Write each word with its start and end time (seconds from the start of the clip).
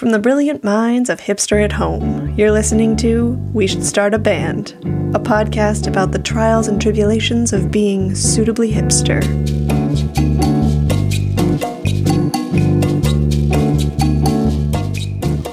From 0.00 0.12
the 0.12 0.18
brilliant 0.18 0.64
minds 0.64 1.10
of 1.10 1.20
Hipster 1.20 1.62
at 1.62 1.72
Home, 1.72 2.34
you're 2.34 2.50
listening 2.50 2.96
to 2.96 3.32
We 3.52 3.66
Should 3.66 3.84
Start 3.84 4.14
a 4.14 4.18
Band, 4.18 4.70
a 5.14 5.18
podcast 5.18 5.86
about 5.86 6.10
the 6.10 6.18
trials 6.18 6.68
and 6.68 6.80
tribulations 6.80 7.52
of 7.52 7.70
being 7.70 8.14
suitably 8.14 8.72
hipster. 8.72 9.20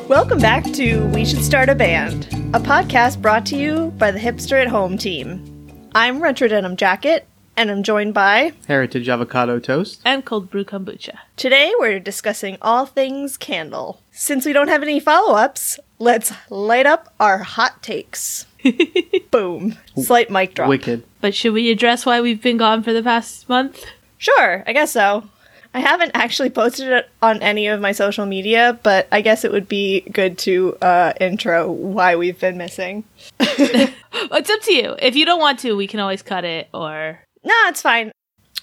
Welcome 0.07 0.39
back 0.39 0.63
to 0.75 1.05
We 1.07 1.25
Should 1.25 1.43
Start 1.43 1.67
a 1.67 1.75
Band, 1.75 2.27
a 2.53 2.61
podcast 2.61 3.21
brought 3.21 3.45
to 3.47 3.57
you 3.57 3.91
by 3.97 4.11
the 4.11 4.19
Hipster 4.19 4.61
at 4.61 4.69
Home 4.69 4.97
team. 4.97 5.89
I'm 5.93 6.23
Retro 6.23 6.47
Denim 6.47 6.77
Jacket, 6.77 7.27
and 7.57 7.71
I'm 7.71 7.83
joined 7.83 8.13
by. 8.13 8.53
Heritage 8.67 9.09
avocado 9.09 9.59
toast. 9.59 9.99
and 10.05 10.23
cold 10.23 10.49
brew 10.49 10.63
kombucha. 10.63 11.17
Today 11.35 11.73
we're 11.79 11.99
discussing 11.99 12.57
all 12.61 12.85
things 12.85 13.35
candle. 13.35 13.99
Since 14.11 14.45
we 14.45 14.53
don't 14.53 14.67
have 14.69 14.83
any 14.83 14.99
follow 14.99 15.35
ups, 15.35 15.79
let's 15.99 16.31
light 16.49 16.85
up 16.85 17.13
our 17.19 17.39
hot 17.39 17.81
takes. 17.81 18.45
Boom. 19.31 19.75
Slight 20.01 20.29
mic 20.29 20.53
drop. 20.53 20.69
Wicked. 20.69 21.03
But 21.19 21.33
should 21.35 21.53
we 21.53 21.71
address 21.71 22.05
why 22.05 22.21
we've 22.21 22.41
been 22.41 22.57
gone 22.57 22.83
for 22.83 22.93
the 22.93 23.03
past 23.03 23.49
month? 23.49 23.83
Sure, 24.19 24.63
I 24.65 24.73
guess 24.73 24.91
so. 24.91 25.27
I 25.73 25.79
haven't 25.79 26.11
actually 26.13 26.49
posted 26.49 26.87
it 26.87 27.09
on 27.21 27.41
any 27.41 27.67
of 27.67 27.81
my 27.81 27.91
social 27.91 28.25
media, 28.25 28.79
but 28.83 29.07
I 29.11 29.21
guess 29.21 29.43
it 29.43 29.51
would 29.51 29.67
be 29.67 30.01
good 30.11 30.37
to 30.39 30.75
uh, 30.81 31.13
intro 31.19 31.69
why 31.69 32.15
we've 32.15 32.39
been 32.39 32.57
missing. 32.57 33.03
It's 34.29 34.49
up 34.49 34.61
to 34.61 34.73
you. 34.73 34.95
If 34.99 35.15
you 35.15 35.25
don't 35.25 35.39
want 35.39 35.59
to, 35.59 35.73
we 35.73 35.85
can 35.85 35.99
always 35.99 36.23
cut 36.23 36.43
it 36.43 36.69
or 36.73 37.19
No, 37.47 37.53
it's 37.67 37.81
fine. 37.81 38.11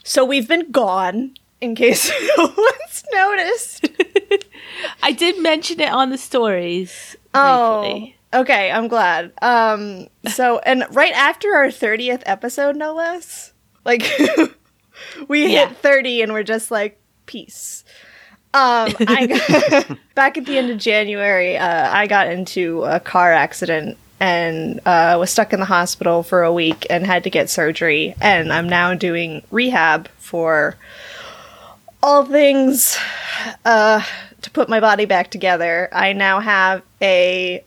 So 0.02 0.24
we've 0.24 0.46
been 0.46 0.70
gone, 0.70 1.34
in 1.60 1.74
case 1.74 2.10
no 2.36 2.44
one's 2.56 3.04
noticed. 3.12 3.88
I 5.02 5.12
did 5.12 5.42
mention 5.42 5.80
it 5.80 5.90
on 5.90 6.10
the 6.10 6.18
stories. 6.18 7.16
Oh, 7.32 7.80
briefly. 7.82 8.16
okay. 8.34 8.70
I'm 8.70 8.88
glad. 8.88 9.32
Um, 9.40 10.08
so 10.28 10.58
and 10.60 10.84
right 10.90 11.14
after 11.14 11.54
our 11.54 11.70
thirtieth 11.70 12.22
episode, 12.26 12.76
no 12.76 12.94
less. 12.94 13.52
Like 13.84 14.02
we 15.28 15.52
Yeah. 15.52 15.68
hit 15.68 15.78
thirty, 15.78 16.20
and 16.22 16.32
we're 16.32 16.42
just 16.42 16.70
like 16.70 17.00
peace. 17.26 17.84
Um, 18.52 18.92
I 19.00 19.26
got, 19.88 19.98
back 20.14 20.38
at 20.38 20.46
the 20.46 20.56
end 20.58 20.70
of 20.70 20.78
January, 20.78 21.56
uh, 21.56 21.90
I 21.90 22.06
got 22.06 22.28
into 22.28 22.84
a 22.84 23.00
car 23.00 23.32
accident 23.32 23.96
and 24.20 24.80
uh, 24.86 25.16
was 25.18 25.30
stuck 25.30 25.52
in 25.52 25.60
the 25.60 25.66
hospital 25.66 26.22
for 26.22 26.42
a 26.42 26.52
week 26.52 26.86
and 26.88 27.06
had 27.06 27.24
to 27.24 27.30
get 27.30 27.50
surgery. 27.50 28.14
And 28.20 28.52
I'm 28.52 28.68
now 28.68 28.94
doing 28.94 29.42
rehab 29.50 30.08
for 30.18 30.76
all 32.02 32.24
things 32.24 32.98
uh, 33.64 34.02
to 34.42 34.50
put 34.50 34.68
my 34.68 34.80
body 34.80 35.04
back 35.04 35.30
together. 35.30 35.88
I 35.92 36.12
now 36.12 36.40
have 36.40 36.82
a, 37.00 37.64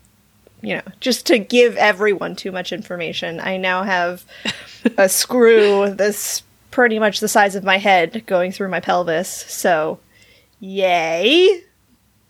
you 0.62 0.76
know, 0.76 0.84
just 1.00 1.26
to 1.28 1.40
give 1.40 1.76
everyone 1.76 2.36
too 2.36 2.52
much 2.52 2.72
information, 2.72 3.40
I 3.40 3.58
now 3.58 3.84
have 3.84 4.26
a 4.98 5.10
screw 5.10 5.94
that's 5.94 6.44
pretty 6.72 7.00
much 7.00 7.20
the 7.20 7.28
size 7.28 7.56
of 7.56 7.64
my 7.64 7.78
head 7.78 8.26
going 8.28 8.52
through 8.52 8.70
my 8.70 8.80
pelvis. 8.80 9.30
So, 9.30 10.00
yay. 10.60 11.64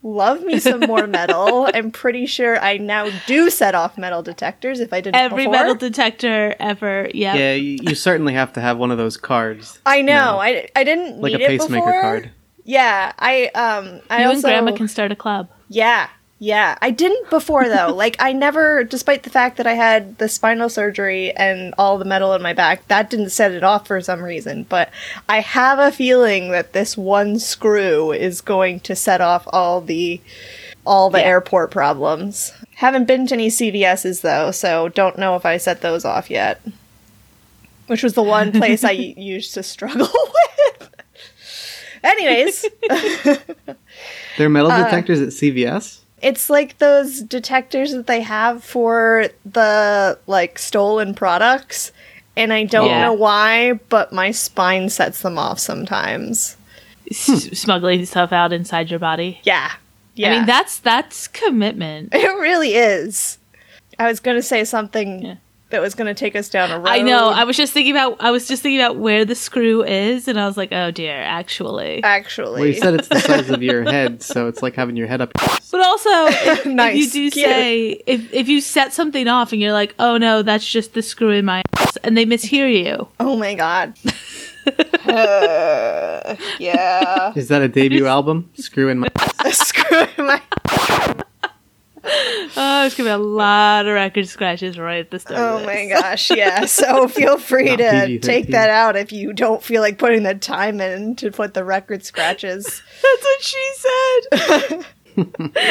Love 0.03 0.43
me 0.43 0.59
some 0.59 0.81
more 0.81 1.07
metal. 1.19 1.69
I'm 1.73 1.91
pretty 1.91 2.25
sure 2.27 2.59
I 2.59 2.77
now 2.77 3.09
do 3.25 3.49
set 3.49 3.75
off 3.75 3.97
metal 3.97 4.21
detectors 4.21 4.79
if 4.79 4.93
I 4.93 5.01
didn't 5.01 5.15
Every 5.15 5.43
before. 5.43 5.51
metal 5.53 5.75
detector 5.75 6.55
ever. 6.59 7.09
Yeah. 7.13 7.35
Yeah, 7.35 7.53
you, 7.55 7.79
you 7.81 7.95
certainly 7.95 8.33
have 8.33 8.53
to 8.53 8.61
have 8.61 8.77
one 8.77 8.91
of 8.91 8.97
those 8.97 9.17
cards. 9.17 9.79
I 9.85 10.01
know. 10.01 10.33
No. 10.33 10.39
I, 10.39 10.69
I 10.75 10.83
didn't 10.83 11.19
Like 11.19 11.33
need 11.33 11.41
a 11.41 11.45
it 11.45 11.47
pacemaker 11.59 11.85
before. 11.85 12.01
card. 12.01 12.31
Yeah, 12.63 13.13
I 13.17 13.47
um 13.47 14.01
I 14.09 14.17
You 14.19 14.23
and 14.23 14.35
also 14.35 14.47
grandma 14.49 14.75
can 14.75 14.87
start 14.87 15.11
a 15.11 15.15
club. 15.15 15.49
Yeah. 15.69 16.09
Yeah, 16.39 16.77
I 16.83 16.91
didn't 16.91 17.29
before 17.31 17.67
though. 17.67 17.93
like 17.95 18.15
I 18.19 18.31
never 18.31 18.83
despite 18.83 19.23
the 19.23 19.29
fact 19.29 19.57
that 19.57 19.65
I 19.67 19.73
had 19.73 20.17
the 20.19 20.29
spinal 20.29 20.69
surgery 20.69 21.31
and 21.35 21.73
all 21.77 21.97
the 21.97 22.05
metal 22.05 22.33
in 22.33 22.41
my 22.43 22.53
back, 22.53 22.87
that 22.89 23.09
didn't 23.09 23.31
set 23.31 23.51
it 23.53 23.63
off 23.63 23.87
for 23.87 23.99
some 24.01 24.21
reason, 24.21 24.63
but 24.69 24.91
I 25.27 25.39
have 25.39 25.79
a 25.79 25.91
feeling 25.91 26.51
that 26.51 26.73
this 26.73 26.95
one 26.95 27.39
screw 27.39 28.11
is 28.11 28.41
going 28.41 28.79
to 28.81 28.95
set 28.95 29.19
off 29.21 29.47
all 29.51 29.81
the 29.81 30.21
all 30.85 31.09
the 31.09 31.19
Yeah. 31.19 31.25
airport 31.25 31.71
problems. 31.71 32.53
Haven't 32.75 33.05
been 33.05 33.25
to 33.27 33.33
any 33.33 33.49
CVS's 33.49 34.21
though, 34.21 34.51
so 34.51 34.89
don't 34.89 35.17
know 35.17 35.35
if 35.35 35.45
I 35.45 35.57
set 35.57 35.81
those 35.81 36.05
off 36.05 36.29
yet. 36.29 36.61
Which 37.87 38.03
was 38.03 38.13
the 38.13 38.21
one 38.23 38.51
place 38.51 38.83
I 38.83 38.91
used 39.17 39.53
to 39.55 39.63
struggle 39.63 40.07
with. 40.79 40.89
Anyways, 42.03 42.65
There 44.37 44.45
are 44.45 44.49
metal 44.49 44.69
Uh, 44.71 44.83
detectors 44.83 45.19
at 45.19 45.29
CVS? 45.29 46.01
It's 46.21 46.49
like 46.49 46.77
those 46.79 47.21
detectors 47.21 47.91
that 47.91 48.07
they 48.07 48.21
have 48.21 48.63
for 48.63 49.27
the 49.45 50.17
like 50.27 50.57
stolen 50.57 51.13
products, 51.13 51.91
and 52.35 52.51
I 52.51 52.63
don't 52.63 52.87
Yeah. 52.89 53.01
know 53.01 53.13
why, 53.13 53.73
but 53.89 54.11
my 54.11 54.31
spine 54.31 54.89
sets 54.89 55.21
them 55.21 55.37
off 55.37 55.59
sometimes. 55.59 56.57
S- 57.09 57.57
smuggling 57.59 58.05
stuff 58.05 58.31
out 58.33 58.51
inside 58.51 58.89
your 58.89 58.99
body. 58.99 59.39
Yeah. 59.43 59.71
Yeah. 60.15 60.31
I 60.33 60.37
mean, 60.37 60.45
that's 60.47 60.79
that's 60.79 61.27
commitment. 61.27 62.09
it 62.13 62.27
really 62.39 62.73
is. 62.73 63.37
I 63.99 64.07
was 64.07 64.19
gonna 64.19 64.41
say 64.41 64.63
something 64.63 65.23
Yeah. 65.23 65.35
That 65.69 65.81
was 65.81 65.95
gonna 65.95 66.13
take 66.13 66.35
us 66.35 66.49
down 66.49 66.71
a 66.71 66.77
road. 66.77 66.87
I 66.87 67.01
know. 67.01 67.29
I 67.29 67.43
was 67.43 67.57
just 67.57 67.73
thinking 67.73 67.91
about. 67.91 68.17
I 68.19 68.31
was 68.31 68.47
just 68.47 68.63
thinking 68.63 68.79
about 68.79 68.97
where 68.97 69.25
the 69.25 69.35
screw 69.35 69.83
is, 69.83 70.27
and 70.27 70.39
I 70.39 70.47
was 70.47 70.57
like, 70.57 70.71
"Oh 70.71 70.91
dear." 70.91 71.15
Actually, 71.15 72.01
actually. 72.03 72.61
Well, 72.61 72.67
you 72.69 72.73
said 72.75 72.93
it's 72.93 73.07
the 73.09 73.19
size 73.19 73.49
of 73.49 73.61
your 73.61 73.83
head, 73.83 74.21
so 74.23 74.47
it's 74.47 74.61
like 74.61 74.75
having 74.75 74.95
your 74.95 75.07
head 75.07 75.21
up. 75.21 75.31
But 75.71 75.81
also, 75.81 76.09
if, 76.27 76.65
Nice, 76.65 76.95
if 76.95 76.99
you 76.99 77.09
do 77.11 77.31
cute. 77.31 77.45
say 77.45 78.03
if 78.05 78.33
if 78.33 78.47
you 78.47 78.61
set 78.61 78.93
something 78.93 79.27
off 79.27 79.51
and 79.51 79.61
you're 79.61 79.73
like, 79.73 79.93
"Oh 79.99 80.17
no, 80.17 80.41
that's 80.41 80.69
just 80.69 80.93
the 80.93 81.01
screw 81.01 81.31
in 81.31 81.45
my 81.45 81.61
ass," 81.77 81.97
and 82.03 82.17
they 82.17 82.25
mishear 82.25 82.73
you, 82.73 83.07
oh 83.19 83.35
my 83.35 83.53
god. 83.53 83.93
Uh, 85.07 86.35
yeah. 86.59 87.31
Is 87.37 87.47
that 87.47 87.61
a 87.61 87.69
debut 87.69 88.05
album? 88.05 88.49
Screw 88.55 88.89
in 88.89 88.99
my. 88.99 89.07
Screw 89.51 90.05
in 90.17 90.25
my. 90.25 90.41
oh, 92.57 92.81
there's 92.81 92.95
gonna 92.95 93.09
be 93.09 93.13
a 93.13 93.17
lot 93.17 93.85
of 93.85 93.93
record 93.93 94.27
scratches 94.27 94.79
right 94.79 94.99
at 94.99 95.11
the 95.11 95.19
start. 95.19 95.39
Oh 95.39 95.57
of 95.57 95.65
my 95.65 95.87
gosh, 95.87 96.31
yeah. 96.35 96.65
So 96.65 97.07
feel 97.07 97.37
free 97.37 97.75
to 97.75 98.05
PG-13. 98.05 98.21
take 98.21 98.47
that 98.47 98.69
out 98.69 98.95
if 98.95 99.11
you 99.11 99.33
don't 99.33 99.61
feel 99.61 99.81
like 99.81 99.97
putting 99.97 100.23
the 100.23 100.35
time 100.35 100.79
in 100.79 101.15
to 101.17 101.31
put 101.31 101.53
the 101.53 101.65
record 101.65 102.05
scratches. 102.05 102.63
That's 103.01 103.23
what 103.23 103.41
she 103.41 103.73
said. 105.15 105.65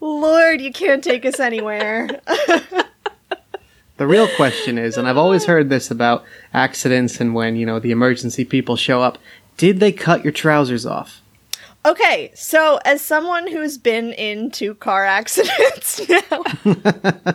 Lord, 0.00 0.60
you 0.60 0.72
can't 0.72 1.04
take 1.04 1.24
us 1.24 1.38
anywhere. 1.38 2.08
The 3.98 4.06
real 4.06 4.28
question 4.36 4.78
is, 4.78 4.96
and 4.96 5.08
I've 5.08 5.16
always 5.16 5.46
heard 5.46 5.70
this 5.70 5.90
about 5.90 6.24
accidents 6.54 7.20
and 7.20 7.34
when, 7.34 7.56
you 7.56 7.66
know, 7.66 7.80
the 7.80 7.90
emergency 7.90 8.44
people 8.44 8.76
show 8.76 9.02
up, 9.02 9.18
did 9.56 9.80
they 9.80 9.90
cut 9.90 10.22
your 10.22 10.32
trousers 10.32 10.86
off? 10.86 11.20
Okay, 11.90 12.30
so 12.34 12.78
as 12.84 13.00
someone 13.00 13.46
who's 13.46 13.78
been 13.78 14.12
in 14.14 14.50
two 14.50 14.74
car 14.74 15.04
accidents 15.18 16.00
now, 16.08 16.42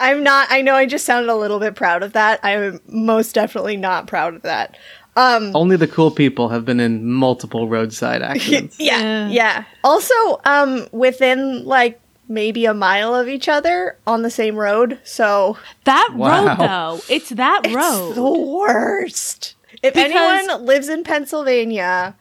I'm 0.00 0.22
not, 0.22 0.48
I 0.50 0.62
know 0.62 0.74
I 0.74 0.86
just 0.86 1.04
sounded 1.04 1.30
a 1.32 1.36
little 1.36 1.58
bit 1.58 1.74
proud 1.74 2.02
of 2.02 2.12
that. 2.12 2.40
I'm 2.42 2.80
most 2.88 3.34
definitely 3.34 3.76
not 3.76 4.06
proud 4.06 4.34
of 4.34 4.42
that. 4.42 4.76
Um, 5.16 5.50
Only 5.54 5.76
the 5.76 5.88
cool 5.88 6.10
people 6.12 6.48
have 6.50 6.64
been 6.64 6.78
in 6.78 7.04
multiple 7.12 7.68
roadside 7.68 8.22
accidents. 8.30 8.78
yeah, 8.78 9.00
Yeah. 9.00 9.28
yeah. 9.28 9.64
Also, 9.82 10.14
um, 10.44 10.86
within 10.92 11.64
like 11.64 12.00
maybe 12.28 12.66
a 12.66 12.74
mile 12.74 13.14
of 13.14 13.28
each 13.28 13.48
other 13.48 13.96
on 14.06 14.22
the 14.22 14.30
same 14.30 14.54
road. 14.54 14.98
So 15.02 15.56
That 15.84 16.10
Wow. 16.14 16.46
road, 16.46 16.58
though, 16.58 17.00
it's 17.12 17.30
that 17.30 17.62
road. 17.72 18.08
It's 18.08 18.14
the 18.14 18.30
worst. 18.30 19.54
If 19.82 19.94
Because- 19.94 20.12
anyone 20.12 20.64
lives 20.64 20.88
in 20.88 21.02
Pennsylvania 21.04 22.14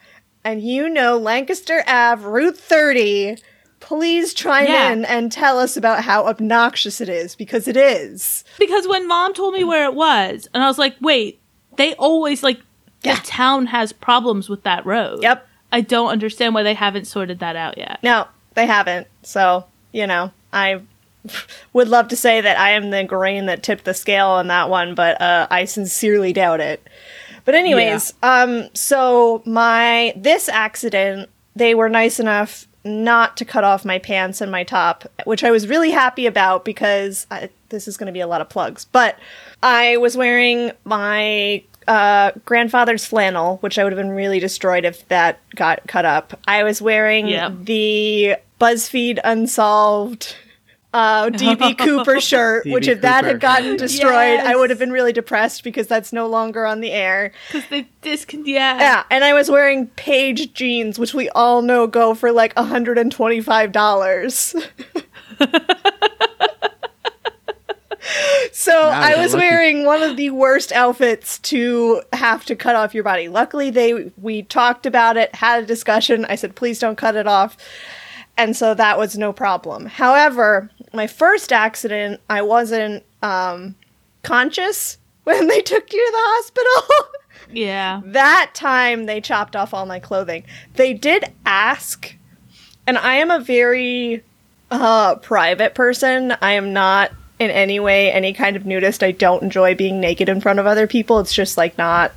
and 0.47 0.62
you 0.62 0.88
know 0.90 1.18
Lancaster 1.18 1.84
Ave, 1.88 2.23
Route 2.26 2.58
30, 2.58 3.38
please 3.82 4.34
chime 4.34 4.67
Yeah. 4.67 4.91
in 4.91 5.03
and 5.05 5.32
tell 5.32 5.59
us 5.59 5.76
about 5.76 6.03
how 6.03 6.26
obnoxious 6.26 7.02
it 7.02 7.09
is 7.09 7.35
because 7.35 7.67
it 7.67 7.76
is. 7.78 8.44
because 8.58 8.88
when 8.88 9.08
mom 9.08 9.34
told 9.34 9.53
me 9.53 9.64
where 9.64 9.84
it 9.85 9.94
was, 9.94 10.47
and 10.53 10.64
I 10.64 10.67
was 10.67 10.78
like, 10.78 10.96
"Wait, 11.02 11.40
they 11.76 11.94
always 11.96 12.44
like 12.44 12.59
Yeah. 13.03 13.16
the 13.16 13.22
town 13.28 13.67
has 13.67 13.91
problems 13.94 14.47
with 14.49 14.64
that 14.64 14.85
road." 14.85 15.22
Yep. 15.22 15.46
I 15.72 15.82
don't 15.82 16.09
understand 16.09 16.55
why 16.55 16.64
they 16.64 16.73
haven't 16.73 17.05
sorted 17.05 17.40
that 17.40 17.55
out 17.58 17.78
yet. 17.78 18.00
No, 18.02 18.28
they 18.53 18.66
haven't. 18.66 19.08
So, 19.23 19.66
you 19.91 20.08
know, 20.08 20.32
I 20.53 20.79
would 21.73 21.90
love 21.90 22.08
to 22.08 22.16
say 22.16 22.40
that 22.40 22.58
I 22.58 22.72
am 22.72 22.90
the 22.90 23.03
grain 23.03 23.47
that 23.47 23.64
tipped 23.64 23.84
the 23.84 23.93
scale 23.93 24.28
on 24.28 24.47
that 24.47 24.70
one, 24.70 24.96
but 24.96 25.22
uh, 25.22 25.46
I 25.52 25.66
sincerely 25.66 26.32
doubt 26.32 26.61
it. 26.61 26.88
But 27.47 27.55
anyways, 27.55 28.14
um, 28.23 28.67
so 28.73 29.41
my 29.46 30.11
this 30.17 30.49
accident, 30.49 31.29
they 31.55 31.73
were 31.76 31.88
nice 31.88 32.20
enough 32.20 32.67
not 32.84 33.38
to 33.38 33.46
cut 33.46 33.64
off 33.64 33.85
my 33.85 33.99
pants 33.99 34.41
and 34.41 34.52
my 34.52 34.66
top, 34.66 35.05
which 35.23 35.46
I 35.46 35.52
was 35.52 35.66
really 35.66 35.91
happy 35.91 36.26
about 36.26 36.66
because 36.66 37.26
I, 37.32 37.49
this 37.70 37.88
is 37.88 37.96
going 37.96 38.08
to 38.08 38.11
be 38.11 38.20
a 38.20 38.28
lot 38.28 38.41
of 38.41 38.49
plugs. 38.49 38.84
But 38.84 39.17
I 39.64 39.96
was 39.96 40.17
wearing 40.17 40.73
my 40.84 41.64
uh, 41.88 42.32
grandfather's 42.44 43.05
flannel, 43.05 43.58
which 43.61 43.79
I 43.79 43.85
would 43.85 43.93
have 43.93 43.97
been 43.97 44.11
really 44.11 44.40
destroyed 44.41 44.84
if 44.84 45.08
that 45.08 45.40
got 45.55 45.88
cut 45.88 46.03
up. 46.03 46.38
I 46.50 46.64
was 46.64 46.82
wearing 46.82 47.28
Yep. 47.29 47.53
the 47.64 48.35
BuzzFeed 48.59 49.20
Unsolved 49.23 50.35
uh, 50.93 51.29
DB 51.29 51.78
Cooper 51.85 52.22
shirt, 52.22 52.66
DB 52.66 52.73
which 52.73 52.87
if 52.87 53.01
that 53.01 53.25
had 53.25 53.39
gotten 53.39 53.78
destroyed, 53.78 54.39
I 54.39 54.55
would 54.55 54.69
have 54.69 54.79
been 54.79 54.91
really 54.91 55.13
depressed 55.13 55.63
because 55.63 55.87
that's 55.87 56.13
no 56.13 56.28
longer 56.28 56.66
on 56.66 56.81
the 56.81 56.91
air. 56.91 57.31
Because 57.51 57.69
they 57.69 57.87
discon 58.01 58.43
yeah. 58.45 58.79
Yeah, 58.79 59.03
and 59.11 59.23
I 59.23 59.34
was 59.34 59.51
wearing 59.51 59.87
Paige 59.87 60.53
jeans, 60.53 60.97
which 60.97 61.13
we 61.13 61.29
all 61.29 61.61
know 61.61 61.87
go 61.87 62.16
for 62.16 62.31
like 62.31 62.55
$125. 62.55 64.63
so 68.51 68.90
I 68.90 69.16
was 69.17 69.33
lucky. 69.33 69.45
wearing 69.45 69.85
one 69.85 70.01
of 70.01 70.17
the 70.17 70.29
worst 70.29 70.72
outfits 70.72 71.40
to 71.40 72.01
have 72.13 72.45
to 72.45 72.55
cut 72.55 72.75
off 72.75 72.93
your 72.93 73.03
body. 73.03 73.28
Luckily, 73.28 73.69
they 73.69 74.11
we 74.17 74.43
talked 74.43 74.85
about 74.85 75.17
it, 75.17 75.33
had 75.35 75.63
a 75.63 75.66
discussion. 75.66 76.25
I 76.25 76.35
said, 76.35 76.55
please 76.55 76.79
don't 76.79 76.97
cut 76.97 77.16
it 77.16 77.28
off. 77.28 77.57
And 78.37 78.55
so 78.55 78.75
that 78.75 78.99
was 78.99 79.17
no 79.17 79.33
problem. 79.33 79.87
However, 79.87 80.69
my 80.97 81.08
first 81.08 81.53
accident, 81.53 82.20
I 82.29 82.41
wasn't 82.41 83.05
um, 83.22 83.76
conscious 84.23 84.97
when 85.23 85.47
they 85.47 85.61
took 85.61 85.94
you 85.94 86.05
to 86.05 86.11
the 86.11 86.20
hospital. 86.20 87.05
Yeah. 87.49 88.02
that 88.03 88.52
time 88.55 89.05
they 89.05 89.22
chopped 89.22 89.55
off 89.55 89.73
all 89.73 89.85
my 89.85 89.99
clothing. 89.99 90.44
They 90.73 90.94
did 90.94 91.32
ask, 91.46 92.14
and 92.85 92.97
I 92.97 93.16
am 93.16 93.32
a 93.32 93.40
very 93.40 94.22
uh, 94.70 95.16
private 95.16 95.73
person. 95.73 96.35
I 96.41 96.53
am 96.53 96.73
not 96.73 97.14
in 97.40 97.50
any 97.50 97.79
way 97.79 98.11
any 98.11 98.34
kind 98.34 98.58
of 98.58 98.66
nudist. 98.66 99.02
I 99.02 99.14
don't 99.14 99.43
enjoy 99.43 99.76
being 99.76 100.02
naked 100.02 100.28
in 100.28 100.41
front 100.41 100.59
of 100.59 100.66
other 100.66 100.88
people. 100.88 101.20
It's 101.20 101.34
just 101.34 101.55
like 101.55 101.78
not. 101.78 102.11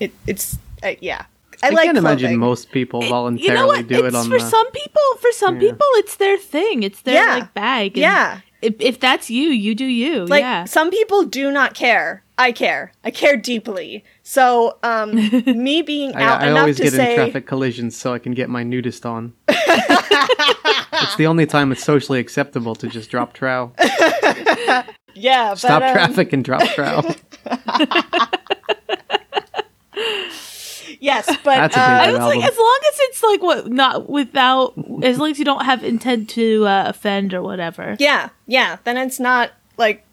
It, 0.00 0.10
it's 0.26 0.58
uh, 0.82 0.94
yeah. 1.00 1.26
I, 1.62 1.68
I, 1.68 1.70
like 1.70 1.84
can't 1.86 1.98
imagine 1.98 2.36
most 2.38 2.70
people 2.70 3.02
voluntarily 3.02 3.48
you 3.48 3.54
know 3.54 3.66
what? 3.66 3.86
do 3.86 4.04
it's 4.04 4.14
it 4.14 4.18
on 4.18 4.24
for 4.28 4.38
the. 4.38 4.44
some 4.44 4.70
people. 4.72 5.02
For 5.20 5.32
some 5.32 5.54
Yeah. 5.54 5.60
people, 5.70 5.86
it's 5.94 6.16
their 6.16 6.36
thing. 6.38 6.82
It's 6.82 7.02
their 7.02 7.14
Yeah. 7.14 7.34
like 7.34 7.54
bag. 7.54 7.92
and 7.92 7.96
Yeah. 7.98 8.40
If, 8.60 8.74
if 8.78 9.00
that's 9.00 9.28
you, 9.30 9.48
you 9.50 9.74
do 9.74 9.84
you. 9.84 10.24
Like 10.26 10.42
yeah. 10.42 10.64
some 10.64 10.90
people 10.90 11.24
do 11.24 11.50
not 11.50 11.74
care. 11.74 12.22
I 12.38 12.52
care. 12.52 12.92
I 13.04 13.10
care 13.10 13.36
deeply. 13.36 14.04
So, 14.22 14.78
um, 14.82 15.14
me 15.46 15.82
being 15.82 16.14
out 16.14 16.42
I 16.42 16.48
enough 16.48 16.60
always 16.60 16.76
to 16.78 16.84
get 16.84 16.92
say, 16.92 17.10
in 17.10 17.16
traffic 17.16 17.46
collisions 17.46 17.96
so 17.96 18.12
I 18.14 18.18
can 18.18 18.32
get 18.32 18.48
my 18.48 18.62
nudist 18.62 19.04
on. 19.06 19.32
it's 19.48 21.16
the 21.16 21.26
only 21.26 21.46
time 21.46 21.72
it's 21.72 21.84
socially 21.84 22.18
acceptable 22.20 22.74
to 22.76 22.88
just 22.88 23.10
drop 23.10 23.32
trow. 23.32 23.72
yeah, 25.14 25.50
but, 25.50 25.58
Stop 25.58 25.82
um, 25.82 25.92
traffic 25.92 26.32
and 26.32 26.44
drop 26.44 26.62
trow. 26.70 27.02
Yes, 31.02 31.26
but 31.44 31.56
That's 31.56 31.76
a 31.76 31.80
uh, 31.80 31.82
I 31.84 32.10
was 32.12 32.20
like, 32.20 32.44
as 32.44 32.56
long 32.56 32.78
as 32.92 32.98
it's 33.00 33.22
like 33.24 33.42
what, 33.42 33.66
not 33.72 34.08
without, 34.08 34.74
as 35.02 35.18
long 35.18 35.32
as 35.32 35.38
you 35.40 35.44
don't 35.44 35.64
have 35.64 35.82
intent 35.82 36.30
to 36.30 36.64
uh, 36.64 36.84
offend 36.86 37.34
or 37.34 37.42
whatever. 37.42 37.96
yeah, 37.98 38.28
yeah. 38.46 38.76
Then 38.84 38.96
it's 38.96 39.18
not 39.18 39.50
like 39.76 40.04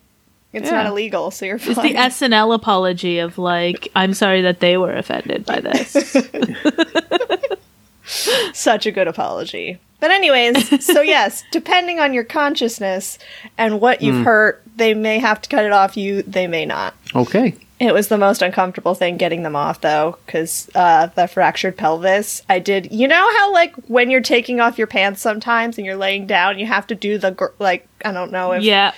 it's 0.51 0.65
Yeah. 0.65 0.77
not 0.81 0.85
illegal. 0.87 1.29
So 1.29 1.45
you're 1.45 1.57
It's 1.57 1.65
the 1.67 1.93
SNL 1.93 2.55
apology 2.55 3.19
of 3.19 3.37
like, 3.37 3.89
I'm 3.95 4.15
sorry 4.15 4.41
that 4.41 4.61
they 4.61 4.77
were 4.77 4.91
offended 4.95 5.45
by 5.45 5.59
this. 5.59 6.17
Such 8.53 8.87
a 8.87 8.91
good 8.91 9.07
apology. 9.07 9.77
But 9.99 10.09
anyways, 10.11 10.83
so 10.83 11.01
yes, 11.15 11.43
depending 11.51 11.99
on 11.99 12.13
your 12.13 12.23
consciousness 12.23 13.19
and 13.57 13.79
what 13.79 14.01
you've 14.01 14.25
hurt, 14.25 14.63
they 14.75 14.93
may 14.95 15.19
have 15.19 15.39
to 15.41 15.49
cut 15.49 15.65
it 15.65 15.71
off 15.71 15.95
you. 15.95 16.23
They 16.23 16.47
may 16.47 16.65
not. 16.65 16.95
Okay. 17.13 17.53
It 17.79 17.93
was 17.93 18.09
the 18.09 18.17
most 18.17 18.41
uncomfortable 18.41 18.93
thing 18.93 19.15
getting 19.15 19.43
them 19.43 19.55
off, 19.55 19.79
though, 19.79 20.17
because 20.25 20.69
uh, 20.75 21.07
the 21.07 21.27
fractured 21.27 21.77
pelvis. 21.77 22.41
I 22.49 22.59
did. 22.59 22.91
You 22.91 23.07
know 23.07 23.25
how, 23.37 23.53
like, 23.53 23.73
when 23.87 24.09
you're 24.11 24.19
taking 24.19 24.59
off 24.59 24.77
your 24.77 24.87
pants 24.87 25.21
sometimes 25.21 25.77
and 25.77 25.85
you're 25.85 25.95
laying 25.95 26.27
down, 26.27 26.59
you 26.59 26.65
have 26.65 26.85
to 26.87 26.95
do 26.95 27.17
the, 27.17 27.31
gr- 27.31 27.45
like, 27.57 27.87
I 28.03 28.11
don't 28.11 28.33
know 28.33 28.51
if 28.51 28.63
yeah. 28.63 28.91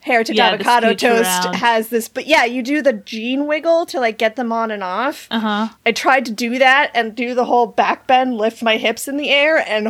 Heritage 0.00 0.36
Yeah, 0.36 0.52
Avocado 0.52 0.94
Toast 0.94 1.44
around. 1.44 1.54
has 1.56 1.90
this, 1.90 2.08
but 2.08 2.26
yeah, 2.26 2.44
you 2.46 2.62
do 2.62 2.80
the 2.80 2.94
jean 2.94 3.46
wiggle 3.46 3.84
to, 3.86 4.00
like, 4.00 4.16
get 4.16 4.36
them 4.36 4.50
on 4.50 4.70
and 4.70 4.82
off. 4.82 5.28
Uh 5.30 5.38
huh. 5.38 5.68
I 5.84 5.92
tried 5.92 6.24
to 6.24 6.32
do 6.32 6.58
that 6.58 6.90
and 6.94 7.14
do 7.14 7.34
the 7.34 7.44
whole 7.44 7.66
back 7.66 8.06
bend, 8.06 8.38
lift 8.38 8.62
my 8.62 8.78
hips 8.78 9.08
in 9.08 9.18
the 9.18 9.28
air, 9.28 9.58
and 9.58 9.88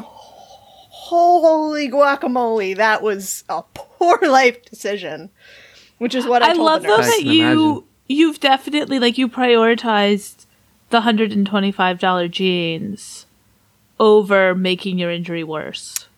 holy 1.13 1.89
guacamole, 1.89 2.77
that 2.77 3.03
was 3.03 3.45
a 3.49 3.63
poor 3.75 4.19
life 4.23 4.65
decision. 4.65 5.31
Which 5.99 6.15
is 6.17 6.27
what 6.27 6.43
I, 6.43 6.51
I 6.51 6.55
told 6.55 6.67
love 6.67 6.83
the 6.83 6.89
though 6.89 6.97
nurse. 6.97 7.07
I 7.07 7.11
that 7.11 7.23
you 7.25 7.45
imagine. 7.45 7.85
You've 8.13 8.41
definitely 8.41 8.99
like 8.99 9.19
you 9.19 9.29
prioritized 9.29 10.47
the 10.91 11.01
hundred 11.01 11.33
and 11.33 11.47
twenty 11.47 11.73
five 11.73 11.99
dollar 11.99 12.29
jeans 12.29 13.27
over 13.99 14.55
making 14.55 14.99
your 14.99 15.11
injury 15.11 15.45
worse. 15.45 16.09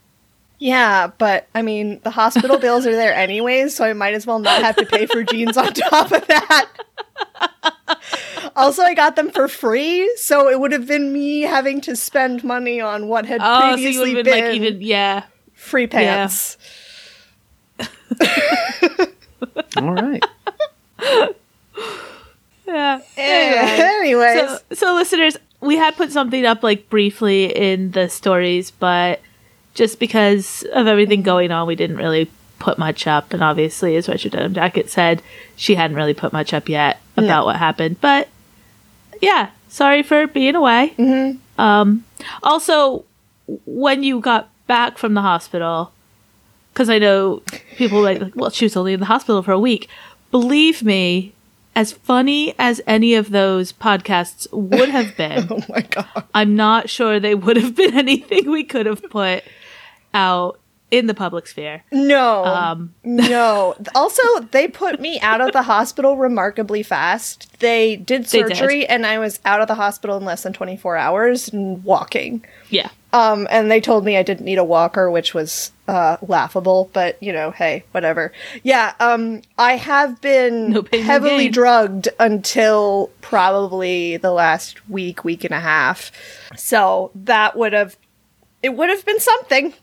Yeah, 0.58 1.08
but 1.18 1.48
I 1.54 1.62
mean, 1.62 2.00
the 2.04 2.10
hospital 2.10 2.58
bills 2.64 2.86
are 2.86 2.96
there 2.96 3.14
anyways, 3.14 3.74
so 3.74 3.84
I 3.84 3.92
might 3.92 4.14
as 4.14 4.26
well 4.26 4.38
not 4.38 4.62
have 4.62 4.76
to 4.76 4.86
pay 4.86 5.06
for 5.06 5.22
jeans 5.22 5.56
on 5.56 5.72
top 5.74 6.12
of 6.12 6.26
that. 6.26 6.68
also, 8.56 8.82
I 8.82 8.94
got 8.94 9.16
them 9.16 9.30
for 9.30 9.48
free, 9.48 10.10
so 10.16 10.48
it 10.48 10.58
would 10.58 10.72
have 10.72 10.86
been 10.86 11.12
me 11.12 11.42
having 11.42 11.80
to 11.82 11.94
spend 11.96 12.44
money 12.44 12.80
on 12.80 13.08
what 13.08 13.26
had 13.26 13.40
Oh, 13.42 13.60
so 13.60 13.66
you 13.66 13.74
previously 13.74 14.14
would 14.14 14.24
been, 14.24 14.34
been 14.34 14.44
like 14.44 14.54
even 14.54 14.80
yeah. 14.80 15.24
free 15.52 15.86
pants. 15.86 16.56
All 19.76 19.92
right. 19.92 20.24
Yeah. 22.74 23.00
Anyways, 23.16 24.48
So, 24.48 24.58
so 24.72 24.94
listeners, 24.94 25.36
we 25.60 25.76
had 25.76 25.96
put 25.96 26.12
something 26.12 26.44
up 26.44 26.62
like 26.62 26.90
briefly 26.90 27.44
in 27.54 27.92
the 27.92 28.08
stories, 28.08 28.70
but 28.70 29.20
just 29.74 29.98
because 29.98 30.64
of 30.72 30.86
everything 30.86 31.22
going 31.22 31.50
on, 31.50 31.66
we 31.66 31.74
didn't 31.76 31.96
really 31.96 32.30
put 32.58 32.78
much 32.78 33.06
up. 33.06 33.32
And 33.32 33.42
obviously, 33.42 33.96
as 33.96 34.08
Retro 34.08 34.30
Denim 34.30 34.54
Jacket 34.54 34.90
said, 34.90 35.22
she 35.56 35.74
hadn't 35.74 35.96
really 35.96 36.14
put 36.14 36.32
much 36.32 36.52
up 36.52 36.68
yet 36.68 37.00
about 37.16 37.46
what 37.46 37.56
happened. 37.56 38.00
But 38.00 38.28
yeah, 39.20 39.50
sorry 39.68 40.02
for 40.02 40.26
being 40.26 40.54
away. 40.54 40.94
Mm-hmm. 40.98 41.60
Um, 41.60 42.04
also, 42.42 43.04
when 43.66 44.02
you 44.02 44.20
got 44.20 44.48
back 44.66 44.98
from 44.98 45.14
the 45.14 45.22
hospital, 45.22 45.92
because 46.72 46.90
I 46.90 46.98
know 46.98 47.42
people 47.76 48.02
like, 48.02 48.34
well, 48.34 48.50
she 48.50 48.64
was 48.64 48.76
only 48.76 48.94
in 48.94 49.00
the 49.00 49.06
hospital 49.06 49.42
for 49.42 49.52
a 49.52 49.58
week. 49.58 49.88
Believe 50.30 50.82
me, 50.82 51.32
as 51.76 51.92
funny 51.92 52.54
as 52.58 52.80
any 52.86 53.14
of 53.14 53.30
those 53.30 53.72
podcasts 53.72 54.46
would 54.52 54.88
have 54.88 55.16
been, 55.18 55.46
oh 55.50 55.62
my 55.68 55.80
god. 55.82 56.24
I'm 56.34 56.54
not 56.56 56.88
sure 56.88 57.18
they 57.20 57.34
would 57.34 57.56
have 57.56 57.74
been 57.74 57.94
anything 57.98 58.50
we 58.50 58.64
could 58.64 58.86
have 58.86 59.02
put 59.10 59.44
out 60.12 60.58
in 60.90 61.06
the 61.08 61.14
public 61.14 61.48
sphere. 61.48 61.82
No. 61.90 62.44
Um, 62.44 62.94
no. 63.02 63.74
Also, 63.96 64.22
they 64.52 64.68
put 64.68 65.00
me 65.00 65.18
out 65.20 65.40
of 65.40 65.50
the 65.52 65.62
hospital 65.62 66.16
remarkably 66.16 66.84
fast. 66.84 67.58
They 67.58 67.96
did 67.96 68.26
They 68.26 68.42
did. 68.44 68.56
surgery 68.56 68.86
and 68.86 69.04
I 69.04 69.18
was 69.18 69.40
out 69.44 69.60
of 69.60 69.66
the 69.66 69.74
hospital 69.74 70.16
in 70.16 70.24
less 70.24 70.44
than 70.44 70.52
24 70.52 70.96
hours 70.96 71.48
and 71.48 71.82
walking. 71.82 72.44
Yeah. 72.70 72.90
Um, 73.14 73.46
and 73.48 73.70
they 73.70 73.80
told 73.80 74.04
me 74.04 74.16
I 74.16 74.24
didn't 74.24 74.44
need 74.44 74.58
a 74.58 74.64
walker, 74.64 75.08
which 75.08 75.34
was 75.34 75.70
uh, 75.86 76.16
laughable, 76.20 76.90
but 76.92 77.22
you 77.22 77.32
know, 77.32 77.52
hey, 77.52 77.84
whatever. 77.92 78.32
Yeah, 78.64 78.92
um, 78.98 79.42
I 79.56 79.76
have 79.76 80.20
been 80.20 80.70
No 80.70 80.84
no 80.92 81.00
heavily 81.00 81.48
drugged 81.48 82.02
drugged 82.02 82.08
until 82.18 83.12
probably 83.20 84.16
the 84.16 84.32
last 84.32 84.88
week, 84.88 85.22
week 85.22 85.44
and 85.44 85.54
a 85.54 85.60
half. 85.60 86.10
So 86.56 87.12
that 87.14 87.56
would 87.56 87.72
have, 87.72 87.96
it 88.64 88.70
would 88.70 88.88
have 88.88 89.04
been 89.06 89.20
something. 89.20 89.74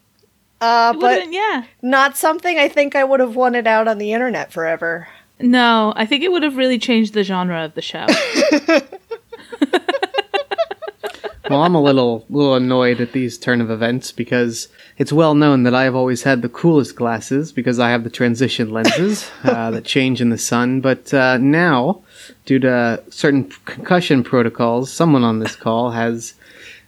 Uh, 0.59 0.91
but 0.93 1.31
yeah. 1.31 1.63
not 1.81 2.17
something 2.17 2.59
I 2.59 2.67
think 2.67 2.97
I 2.97 3.05
would 3.05 3.21
have 3.21 3.37
wanted 3.37 3.65
out 3.65 3.87
on 3.87 3.97
the 3.97 4.11
internet 4.11 4.51
forever. 4.51 5.07
No, 5.39 5.93
I 5.95 6.05
think 6.05 6.23
it 6.23 6.33
would 6.33 6.43
have 6.43 6.57
really 6.57 6.79
changed 6.79 7.13
the 7.13 7.23
genre 7.23 7.63
of 7.63 7.75
the 7.75 7.81
show. 7.81 8.07
Well, 11.51 11.63
I'm 11.63 11.75
a 11.75 11.81
little 11.81 12.25
little 12.29 12.55
annoyed 12.55 13.01
at 13.01 13.11
these 13.11 13.37
turn 13.37 13.61
of 13.61 13.69
events 13.69 14.11
because 14.11 14.67
it's 14.97 15.11
well 15.13 15.35
known 15.35 15.63
that 15.63 15.75
I 15.75 15.83
have 15.83 15.95
always 15.95 16.23
had 16.23 16.41
the 16.41 16.49
coolest 16.49 16.95
glasses 16.95 17.51
because 17.51 17.79
I 17.79 17.89
have 17.89 18.03
the 18.03 18.09
transition 18.09 18.69
lenses 18.71 19.29
uh, 19.43 19.71
that 19.71 19.85
change 19.85 20.21
in 20.21 20.29
the 20.29 20.37
sun. 20.37 20.81
But 20.81 21.13
uh, 21.13 21.37
now, 21.37 22.03
due 22.45 22.59
to 22.59 23.03
certain 23.09 23.51
concussion 23.65 24.23
protocols, 24.23 24.91
someone 24.91 25.23
on 25.23 25.39
this 25.39 25.55
call 25.55 25.91
has 25.91 26.33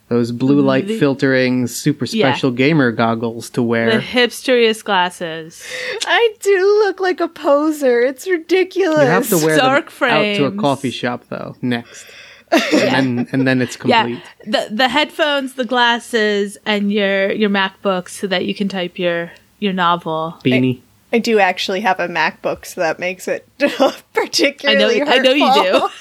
those 0.09 0.31
blue 0.31 0.61
light 0.61 0.85
The- 0.87 0.99
filtering 0.99 1.65
super 1.65 2.05
Yeah. 2.05 2.29
special 2.31 2.51
gamer 2.51 2.91
goggles 2.91 3.49
to 3.51 3.63
wear. 3.63 3.85
the 3.89 3.91
wear. 3.97 4.01
hipsteriest 4.01 4.83
glasses. 4.83 5.63
I 6.05 6.33
do 6.39 6.57
look 6.85 6.99
like 6.99 7.19
a 7.19 7.27
poser. 7.27 8.01
It's 8.01 8.27
ridiculous. 8.27 8.99
You 8.99 9.05
have 9.07 9.29
to 9.29 9.37
wear 9.37 9.57
Dark 9.57 9.91
them 9.91 10.09
out 10.09 10.35
to 10.35 10.45
a 10.45 10.51
coffee 10.51 10.91
shop 10.91 11.23
though 11.29 11.55
next, 11.61 12.05
and 12.53 12.91
then 13.17 13.27
and 13.31 13.47
then 13.47 13.61
it's 13.61 13.75
complete. 13.75 14.21
Yeah. 14.45 14.67
The 14.67 14.75
the 14.75 14.87
headphones, 14.89 15.53
the 15.53 15.65
glasses, 15.65 16.57
and 16.65 16.91
your 16.91 17.31
your 17.31 17.49
MacBook 17.49 18.09
so 18.09 18.27
that 18.27 18.45
you 18.45 18.53
can 18.53 18.67
type 18.67 18.99
your 18.99 19.31
your 19.59 19.73
novel. 19.73 20.37
Beanie. 20.43 20.81
I 21.11 21.19
do 21.19 21.39
actually 21.39 21.81
have 21.81 21.99
a 21.99 22.07
MacBook, 22.07 22.65
so 22.65 22.81
that 22.81 22.99
makes 22.99 23.27
it 23.27 23.47
I 23.61 23.95
particularly 24.13 24.99
know 24.99 25.11
I 25.11 25.17
know 25.19 25.31
you 25.31 25.53
do. 25.53 25.89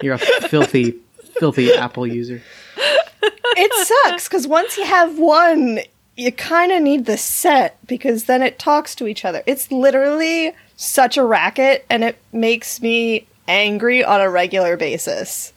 You're 0.00 0.14
a 0.14 0.18
filthy, 0.18 0.92
filthy 1.40 1.74
Apple 1.74 2.06
user. 2.06 2.40
it 2.76 3.86
sucks 3.86 4.28
because 4.28 4.46
once 4.46 4.78
you 4.78 4.84
have 4.84 5.18
one, 5.18 5.80
you 6.16 6.30
kind 6.30 6.70
of 6.70 6.82
need 6.82 7.06
the 7.06 7.16
set 7.16 7.78
because 7.86 8.24
then 8.24 8.42
it 8.42 8.60
talks 8.60 8.94
to 8.94 9.08
each 9.08 9.24
other. 9.24 9.42
It's 9.44 9.72
literally 9.72 10.54
such 10.76 11.16
a 11.16 11.24
racket 11.24 11.84
and 11.90 12.04
it 12.04 12.16
makes 12.32 12.80
me 12.80 13.26
angry 13.48 14.04
on 14.04 14.20
a 14.20 14.30
regular 14.30 14.76
basis. 14.76 15.52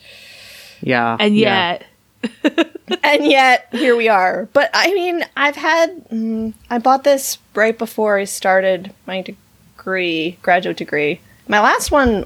Yeah. 0.81 1.17
And 1.19 1.37
yeah. 1.37 1.79
yet, 2.23 2.69
and 3.03 3.25
yet 3.25 3.67
here 3.71 3.95
we 3.95 4.07
are. 4.07 4.47
But 4.53 4.69
I 4.73 4.93
mean, 4.93 5.23
I've 5.37 5.55
had 5.55 6.07
mm, 6.09 6.53
I 6.69 6.79
bought 6.79 7.03
this 7.03 7.37
right 7.53 7.77
before 7.77 8.17
I 8.17 8.23
started 8.23 8.93
my 9.05 9.21
degree, 9.21 10.37
graduate 10.41 10.77
degree. 10.77 11.19
My 11.47 11.59
last 11.59 11.91
one 11.91 12.25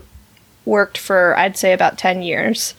worked 0.66 0.98
for 0.98 1.38
I'd 1.38 1.58
say 1.58 1.74
about 1.74 1.98
10 1.98 2.22
years. 2.22 2.74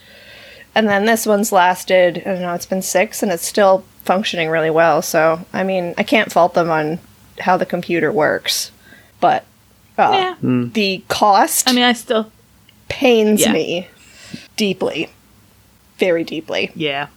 And 0.75 0.89
then 0.89 1.07
this 1.07 1.25
one's 1.25 1.53
lasted, 1.53 2.19
I 2.19 2.33
don't 2.33 2.43
know, 2.43 2.53
it's 2.53 2.67
been 2.67 2.83
6 2.83 3.23
and 3.23 3.33
it's 3.33 3.47
still 3.47 3.85
functioning 4.05 4.51
really 4.51 4.71
well. 4.71 5.01
So, 5.01 5.45
I 5.53 5.65
mean, 5.65 5.95
I 5.97 6.03
can't 6.03 6.31
fault 6.31 6.53
them 6.53 6.71
on 6.71 6.99
how 7.41 7.57
the 7.57 7.65
computer 7.65 8.13
works. 8.13 8.71
But 9.21 9.45
uh, 9.97 10.37
yeah. 10.43 10.69
the 10.73 11.03
cost 11.09 11.69
I 11.69 11.73
mean, 11.73 11.85
I 11.85 11.95
still, 11.95 12.31
pains 12.89 13.41
Yeah. 13.43 13.53
me 13.53 13.89
deeply. 14.57 15.11
Very 15.99 16.25
deeply. 16.25 16.71
yeah. 16.75 17.09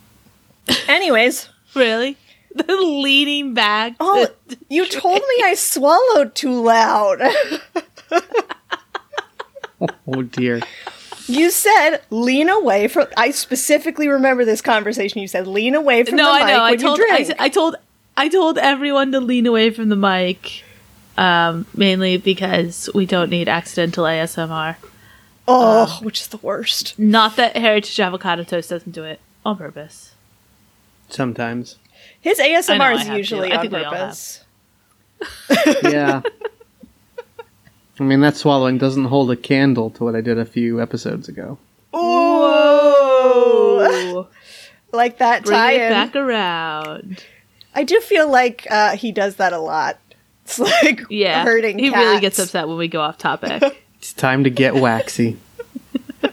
Anyways, 0.88 1.50
Really? 1.76 2.18
The 2.56 2.64
leaning 2.76 3.54
back. 3.54 3.94
Oh, 4.00 4.28
to- 4.48 4.58
you 4.70 4.88
told 4.88 5.22
me 5.22 5.44
I 5.44 5.54
swallowed 5.56 6.34
too 6.36 6.62
loud. 6.62 7.20
Oh 10.12 10.24
dear. 10.24 10.60
you 11.28 11.52
said 11.52 12.00
lean 12.10 12.50
away 12.50 12.88
from. 12.90 13.08
I 13.16 13.32
specifically 13.32 14.10
remember 14.10 14.44
this 14.44 14.60
conversation. 14.62 15.22
You 15.22 15.28
said 15.30 15.48
lean 15.48 15.74
away 15.76 16.04
from 16.04 16.18
no, 16.18 16.26
the 16.26 16.30
I 16.32 16.40
mic 16.40 16.48
know. 16.48 16.62
I 16.64 16.70
when 16.72 16.80
told, 16.80 16.98
you 16.98 17.06
I, 17.06 17.16
drink. 17.18 17.30
s- 17.30 17.36
I 17.40 17.50
told, 17.50 17.76
I 18.18 18.28
told 18.28 18.58
everyone 18.58 19.12
to 19.14 19.20
lean 19.22 19.46
away 19.46 19.70
from 19.70 19.88
the 19.88 19.96
mic, 19.96 20.64
um, 21.18 21.66
mainly 21.76 22.18
because 22.18 22.90
we 22.94 23.06
don't 23.06 23.30
need 23.30 23.48
accidental 23.48 24.04
ASMR. 24.04 24.76
Oh, 25.50 25.98
um, 26.00 26.06
which 26.06 26.22
is 26.22 26.28
the 26.28 26.38
worst. 26.38 26.98
Not 27.00 27.36
that 27.38 27.56
Heritage 27.58 28.00
Avocado 28.00 28.44
Toast 28.44 28.70
doesn't 28.70 28.92
do 28.92 29.04
it 29.04 29.20
on 29.46 29.58
purpose. 29.58 30.14
Sometimes. 31.10 31.78
His 32.22 32.40
ASMR 32.40 32.94
is 32.96 33.02
have 33.02 33.08
to. 33.12 33.18
usually 33.18 33.52
I 33.52 33.56
on 33.58 33.62
think 33.62 33.74
we 33.74 33.84
all 33.84 33.92
have. 33.94 34.02
purpose. 34.02 34.44
Yeah. 35.84 36.22
I 38.00 38.04
mean, 38.04 38.22
that 38.22 38.38
swallowing 38.38 38.78
doesn't 38.78 39.06
hold 39.06 39.30
a 39.32 39.36
candle 39.36 39.90
to 39.92 40.04
what 40.06 40.16
I 40.16 40.22
did 40.22 40.38
a 40.40 40.46
few 40.46 40.82
episodes 40.82 41.28
ago. 41.28 41.58
Ooh, 41.94 42.08
like 44.94 45.18
that 45.18 45.44
Bring 45.44 45.58
tie 45.58 45.74
it 45.74 45.90
back 45.90 46.16
around. 46.16 47.22
I 47.76 47.84
do 47.84 48.00
feel 48.00 48.30
like 48.30 48.66
uh, 48.72 48.96
he 48.96 49.12
does 49.12 49.36
that 49.36 49.52
a 49.54 49.60
lot. 49.60 50.00
It's 50.46 50.58
like 50.60 51.02
Yeah, 51.10 51.44
hurting. 51.44 51.78
he 51.78 51.90
really 51.90 52.22
gets 52.22 52.40
upset 52.40 52.68
when 52.70 52.78
we 52.78 52.88
go 52.88 53.02
off 53.02 53.18
topic. 53.18 53.84
It's 54.00 54.14
time 54.14 54.44
to 54.46 54.50
get 54.50 54.76
waxy. 54.76 55.38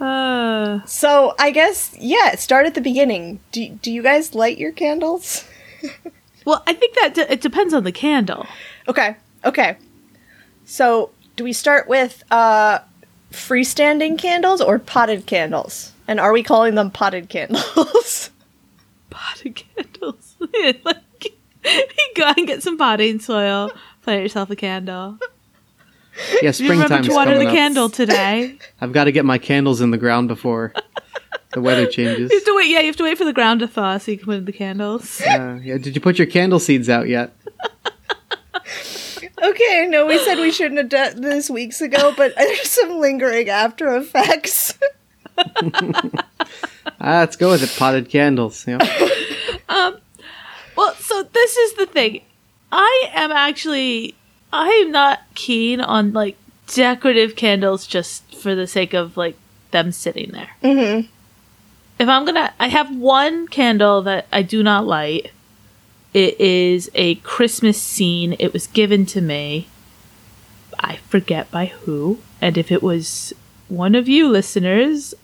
uh, 0.00 0.80
So 0.86 1.34
I 1.38 1.50
guess 1.50 1.94
yeah. 1.98 2.34
Start 2.36 2.66
at 2.66 2.74
the 2.74 2.80
beginning. 2.80 3.40
Do 3.52 3.68
do 3.70 3.92
you 3.92 4.02
guys 4.02 4.34
light 4.34 4.58
your 4.58 4.72
candles? 4.72 5.44
well, 6.44 6.62
I 6.66 6.72
think 6.72 6.94
that 6.96 7.14
d- 7.14 7.26
it 7.28 7.40
depends 7.40 7.74
on 7.74 7.84
the 7.84 7.92
candle. 7.92 8.46
Okay. 8.88 9.16
Okay. 9.44 9.76
So, 10.64 11.10
do 11.36 11.44
we 11.44 11.52
start 11.52 11.88
with 11.88 12.24
uh 12.30 12.80
freestanding 13.32 14.18
candles 14.18 14.60
or 14.60 14.78
potted 14.78 15.26
candles? 15.26 15.92
And 16.08 16.20
are 16.20 16.32
we 16.32 16.42
calling 16.42 16.74
them 16.74 16.90
potted 16.90 17.28
candles? 17.28 18.30
Potted 19.10 19.56
candles. 19.56 20.36
like, 21.66 21.92
you 21.98 22.04
go 22.14 22.24
out 22.24 22.38
and 22.38 22.46
get 22.46 22.62
some 22.62 22.78
potting 22.78 23.18
soil. 23.20 23.70
Plant 24.02 24.22
yourself 24.22 24.50
a 24.50 24.56
candle. 24.56 25.18
Yeah, 26.40 26.52
You 26.56 26.70
remember 26.70 26.84
springtime's 26.86 27.06
to 27.08 27.12
water 27.14 27.38
the 27.38 27.46
up. 27.46 27.52
candle 27.54 27.90
today. 27.90 28.56
I've 28.80 28.92
got 28.92 29.04
to 29.04 29.12
get 29.12 29.24
my 29.26 29.36
candles 29.38 29.80
in 29.82 29.90
the 29.90 29.98
ground 29.98 30.28
before 30.28 30.72
the 31.52 31.60
weather 31.60 31.86
changes. 31.86 32.30
You 32.32 32.38
have 32.38 32.44
to 32.46 32.54
wait. 32.56 32.68
Yeah, 32.70 32.80
you 32.80 32.86
have 32.86 32.96
to 32.96 33.02
wait 33.04 33.18
for 33.18 33.24
the 33.26 33.32
ground 33.34 33.60
to 33.60 33.68
thaw 33.68 33.98
so 33.98 34.10
you 34.12 34.16
can 34.18 34.26
put 34.26 34.36
in 34.36 34.44
the 34.46 34.52
candles. 34.52 35.20
Uh, 35.20 35.58
yeah, 35.62 35.76
did 35.76 35.94
you 35.94 36.00
put 36.00 36.16
your 36.18 36.26
candle 36.26 36.58
seeds 36.58 36.88
out 36.88 37.06
yet? 37.08 37.34
okay, 39.42 39.86
No, 39.90 40.06
we 40.06 40.18
said 40.24 40.38
we 40.38 40.50
shouldn't 40.50 40.78
have 40.78 40.88
done 40.88 41.20
this 41.20 41.50
weeks 41.50 41.80
ago, 41.82 42.14
but 42.16 42.34
there's 42.36 42.70
some 42.70 42.98
lingering 42.98 43.48
after 43.50 43.94
effects. 43.96 44.78
Ah, 46.98 47.18
let's 47.20 47.36
go 47.36 47.50
with 47.50 47.62
it. 47.62 47.74
Potted 47.78 48.08
candles. 48.08 48.66
Yeah. 48.66 48.78
Well, 50.76 50.94
so 50.94 51.22
this 51.22 51.56
is 51.56 51.74
the 51.74 51.86
thing. 51.86 52.22
I 52.70 53.08
am 53.14 53.32
actually 53.32 54.14
I 54.52 54.68
am 54.84 54.92
not 54.92 55.20
keen 55.34 55.80
on 55.80 56.12
like 56.12 56.36
decorative 56.66 57.36
candles 57.36 57.86
just 57.86 58.34
for 58.34 58.54
the 58.54 58.66
sake 58.66 58.94
of 58.94 59.16
like 59.16 59.36
them 59.70 59.92
sitting 59.92 60.32
there. 60.32 60.50
mm-hmm. 60.62 61.06
If 61.98 62.08
I'm 62.08 62.26
gonna, 62.26 62.52
I 62.60 62.68
have 62.68 62.94
one 62.94 63.48
candle 63.48 64.02
that 64.02 64.26
I 64.30 64.42
do 64.42 64.62
not 64.62 64.86
light. 64.86 65.30
It 66.12 66.38
is 66.38 66.90
a 66.94 67.16
Christmas 67.16 67.80
scene. 67.80 68.36
It 68.38 68.52
was 68.52 68.66
given 68.66 69.06
to 69.06 69.20
me. 69.20 69.68
I 70.78 70.96
forget 70.96 71.50
by 71.50 71.66
who, 71.66 72.18
and 72.40 72.58
if 72.58 72.70
it 72.70 72.82
was 72.82 73.32
one 73.68 73.94
of 73.94 74.08
you 74.08 74.28
listeners, 74.28 75.14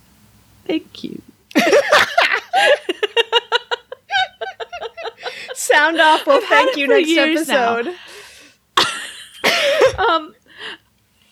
thank 0.64 1.04
you. 1.04 1.20
Sound 5.54 6.00
off. 6.00 6.26
Well, 6.26 6.38
I've 6.38 6.44
thank 6.44 6.76
you 6.76 6.86
next 6.86 7.10
episode. 7.10 7.94
um 9.98 10.34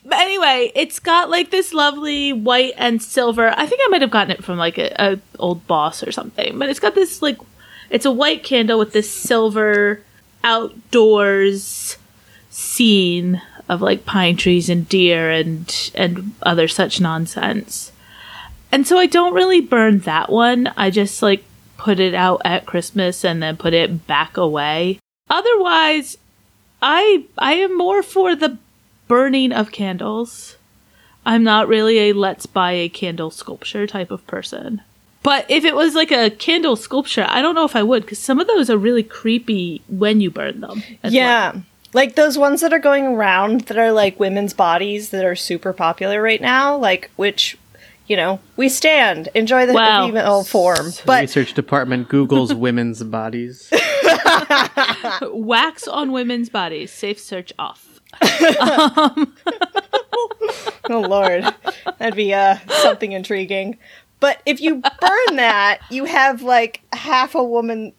but 0.05 0.19
anyway 0.19 0.73
it's 0.75 0.99
got 0.99 1.31
like 1.31 1.50
this 1.50 1.73
lovely 1.73 2.33
white 2.33 2.73
and 2.77 3.03
silver 3.03 3.53
i 3.57 3.67
think 3.67 3.81
i 3.85 3.89
might 3.89 4.00
have 4.03 4.11
gotten 4.11 4.31
it 4.31 4.45
from 4.45 4.59
like 4.59 4.79
a, 4.79 4.93
a 4.99 5.21
old 5.39 5.67
boss 5.67 6.03
or 6.03 6.12
something 6.12 6.59
but 6.59 6.69
it's 6.69 6.81
got 6.81 6.95
this 6.95 7.23
like 7.23 7.39
it's 7.89 8.05
a 8.05 8.11
white 8.11 8.43
candle 8.43 8.79
with 8.79 8.93
this 8.93 9.11
silver 9.11 10.03
outdoors 10.45 11.97
scene 12.50 13.41
of 13.69 13.81
like 13.81 14.05
pine 14.05 14.37
trees 14.37 14.69
and 14.69 14.89
deer 14.89 15.31
and 15.31 15.91
and 15.95 16.35
other 16.43 16.67
such 16.67 17.00
nonsense 17.00 17.93
and 18.73 18.87
so 18.87 18.99
i 18.99 19.07
don't 19.07 19.35
really 19.35 19.61
burn 19.61 20.00
that 20.00 20.31
one 20.31 20.67
i 20.77 20.91
just 20.91 21.23
like 21.23 21.45
put 21.81 21.99
it 21.99 22.15
out 22.15 22.41
at 22.45 22.67
christmas 22.67 23.25
and 23.25 23.43
then 23.43 23.57
put 23.57 23.73
it 23.73 24.07
back 24.07 24.37
away 24.37 24.99
otherwise 25.29 26.17
I 26.83 27.25
I 27.39 27.55
am 27.55 27.77
more 27.77 28.03
for 28.03 28.35
the 28.35 28.59
burning 29.09 29.53
of 29.53 29.73
candles. 29.73 30.57
I'm 31.27 31.45
not 31.45 31.69
really 31.69 32.11
a 32.11 32.13
let's 32.13 32.47
buy 32.47 32.73
a 32.73 32.89
candle 32.89 33.31
sculpture 33.31 33.87
type 33.87 34.11
of 34.11 34.27
person. 34.27 34.83
But 35.23 35.45
if 35.51 35.65
it 35.65 35.75
was 35.75 35.95
like 35.95 36.11
a 36.11 36.31
candle 36.31 36.77
sculpture, 36.77 37.27
I 37.29 37.43
don't 37.43 37.55
know 37.55 37.67
if 37.67 37.77
I 37.77 37.83
would 37.83 38.05
because 38.05 38.19
some 38.19 38.41
of 38.41 38.47
those 38.47 38.71
are 38.71 38.79
really 38.79 39.03
creepy 39.03 39.83
when 39.89 40.21
you 40.21 40.31
burn 40.31 40.61
them. 40.61 40.83
as 41.03 41.13
well. 41.13 41.23
Yeah. 41.23 41.61
Like 41.93 42.15
those 42.15 42.39
ones 42.39 42.61
that 42.63 42.73
are 42.73 42.79
going 42.79 43.05
around 43.05 43.63
that 43.63 43.77
are 43.77 43.93
like 43.93 44.19
women's 44.19 44.55
bodies 44.55 45.11
that 45.11 45.25
are 45.25 45.37
super 45.37 45.73
popular 45.75 46.23
right 46.23 46.41
now, 46.41 46.77
like 46.77 47.11
which, 47.17 47.59
you 48.11 48.17
know, 48.17 48.40
we 48.57 48.69
stand, 48.69 49.29
enjoy 49.37 49.67
the 49.67 49.73
Wow. 49.73 50.05
female 50.05 50.43
form. 50.43 50.90
But 51.07 51.21
research 51.21 51.55
department 51.55 52.09
Google's 52.09 52.52
women's 52.67 53.05
bodies. 53.05 53.73
Wax 55.23 55.87
on 55.87 56.11
women's 56.11 56.49
bodies. 56.49 56.90
Safe 56.90 57.21
search 57.21 57.52
off. 57.57 58.00
oh 58.21 59.26
lord, 60.88 61.45
that'd 62.00 62.17
be 62.17 62.35
uh 62.35 62.57
something 62.83 63.12
intriguing. 63.12 63.79
But 64.19 64.43
if 64.45 64.61
you 64.61 64.83
burn 64.83 65.37
that, 65.37 65.79
you 65.88 66.05
have 66.07 66.43
like 66.43 66.81
half 66.93 67.37
a 67.37 67.45
woman. 67.45 67.93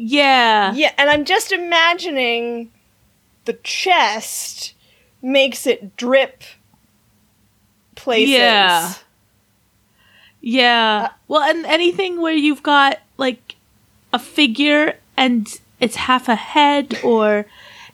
Yeah. 0.00 0.72
Yeah, 0.74 0.92
and 0.98 1.08
I'm 1.08 1.24
just 1.24 1.52
imagining 1.52 2.72
the 3.44 3.52
chest 3.52 4.74
makes 5.22 5.64
it 5.64 5.96
drip 5.96 6.42
places. 8.08 8.30
Yeah. 8.30 8.94
Yeah. 10.40 11.08
Uh, 11.10 11.14
well, 11.28 11.42
and 11.42 11.66
anything 11.66 12.20
where 12.20 12.32
you've 12.32 12.62
got 12.62 12.98
like 13.18 13.56
a 14.12 14.18
figure 14.18 14.94
and 15.16 15.46
it's 15.80 15.96
half 15.96 16.28
a 16.28 16.34
head 16.34 16.98
or 17.04 17.44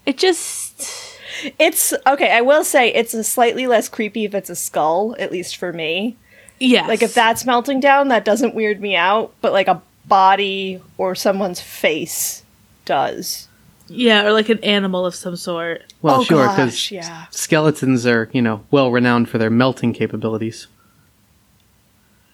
it 0.07 0.17
just 0.19 1.19
It's 1.59 1.93
okay, 2.07 2.31
I 2.31 2.41
will 2.43 2.65
say 2.65 2.93
it's 2.95 3.13
a 3.15 3.25
slightly 3.25 3.67
less 3.67 3.89
creepy 3.89 4.25
if 4.25 4.35
it's 4.35 4.51
a 4.51 4.55
skull, 4.57 5.17
at 5.19 5.33
least 5.33 5.57
for 5.57 5.73
me. 5.73 6.17
yeah. 6.61 6.87
Like 6.87 7.03
if 7.03 7.13
that's 7.15 7.45
melting 7.45 7.81
down, 7.81 8.09
that 8.09 8.25
doesn't 8.25 8.55
weird 8.55 8.81
me 8.81 8.95
out, 8.97 9.33
but 9.41 9.53
like 9.53 9.69
a 9.69 9.83
body 10.07 10.81
or 10.97 11.15
someone's 11.15 11.61
face 11.61 12.43
does. 12.85 13.49
Yeah, 13.87 14.25
or 14.25 14.33
like 14.33 14.49
an 14.49 14.63
animal 14.65 15.05
of 15.05 15.15
some 15.15 15.37
sort. 15.37 15.93
Well, 16.01 16.21
Oh, 16.21 16.25
sure, 16.25 16.49
because 16.49 16.91
yeah. 16.91 17.27
skeletons 17.31 18.07
are, 18.07 18.31
you 18.33 18.41
know, 18.41 18.65
well 18.71 18.91
renowned 18.91 19.29
for 19.29 19.37
their 19.39 19.51
melting 19.51 19.93
capabilities. 19.93 20.67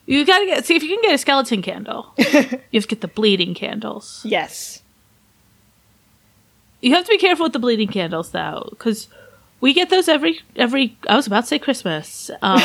You 0.06 0.24
gotta 0.24 0.46
get 0.46 0.64
see 0.64 0.74
if 0.76 0.82
you 0.82 0.88
can 0.88 1.02
get 1.02 1.14
a 1.14 1.18
skeleton 1.18 1.62
candle. 1.62 2.12
you 2.18 2.24
have 2.34 2.82
to 2.82 2.86
get 2.88 3.00
the 3.00 3.08
bleeding 3.08 3.54
candles. 3.54 4.22
Yes. 4.24 4.82
You 6.80 6.94
have 6.94 7.04
to 7.04 7.10
be 7.10 7.18
careful 7.18 7.44
with 7.44 7.52
the 7.52 7.58
bleeding 7.58 7.88
candles 7.88 8.30
though, 8.30 8.66
because 8.70 9.08
we 9.60 9.72
get 9.72 9.90
those 9.90 10.08
every 10.08 10.40
every. 10.56 10.96
I 11.08 11.16
was 11.16 11.26
about 11.26 11.42
to 11.42 11.46
say 11.46 11.58
Christmas. 11.58 12.30
Um, 12.42 12.60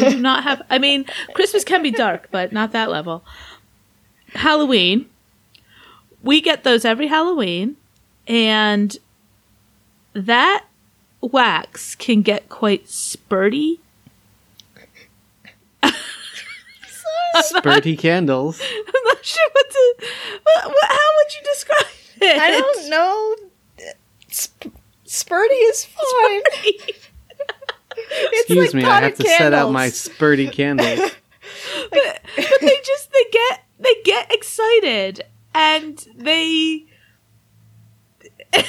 we 0.00 0.10
do 0.10 0.18
not 0.20 0.42
have. 0.44 0.62
I 0.70 0.78
mean, 0.78 1.04
Christmas 1.34 1.64
can 1.64 1.82
be 1.82 1.90
dark, 1.90 2.28
but 2.30 2.52
not 2.52 2.72
that 2.72 2.90
level. 2.90 3.22
Halloween, 4.34 5.06
we 6.22 6.40
get 6.40 6.64
those 6.64 6.84
every 6.84 7.06
Halloween, 7.08 7.76
and 8.28 8.96
that 10.12 10.64
wax 11.20 11.94
can 11.94 12.22
get 12.22 12.48
quite 12.48 12.86
spurty. 12.86 13.78
Spurty 17.36 17.98
candles. 17.98 18.60
I'm 18.86 19.04
not 19.04 19.24
sure 19.24 19.50
what 19.52 19.70
to. 19.70 19.94
What, 20.42 20.66
what, 20.66 20.88
how 20.88 21.08
would 21.16 21.34
you 21.34 21.40
describe 21.44 21.86
it? 22.20 22.38
I 22.40 22.50
don't 22.50 22.90
know. 22.90 23.36
Sp- 24.30 24.74
spurty 25.06 25.70
is 25.70 25.84
fine. 25.84 26.42
It's 28.10 28.40
Excuse 28.40 28.74
like 28.74 28.74
me, 28.74 28.84
I 28.84 29.00
have 29.00 29.12
potted 29.12 29.26
to 29.26 29.30
set 29.30 29.54
out 29.54 29.72
my 29.72 29.90
candles. 29.90 30.08
spurty 30.08 30.52
candles. 30.52 30.98
but, 31.90 32.20
but 32.36 32.60
they 32.60 32.78
just 32.84 33.12
they 33.12 33.24
get 33.30 33.64
they 33.78 33.94
get 34.04 34.32
excited 34.32 35.24
and 35.54 36.06
they 36.16 36.84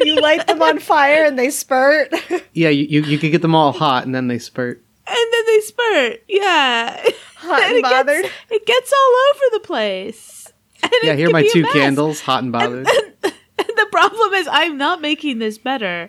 You 0.00 0.20
light 0.20 0.46
them 0.46 0.62
on 0.62 0.78
fire 0.78 1.24
and 1.24 1.38
they 1.38 1.50
spurt. 1.50 2.12
yeah, 2.54 2.68
you, 2.70 2.84
you 2.84 3.02
you 3.02 3.18
could 3.18 3.30
get 3.32 3.42
them 3.42 3.54
all 3.54 3.72
hot 3.72 4.06
and 4.06 4.14
then 4.14 4.28
they 4.28 4.38
spurt. 4.38 4.82
and 5.06 5.16
then 5.32 5.46
they 5.46 5.60
spurt. 5.60 6.22
Yeah, 6.28 7.02
Hot 7.36 7.62
And 7.62 7.64
and 7.64 7.76
it 7.78 7.82
gets- 7.82 7.92
bothered. 7.92 8.30
it 8.50 8.66
gets 8.66 8.92
all 8.92 9.14
over 9.34 9.44
the 9.52 9.60
place. 9.60 10.52
And 10.82 10.92
Yeah, 11.02 11.14
here 11.14 11.28
are 11.28 11.32
my 11.32 11.46
two 11.52 11.62
mess. 11.62 11.72
candles, 11.72 12.20
hot 12.20 12.42
and 12.44 12.52
bothered. 12.52 12.86
And 13.22 13.32
the 13.76 13.88
problem 13.90 14.32
is 14.34 14.48
I'm 14.50 14.78
not 14.78 15.00
making 15.00 15.38
this 15.40 15.58
better. 15.58 16.08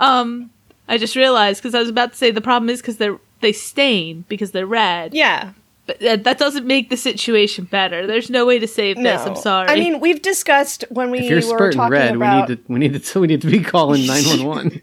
Um, 0.00 0.50
I 0.88 0.98
just 0.98 1.14
realized 1.16 1.62
because 1.62 1.74
I 1.74 1.80
was 1.80 1.88
about 1.88 2.12
to 2.12 2.18
say 2.18 2.30
the 2.32 2.40
problem 2.40 2.68
is 2.68 2.80
because 2.82 2.96
they're 2.98 3.18
they 3.40 3.52
stain 3.52 4.24
because 4.28 4.50
they're 4.50 4.66
red. 4.66 5.14
Yeah. 5.14 5.52
But 5.88 5.98
that, 6.00 6.24
that 6.24 6.38
doesn't 6.38 6.66
make 6.66 6.90
the 6.90 6.96
situation 6.98 7.64
better. 7.64 8.06
There's 8.06 8.28
no 8.28 8.44
way 8.46 8.58
to 8.58 8.68
save 8.68 8.98
No. 8.98 9.10
this. 9.10 9.26
I'm 9.26 9.34
sorry. 9.36 9.68
I 9.68 9.74
mean, 9.76 10.00
we've 10.00 10.20
discussed 10.20 10.84
when 10.90 11.10
we 11.10 11.20
If 11.20 11.24
you're 11.30 11.36
were 11.36 11.42
spurting 11.42 11.78
talking 11.78 11.90
red, 11.92 12.14
about. 12.16 12.48
we 12.48 12.54
need 12.54 12.66
to 12.66 12.72
we 12.72 12.78
need 12.78 13.02
to 13.04 13.20
we 13.20 13.26
need 13.26 13.40
to 13.40 13.50
be 13.50 13.60
calling 13.64 14.06
nine 14.06 14.22
one 14.24 14.44
one. 14.44 14.82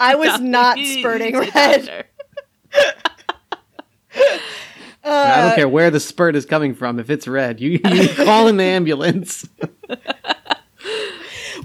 I 0.00 0.14
was 0.14 0.40
not 0.58 0.78
you- 0.78 1.00
spurting 1.00 1.36
red. 1.36 1.52
doctor. 1.52 2.04
I 4.14 4.40
Uh, 5.04 5.46
don't 5.48 5.56
care 5.56 5.68
where 5.68 5.90
the 5.90 6.00
spurt 6.00 6.34
is 6.36 6.46
coming 6.46 6.74
from. 6.74 6.98
If 6.98 7.10
it's 7.10 7.28
red, 7.28 7.60
you 7.60 7.80
you 7.92 8.08
call 8.08 8.48
an 8.48 8.58
ambulance. 8.60 9.48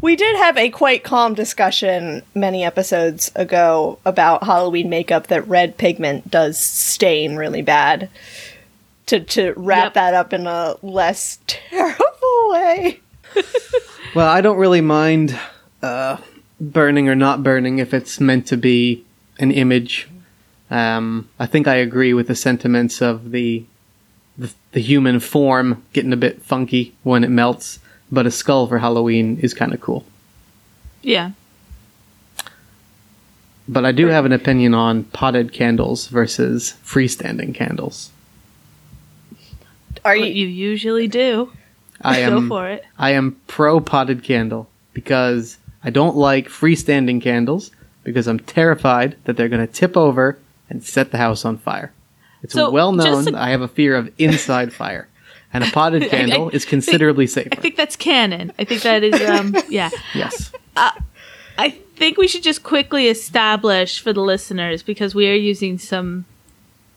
We 0.01 0.15
did 0.15 0.35
have 0.37 0.57
a 0.57 0.69
quite 0.69 1.03
calm 1.03 1.35
discussion 1.35 2.23
many 2.33 2.63
episodes 2.63 3.31
ago 3.35 3.99
about 4.05 4.43
Halloween 4.43 4.89
makeup 4.89 5.27
that 5.27 5.47
red 5.47 5.77
pigment 5.77 6.31
does 6.31 6.57
stain 6.57 7.35
really 7.35 7.61
bad. 7.61 8.09
To 9.07 9.19
to 9.19 9.53
wrap 9.57 9.83
Yep. 9.85 9.93
that 9.95 10.13
up 10.13 10.31
in 10.33 10.47
a 10.47 10.75
less 10.81 11.39
terrible 11.47 12.49
way. 12.49 12.99
Well, 14.13 14.27
I 14.27 14.41
don't 14.41 14.57
really 14.57 14.81
mind 14.81 15.39
uh, 15.81 16.17
burning 16.59 17.07
or 17.07 17.15
not 17.15 17.43
burning 17.43 17.79
if 17.79 17.93
it's 17.93 18.19
meant 18.19 18.45
to 18.47 18.57
be 18.57 19.05
an 19.39 19.51
image. 19.51 20.09
Um, 20.69 21.29
I 21.39 21.45
think 21.45 21.65
I 21.65 21.75
agree 21.75 22.13
with 22.13 22.27
the 22.27 22.35
sentiments 22.35 23.01
of 23.01 23.31
the, 23.31 23.63
the 24.37 24.51
the 24.73 24.81
human 24.81 25.21
form 25.21 25.81
getting 25.93 26.11
a 26.11 26.17
bit 26.17 26.41
funky 26.41 26.93
when 27.03 27.23
it 27.23 27.29
melts, 27.29 27.79
but 28.11 28.25
a 28.25 28.31
skull 28.31 28.67
for 28.67 28.79
Halloween 28.79 29.39
is 29.41 29.53
kind 29.53 29.73
of 29.73 29.79
cool. 29.79 30.03
Yeah. 31.01 31.31
But 33.67 33.85
I 33.85 33.93
do 33.93 34.07
have 34.07 34.25
an 34.25 34.33
opinion 34.33 34.73
on 34.73 35.05
potted 35.05 35.53
candles 35.53 36.07
versus 36.07 36.75
freestanding 36.83 37.55
candles. 37.55 38.11
Are 40.03 40.15
you? 40.15 40.25
you 40.25 40.47
usually 40.47 41.07
do. 41.07 41.51
I 42.01 42.19
am. 42.19 42.41
Go 42.43 42.47
for 42.47 42.69
it. 42.69 42.83
I 42.97 43.11
am 43.11 43.39
pro 43.47 43.79
potted 43.79 44.23
candle 44.23 44.69
because 44.93 45.57
I 45.83 45.89
don't 45.89 46.15
like 46.15 46.47
freestanding 46.47 47.21
candles 47.21 47.71
because 48.03 48.27
I'm 48.27 48.39
terrified 48.39 49.15
that 49.25 49.37
they're 49.37 49.49
going 49.49 49.65
to 49.65 49.71
tip 49.71 49.95
over 49.95 50.37
and 50.69 50.83
set 50.83 51.11
the 51.11 51.17
house 51.17 51.45
on 51.45 51.57
fire. 51.57 51.91
It's 52.43 52.53
So, 52.53 52.71
well 52.71 52.91
known 52.91 53.25
to- 53.25 53.37
I 53.37 53.49
have 53.51 53.61
a 53.61 53.67
fear 53.67 53.95
of 53.95 54.11
inside 54.17 54.73
fire, 54.73 55.07
and 55.53 55.63
a 55.63 55.67
potted 55.69 56.03
candle 56.09 56.49
is 56.49 56.65
considerably 56.65 57.27
safer. 57.27 57.49
I 57.51 57.55
think 57.57 57.75
that's 57.75 57.95
canon. 57.95 58.51
I 58.57 58.63
think 58.63 58.81
that 58.81 59.03
is 59.03 59.21
um 59.29 59.55
yeah. 59.69 59.91
yes. 60.15 60.51
I 61.57 61.69
think 61.95 62.17
we 62.17 62.27
should 62.27 62.41
just 62.41 62.63
quickly 62.63 63.07
establish 63.07 63.99
for 63.99 64.11
the 64.13 64.21
listeners 64.21 64.81
because 64.81 65.13
we 65.13 65.29
are 65.29 65.35
using 65.35 65.77
some 65.77 66.25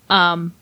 um 0.08 0.54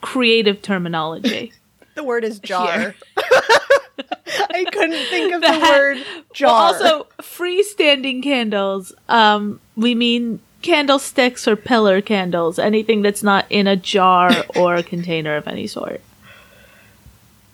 creative 0.00 0.60
terminology. 0.62 1.52
The 1.94 2.04
word 2.04 2.24
is 2.24 2.38
jar. 2.40 2.94
I 3.16 4.64
couldn't 4.72 5.06
think 5.08 5.32
of 5.34 5.40
the 5.42 5.58
word 5.60 6.04
jar. 6.32 6.48
Well, 6.72 6.92
also 6.92 7.06
freestanding 7.20 8.22
candles. 8.22 8.92
Um, 9.08 9.60
we 9.76 9.94
mean 9.94 10.40
candlesticks 10.62 11.46
or 11.46 11.56
pillar 11.56 12.00
candles, 12.00 12.58
anything 12.58 13.02
that's 13.02 13.22
not 13.22 13.46
in 13.50 13.66
a 13.66 13.76
jar 13.76 14.30
or 14.56 14.76
a 14.76 14.82
container 14.82 15.36
of 15.36 15.46
any 15.46 15.66
sort. 15.66 16.00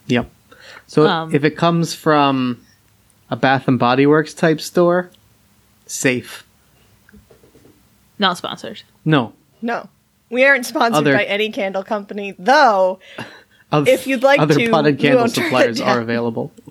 Yep. 0.07 0.31
So 0.87 1.07
Um, 1.07 1.35
if 1.35 1.44
it 1.44 1.57
comes 1.57 1.94
from 1.94 2.64
a 3.31 3.37
Bath 3.37 3.68
and 3.68 3.79
Body 3.79 4.07
Works 4.07 4.35
type 4.35 4.61
store, 4.61 5.11
safe. 5.87 6.44
Not 8.18 8.37
sponsored. 8.37 8.83
No. 9.05 9.33
no, 9.62 9.88
we 10.31 10.44
aren't 10.44 10.66
sponsored 10.66 10.98
Other- 10.98 11.16
by 11.16 11.24
any 11.24 11.50
candle 11.50 11.83
company, 11.83 12.35
though. 12.38 12.98
Oth- 13.72 13.88
If 13.88 14.06
you'd 14.06 14.22
like 14.22 14.40
other 14.40 14.54
to, 14.54 14.70
potted 14.70 14.96
we 14.96 15.02
candle 15.02 15.20
won't 15.20 15.35
turn 15.35 15.44
it 15.44 15.48
suppliers 15.48 15.80
are 15.80 16.00
available. 16.00 16.52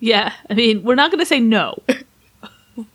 Yeah, 0.00 0.32
I 0.48 0.54
mean, 0.54 0.84
we're 0.84 0.94
not 0.94 1.10
going 1.10 1.18
to 1.18 1.26
say 1.26 1.40
no. 1.40 1.82
well, 2.76 2.86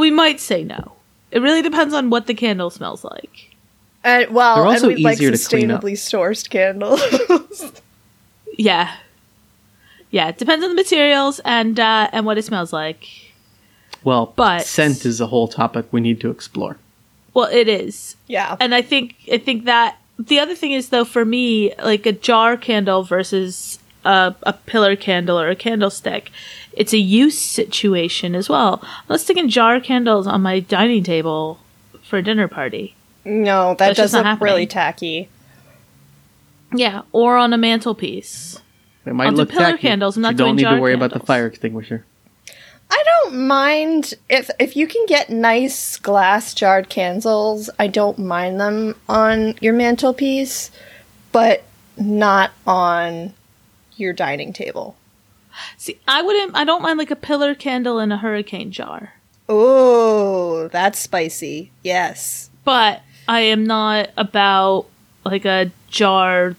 we 0.00 0.10
might 0.10 0.40
say 0.40 0.64
no. 0.64 0.92
It 1.30 1.40
really 1.40 1.60
depends 1.60 1.92
on 1.92 2.08
what 2.08 2.26
the 2.26 2.32
candle 2.32 2.70
smells 2.70 3.04
like. 3.04 3.54
And 4.02 4.30
well, 4.32 4.56
They're 4.56 4.64
also 4.66 4.88
and 4.88 4.96
we 4.96 5.02
like 5.04 5.14
easier 5.16 5.32
to 5.32 5.38
clean 5.48 5.70
up. 5.70 5.82
sustainably 5.82 5.92
sourced 5.92 6.48
candles. 6.48 7.72
Yeah, 8.58 8.96
yeah. 10.10 10.28
It 10.28 10.38
depends 10.38 10.64
on 10.64 10.70
the 10.70 10.74
materials 10.76 11.40
and 11.44 11.78
uh, 11.78 12.08
and 12.10 12.24
what 12.24 12.38
it 12.38 12.44
smells 12.46 12.72
like. 12.72 13.06
Well, 14.02 14.32
But- 14.34 14.64
scent 14.64 15.04
is 15.04 15.20
a 15.20 15.26
whole 15.26 15.46
topic 15.46 15.84
we 15.92 16.00
need 16.00 16.22
to 16.22 16.30
explore. 16.30 16.78
Well, 17.34 17.50
it 17.52 17.68
is. 17.68 18.16
yeah, 18.28 18.56
and 18.58 18.74
I 18.74 18.80
think 18.80 19.16
I 19.30 19.36
think 19.36 19.64
that 19.66 19.98
the 20.18 20.38
other 20.38 20.54
thing 20.54 20.72
is 20.72 20.88
though 20.88 21.04
for 21.04 21.24
me 21.24 21.74
like 21.76 22.06
a 22.06 22.12
jar 22.12 22.56
candle 22.56 23.02
versus 23.02 23.78
a, 24.04 24.34
a 24.44 24.52
pillar 24.52 24.96
candle 24.96 25.38
or 25.38 25.48
a 25.48 25.56
candlestick 25.56 26.30
it's 26.72 26.92
a 26.92 26.98
use 26.98 27.38
situation 27.38 28.34
as 28.34 28.48
well 28.48 28.80
i'm 28.82 29.04
not 29.10 29.20
sticking 29.20 29.48
jar 29.48 29.80
candles 29.80 30.26
on 30.26 30.40
my 30.42 30.60
dining 30.60 31.02
table 31.02 31.58
for 32.02 32.18
a 32.18 32.22
dinner 32.22 32.48
party 32.48 32.94
no, 33.24 33.70
that 33.70 33.78
That's 33.78 33.96
does 33.96 34.12
just 34.12 34.22
not 34.22 34.34
look 34.38 34.40
really 34.42 34.66
tacky. 34.66 35.28
yeah 36.72 37.02
or 37.12 37.36
on 37.36 37.52
a 37.52 37.58
mantelpiece 37.58 38.60
It 39.04 39.14
might 39.14 39.26
I'll 39.28 39.32
look 39.32 39.50
pillar 39.50 39.72
tacky. 39.72 39.78
candles, 39.82 40.16
I'm 40.16 40.22
not 40.22 40.32
you 40.32 40.38
don't 40.38 40.46
doing 40.48 40.56
need 40.56 40.62
to 40.64 40.70
jar 40.70 40.80
worry 40.80 40.94
about 40.94 41.12
the 41.12 41.18
fire 41.20 41.46
extinguisher. 41.46 42.04
I 42.90 43.02
don't 43.04 43.46
mind 43.46 44.14
if 44.28 44.50
if 44.58 44.76
you 44.76 44.86
can 44.86 45.04
get 45.06 45.28
nice 45.30 45.96
glass 45.96 46.54
jarred 46.54 46.88
candles. 46.88 47.68
I 47.78 47.86
don't 47.88 48.18
mind 48.18 48.60
them 48.60 48.94
on 49.08 49.54
your 49.60 49.72
mantelpiece, 49.74 50.70
but 51.32 51.64
not 51.96 52.52
on 52.66 53.32
your 53.96 54.12
dining 54.12 54.52
table. 54.52 54.94
see 55.78 55.98
i 56.06 56.20
wouldn't 56.20 56.54
i 56.54 56.62
don't 56.64 56.82
mind 56.82 56.98
like 56.98 57.10
a 57.10 57.16
pillar 57.16 57.54
candle 57.54 57.98
in 57.98 58.12
a 58.12 58.18
hurricane 58.18 58.70
jar 58.70 59.14
Oh, 59.48 60.68
that's 60.68 60.98
spicy. 60.98 61.70
Yes. 61.82 62.50
but 62.64 63.00
i 63.26 63.40
am 63.40 63.64
not 63.64 64.10
about 64.18 64.86
like 65.24 65.44
a 65.46 65.70
jar 65.88 66.54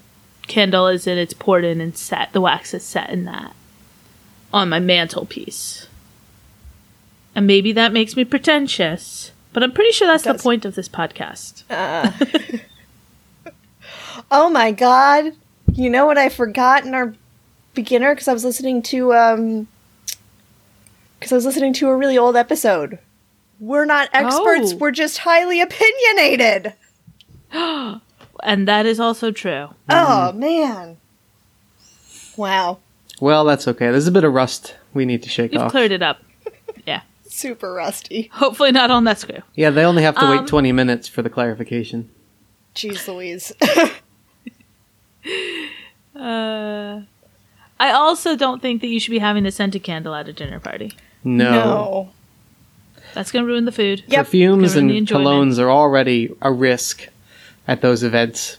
candle 0.48 0.88
as 0.88 1.06
in 1.06 1.18
it's 1.20 1.34
poured 1.34 1.63
in 1.66 1.80
and 1.82 1.96
set 1.96 2.34
the 2.34 2.42
wax 2.42 2.74
is 2.74 2.84
set 2.84 3.10
in 3.12 3.26
that 3.26 3.54
on 4.52 4.70
my 4.70 4.80
mantelpiece 4.80 5.87
and 7.38 7.45
maybe 7.47 7.71
that 7.71 7.93
makes 7.93 8.15
me 8.15 8.26
pretentious 8.26 9.32
but 9.54 9.62
i'm 9.63 9.71
pretty 9.71 9.91
sure 9.91 10.08
that's 10.08 10.23
the 10.23 10.34
point 10.34 10.65
of 10.65 10.76
this 10.76 10.89
podcast 10.89 11.63
Oh 14.30 14.50
my 14.50 14.71
god. 14.71 15.34
You 15.71 15.89
know 15.89 16.06
what 16.06 16.17
I 16.17 16.28
forgot 16.28 16.86
in 16.86 16.93
our 16.93 17.13
beginner 17.73 18.13
because 18.13 18.28
I 18.28 18.34
was 18.34 18.43
listening 18.43 18.82
to 18.84 19.13
um 19.13 19.67
because 21.17 21.32
I 21.32 21.36
was 21.36 21.45
listening 21.45 21.71
to 21.73 21.88
a 21.88 21.95
really 21.95 22.17
old 22.17 22.36
episode. 22.36 23.00
We're 23.60 23.86
not 23.86 24.10
experts, 24.12 24.73
Oh. 24.73 24.78
we're 24.78 24.91
just 24.91 25.19
highly 25.19 25.62
opinionated. 25.62 26.73
And 28.43 28.67
that 28.67 28.86
is 28.86 29.00
also 29.00 29.32
true. 29.32 29.69
Oh, 29.89 30.32
man. 30.34 30.97
Wow. 32.38 32.78
Well, 33.19 33.45
that's 33.45 33.67
okay. 33.67 33.89
There's 33.89 34.06
a 34.08 34.12
bit 34.12 34.23
of 34.23 34.32
rust 34.32 34.76
we 34.93 35.06
need 35.06 35.23
to 35.23 35.30
shake 35.30 35.54
You've 35.54 35.63
off. 35.63 35.71
cleared 35.71 35.91
it 35.91 36.04
up. 36.04 36.19
Yeah. 37.38 37.41
Super 37.52 37.73
rusty. 37.73 38.30
Hopefully 38.34 38.71
not 38.71 38.89
on 38.91 39.04
that 39.06 39.19
screw. 39.19 39.41
Yeah, 39.56 39.69
they 39.69 39.84
only 39.84 40.04
have 40.04 40.15
to 40.15 40.26
Um, 40.26 40.38
wait 40.39 40.47
20 40.47 40.71
minutes 40.71 41.08
for 41.08 41.21
the 41.21 41.30
clarification. 41.30 42.10
Jeez 42.76 43.08
Louise. 43.08 43.54
Uh, 46.15 47.02
I 47.80 47.91
also 47.91 48.36
don't 48.36 48.60
think 48.62 48.82
that 48.82 48.88
you 48.88 49.00
should 49.00 49.12
be 49.12 49.19
having 49.19 49.45
a 49.45 49.52
scented 49.52 49.84
candle 49.84 50.15
at 50.15 50.28
a 50.28 50.34
dinner 50.34 50.60
party. 50.60 50.93
No. 51.23 52.10
That's 53.13 53.32
going 53.32 53.45
to 53.45 53.47
ruin 53.47 53.65
the 53.65 53.71
food. 53.71 54.04
Yep. 54.08 54.26
Perfumes 54.26 54.69
Gonna 54.73 54.80
and 54.82 54.89
the 54.89 54.97
enjoyment. 54.97 55.28
colognes 55.28 55.60
are 55.60 55.69
already 55.69 56.34
a 56.41 56.52
risk 56.52 57.08
at 57.67 57.82
those 57.82 58.02
events. 58.04 58.58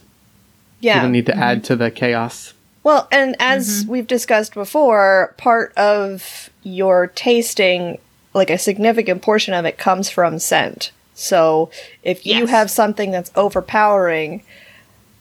Yeah. 0.81 0.93
You 0.93 0.97
Yeah. 0.99 1.03
don't 1.03 1.13
need 1.13 1.27
to 1.27 1.37
add 1.37 1.65
to 1.65 1.75
the 1.77 1.91
chaos. 1.91 2.55
Well, 2.85 3.09
and 3.11 3.35
as 3.41 3.83
Mm-hmm. 3.83 3.91
we've 3.93 4.07
discussed 4.07 4.55
before, 4.55 5.35
part 5.37 5.73
of 5.77 6.51
your 6.63 7.09
tasting, 7.09 7.99
like 8.35 8.51
a 8.51 8.59
significant 8.59 9.23
portion 9.23 9.55
of 9.55 9.65
it, 9.65 9.79
comes 9.79 10.11
from 10.11 10.39
scent. 10.39 10.93
So 11.15 11.71
if 12.03 12.25
you 12.25 12.47
have 12.47 12.71
something 12.71 13.11
that's 13.11 13.33
overpowering, 13.35 14.43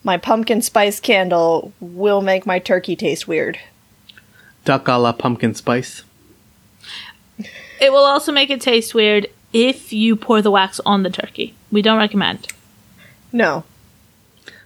my 0.04 0.18
pumpkin 0.18 0.62
spice 0.62 1.00
candle 1.00 1.74
will 1.80 2.22
make 2.22 2.46
my 2.46 2.60
turkey 2.60 2.96
taste 2.96 3.28
weird. 3.28 3.60
Duck 4.64 4.88
a 4.88 4.94
la 4.94 5.12
pumpkin 5.12 5.56
spice. 5.56 6.04
It 7.80 7.92
will 7.92 8.06
also 8.06 8.32
make 8.32 8.50
it 8.50 8.62
taste 8.62 8.94
weird 8.94 9.28
if 9.54 9.94
you 9.94 10.16
pour 10.16 10.42
the 10.42 10.52
wax 10.52 10.80
on 10.86 11.04
the 11.04 11.10
turkey. 11.10 11.56
We 11.72 11.82
don't 11.82 11.98
recommend. 11.98 12.48
No. 13.32 13.64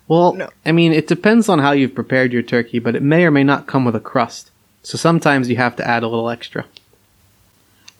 Well, 0.07 0.33
No. 0.33 0.49
I 0.65 0.71
mean, 0.71 0.91
it 0.91 1.07
depends 1.07 1.47
on 1.47 1.59
how 1.59 1.71
you've 1.71 1.95
prepared 1.95 2.33
your 2.33 2.41
turkey, 2.41 2.79
but 2.79 2.95
it 2.95 3.01
may 3.01 3.23
or 3.25 3.31
may 3.31 3.43
not 3.43 3.67
come 3.67 3.85
with 3.85 3.95
a 3.95 3.99
crust. 3.99 4.51
So 4.83 4.97
sometimes 4.97 5.49
you 5.49 5.55
have 5.57 5.75
to 5.77 5.87
add 5.87 6.03
a 6.03 6.07
little 6.07 6.29
extra. 6.29 6.65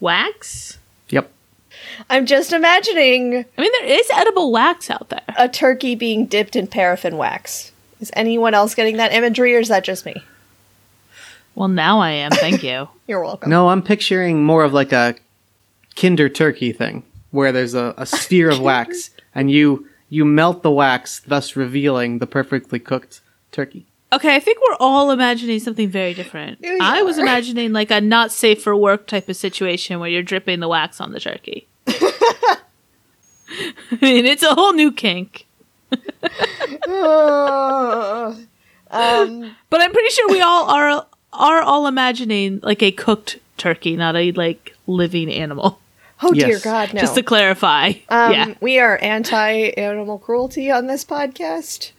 Wax? 0.02 0.78
Yep. 1.10 1.32
I'm 2.10 2.26
just 2.26 2.52
imagining 2.52 3.46
I 3.58 3.62
mean, 3.62 3.72
there 3.80 3.86
is 3.86 4.10
edible 4.14 4.52
wax 4.52 4.90
out 4.90 5.08
there. 5.10 5.22
a 5.38 5.48
turkey 5.48 5.96
being 5.96 6.26
dipped 6.26 6.58
in 6.58 6.68
paraffin 6.68 7.16
wax. 7.16 7.72
Is 8.02 8.12
anyone 8.14 8.54
else 8.54 8.76
getting 8.76 8.98
that 8.98 9.14
imagery, 9.14 9.56
or 9.56 9.60
is 9.60 9.68
that 9.70 9.84
just 9.84 10.06
me? 10.06 10.16
Well, 11.54 11.68
now 11.68 12.00
I 12.00 12.10
am. 12.12 12.32
Thank 12.32 12.64
you. 12.64 12.90
You're 13.08 13.24
welcome. 13.24 13.50
No, 13.50 13.70
I'm 13.70 13.84
picturing 13.84 14.44
more 14.44 14.64
of 14.64 14.74
like 14.74 14.92
a 14.92 15.16
Kinder 15.96 16.28
Turkey 16.28 16.72
thing, 16.72 17.04
where 17.30 17.52
there's 17.52 17.76
a, 17.76 17.94
a 17.98 18.06
sphere 18.08 18.50
of 18.50 18.60
wax, 18.60 19.12
and 19.36 19.52
you 19.52 19.88
you 20.10 20.26
melt 20.26 20.64
the 20.64 20.72
wax, 20.72 21.22
thus 21.28 21.56
revealing 21.56 22.18
the 22.18 22.28
perfectly 22.28 22.80
cooked 22.80 23.22
turkey. 23.52 23.86
Okay, 24.14 24.36
I 24.36 24.40
think 24.40 24.60
we're 24.62 24.76
all 24.80 25.12
imagining 25.12 25.60
something 25.60 25.90
very 25.90 26.14
different. 26.14 26.60
I 26.82 27.02
was 27.02 27.18
are. 27.18 27.22
imagining 27.22 27.72
like 27.72 27.92
a 27.92 28.02
not 28.02 28.32
safe 28.32 28.62
for 28.62 28.76
work 28.76 29.08
type 29.08 29.30
of 29.30 29.38
situation 29.38 30.00
where 30.00 30.10
you're 30.10 30.22
dripping 30.22 30.60
the 30.60 30.68
wax 30.68 31.00
on 31.00 31.14
the 31.14 31.20
turkey. 31.20 31.68
I 31.88 32.58
mean, 34.02 34.26
it's 34.26 34.44
a 34.44 34.54
whole 34.54 34.74
new 34.74 34.92
kink. 34.92 35.48
Uh, 36.88 38.36
um, 38.92 39.56
But 39.70 39.82
I'm 39.82 39.92
pretty 39.92 40.10
sure 40.10 40.30
we 40.30 40.42
all 40.42 40.70
are 40.70 41.06
are 41.34 41.62
all 41.62 41.88
imagining 41.88 42.60
like 42.64 42.84
a 42.84 42.92
cooked 42.92 43.40
turkey, 43.58 43.96
not 43.96 44.16
a 44.16 44.32
like 44.34 44.76
living 44.88 45.32
animal. 45.32 45.80
oh 46.22 46.34
dear 46.34 46.60
God, 46.60 46.94
no. 46.94 47.00
Just 47.02 47.16
to 47.16 47.24
clarify. 47.24 47.94
Um, 48.10 48.32
yeah. 48.34 48.54
We 48.60 48.80
are 48.80 48.98
anti 49.02 49.70
animal 49.78 50.20
cruelty 50.20 50.70
on 50.70 50.88
this 50.88 51.06
podcast. 51.06 51.92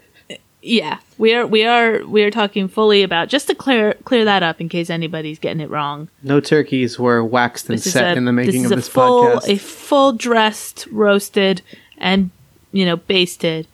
Yeah. 0.63 0.99
We 1.19 1.35
are 1.35 1.47
we 1.47 1.65
are 1.65 2.05
we 2.07 2.23
are 2.23 2.31
talking 2.31 2.69
fully 2.69 3.03
about 3.03 3.29
just 3.29 3.49
to 3.49 3.55
clear 3.55 3.95
clear 4.05 4.25
that 4.25 4.43
up 4.43 4.61
in 4.61 4.69
case 4.69 4.91
anybody's 4.91 5.39
getting 5.39 5.61
it 5.61 5.71
wrong. 5.71 6.09
No 6.23 6.41
turkeys 6.41 6.99
were 6.99 7.25
waxed 7.25 7.69
and 7.69 7.79
This 7.79 7.93
set 7.93 8.15
a 8.15 8.17
in 8.17 8.25
the 8.25 8.33
making 8.33 8.63
this 8.63 8.71
of 8.73 8.79
is 8.79 8.85
this 8.85 8.89
a 8.89 8.91
full 8.93 9.25
podcast. 9.25 9.49
a 9.49 9.57
full 9.59 10.13
dressed, 10.13 10.87
roasted, 10.91 11.63
and 11.99 12.31
you 12.73 12.85
know 12.85 12.97
basted 12.97 13.67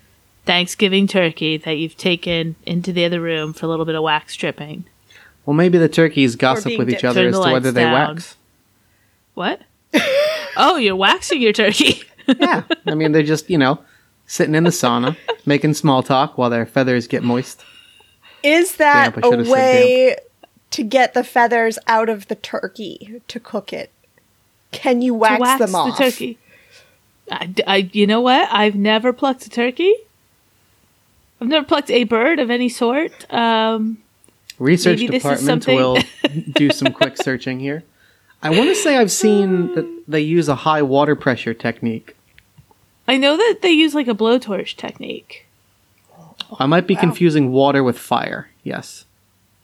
Thanksgiving 0.46 1.07
turkey 1.07 1.59
that 1.59 1.72
you've 1.77 1.96
taken 1.98 2.57
into 2.64 2.92
the 2.92 3.05
other 3.05 3.20
room 3.20 3.53
for 3.53 3.66
a 3.66 3.68
little 3.68 3.85
bit 3.85 3.94
of 3.94 4.03
wax 4.03 4.35
dripping. 4.35 4.85
well, 5.44 5.55
maybe 5.55 5.77
the 5.77 5.90
turkeys 5.90 6.37
gossip 6.37 6.79
with 6.79 6.88
each 6.90 7.05
other 7.05 7.29
as 7.29 7.35
to 7.35 7.40
whether 7.53 7.70
they 7.70 7.83
down. 7.83 8.14
wax. 8.14 8.37
What? 9.35 9.61
oh, 10.57 10.77
you're 10.77 10.96
waxing 10.96 11.42
your 11.42 11.53
turkey. 11.53 12.03
Yeah, 12.27 12.64
I 12.87 12.94
mean 12.94 13.12
they're 13.12 13.22
just 13.22 13.48
you 13.48 13.57
know 13.59 13.79
sitting 14.29 14.55
in 14.55 14.62
the 14.62 14.71
sauna 14.71 15.17
making 15.47 15.75
small 15.75 16.05
talk 16.05 16.38
while 16.38 16.51
their 16.51 16.64
feathers 16.67 17.09
get 17.09 17.25
moist. 17.25 17.64
Is 18.45 18.77
that 18.77 19.14
Damp, 19.21 19.25
a 19.25 19.51
way 19.51 20.17
to 20.71 20.83
get 20.85 21.14
the 21.14 21.25
feathers 21.25 21.77
out 21.88 22.09
of 22.09 22.29
the 22.29 22.37
turkey 22.37 23.21
to 23.27 23.41
cook 23.41 23.73
it? 23.73 23.91
Can 24.71 25.03
you 25.03 25.14
wax, 25.14 25.41
wax 25.41 25.59
them 25.59 25.75
off? 25.75 25.99
the 25.99 26.05
turkey. 26.05 26.38
I, 27.33 27.53
I- 27.67 27.91
you 27.93 28.07
know 28.07 28.21
what? 28.21 28.49
I've 28.53 28.77
never 28.77 29.12
plucked 29.12 29.45
a 29.47 29.51
turkey. 29.51 29.93
I've 31.41 31.49
never 31.49 31.67
plucked 31.67 31.91
a 31.91 32.05
bird 32.05 32.38
of 32.38 32.51
any 32.51 32.69
sort. 32.69 33.33
Um, 33.33 33.99
Research 34.59 34.99
Maybe 34.99 35.19
this 35.19 35.25
is 35.25 35.41
department 35.41 35.67
will 35.69 35.99
do 36.53 36.71
some 36.71 36.93
quick 36.93 37.17
searching 37.17 37.61
here. 37.61 37.85
I 38.43 38.51
want 38.51 38.69
to 38.69 38.75
say 38.75 38.97
I've 38.97 39.11
seen 39.11 39.75
that 39.75 40.03
they 40.09 40.21
use 40.21 40.49
a 40.49 40.55
high 40.57 40.83
water 40.83 41.14
pressure 41.17 41.55
technique. 41.55 42.17
I 43.09 43.16
know 43.16 43.37
that 43.37 43.59
they 43.62 43.71
use 43.71 43.94
like 43.94 44.07
a 44.07 44.14
blowtorch 44.14 44.77
technique. 44.77 45.47
I 46.59 46.66
might 46.66 46.87
be 46.87 46.94
confusing 46.94 47.51
water 47.53 47.83
with 47.83 47.99
fire. 47.99 48.49
Yes, 48.62 49.05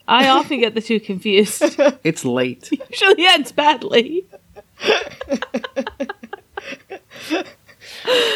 I 0.09 0.29
often 0.29 0.61
get 0.61 0.75
the 0.75 0.81
two 0.83 0.99
confused. 1.01 1.63
it's 2.05 2.25
late. 2.25 2.71
Usually 2.91 3.27
ends 3.27 3.53
badly. 3.53 4.25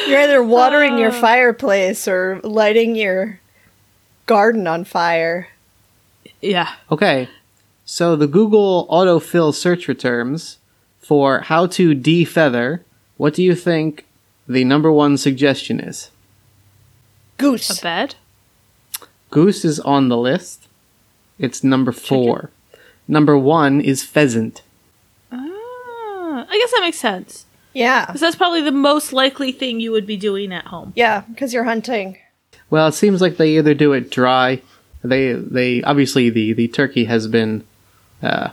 You're 0.07 0.21
either 0.21 0.43
watering 0.43 0.99
your 0.99 1.11
Uh. 1.11 1.21
fireplace 1.21 2.09
or 2.09 2.41
lighting 2.43 2.97
your 2.97 3.41
garden 4.27 4.67
on 4.67 4.85
fire. 4.85 5.49
Yeah. 6.41 6.73
Okay, 6.91 7.29
so 7.85 8.17
the 8.17 8.27
Google 8.27 8.87
autofill 8.91 9.53
search 9.55 9.89
returns 9.89 10.59
for 11.01 11.41
how 11.41 11.67
to 11.67 11.95
defeather. 11.95 12.81
What 13.17 13.35
do 13.35 13.43
you 13.43 13.55
think 13.55 14.05
the 14.49 14.65
number 14.65 14.91
one 14.91 15.17
suggestion 15.17 15.79
is? 15.79 16.11
Goose. 17.37 17.79
A 17.79 17.83
bed? 17.83 18.15
Goose 19.31 19.65
is 19.65 19.79
on 19.81 20.09
the 20.09 20.17
list. 20.17 20.67
It's 21.39 21.63
number 21.63 21.93
four. 21.93 22.51
Number 23.07 23.39
one 23.39 23.81
is 23.81 24.03
pheasant. 24.03 24.63
Ah, 25.31 26.47
I 26.49 26.59
guess 26.59 26.73
that 26.73 26.81
makes 26.81 26.99
sense. 26.99 27.47
Yeah. 27.75 28.07
Because 28.07 28.21
that's 28.21 28.37
probably 28.37 28.63
the 28.63 28.73
most 28.73 29.13
likely 29.13 29.53
thing 29.53 29.81
you 29.81 29.93
would 29.93 30.07
be 30.07 30.17
doing 30.17 30.53
at 30.53 30.67
home. 30.67 30.93
Yeah, 30.97 31.23
because 31.31 31.53
you're 31.55 31.65
hunting. 31.65 32.19
Well, 32.71 32.89
it 32.89 32.93
seems 32.93 33.21
like 33.21 33.37
they 33.37 33.57
either 33.59 33.75
do 33.75 33.93
it 33.93 34.11
dry. 34.11 34.63
They 35.03 35.33
they 35.33 35.83
obviously 35.83 36.29
the 36.29 36.53
the 36.53 36.69
turkey 36.69 37.05
has 37.05 37.29
been 37.29 37.65
uh, 38.23 38.51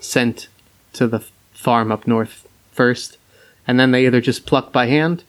sent 0.00 0.48
to 0.92 1.06
the 1.06 1.20
farm 1.52 1.90
up 1.90 2.06
north 2.06 2.46
first, 2.70 3.18
and 3.66 3.80
then 3.80 3.90
they 3.90 4.06
either 4.06 4.20
just 4.20 4.46
pluck 4.46 4.72
by 4.72 4.86
hand, 4.86 5.24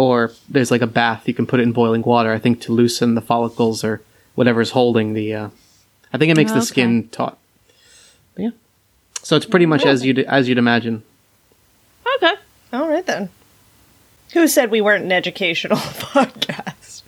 or 0.00 0.32
there's 0.48 0.70
like 0.70 0.82
a 0.82 0.86
bath 0.86 1.26
you 1.28 1.34
can 1.34 1.46
put 1.46 1.60
it 1.60 1.64
in 1.64 1.72
boiling 1.72 2.02
water. 2.02 2.32
I 2.32 2.38
think 2.38 2.60
to 2.62 2.72
loosen 2.72 3.14
the 3.14 3.20
follicles 3.20 3.84
or 3.84 4.00
whatever's 4.34 4.70
holding 4.70 5.12
the. 5.14 5.34
Uh, 5.34 5.48
I 6.12 6.18
think 6.18 6.30
it 6.30 6.36
makes 6.36 6.52
the 6.52 6.58
Okay. 6.58 6.66
skin 6.66 7.08
taut. 7.08 7.38
But 8.34 8.42
yeah, 8.42 8.50
so 9.22 9.36
it's 9.36 9.46
pretty 9.46 9.66
much 9.66 9.84
as 9.84 10.04
you 10.04 10.14
as 10.26 10.48
you'd 10.48 10.58
imagine. 10.58 11.02
Okay. 12.16 12.34
All 12.72 12.88
right 12.88 13.06
then. 13.06 13.28
Who 14.32 14.46
said 14.46 14.70
we 14.70 14.80
weren't 14.80 15.04
an 15.04 15.12
educational 15.12 15.76
podcast? 16.14 17.02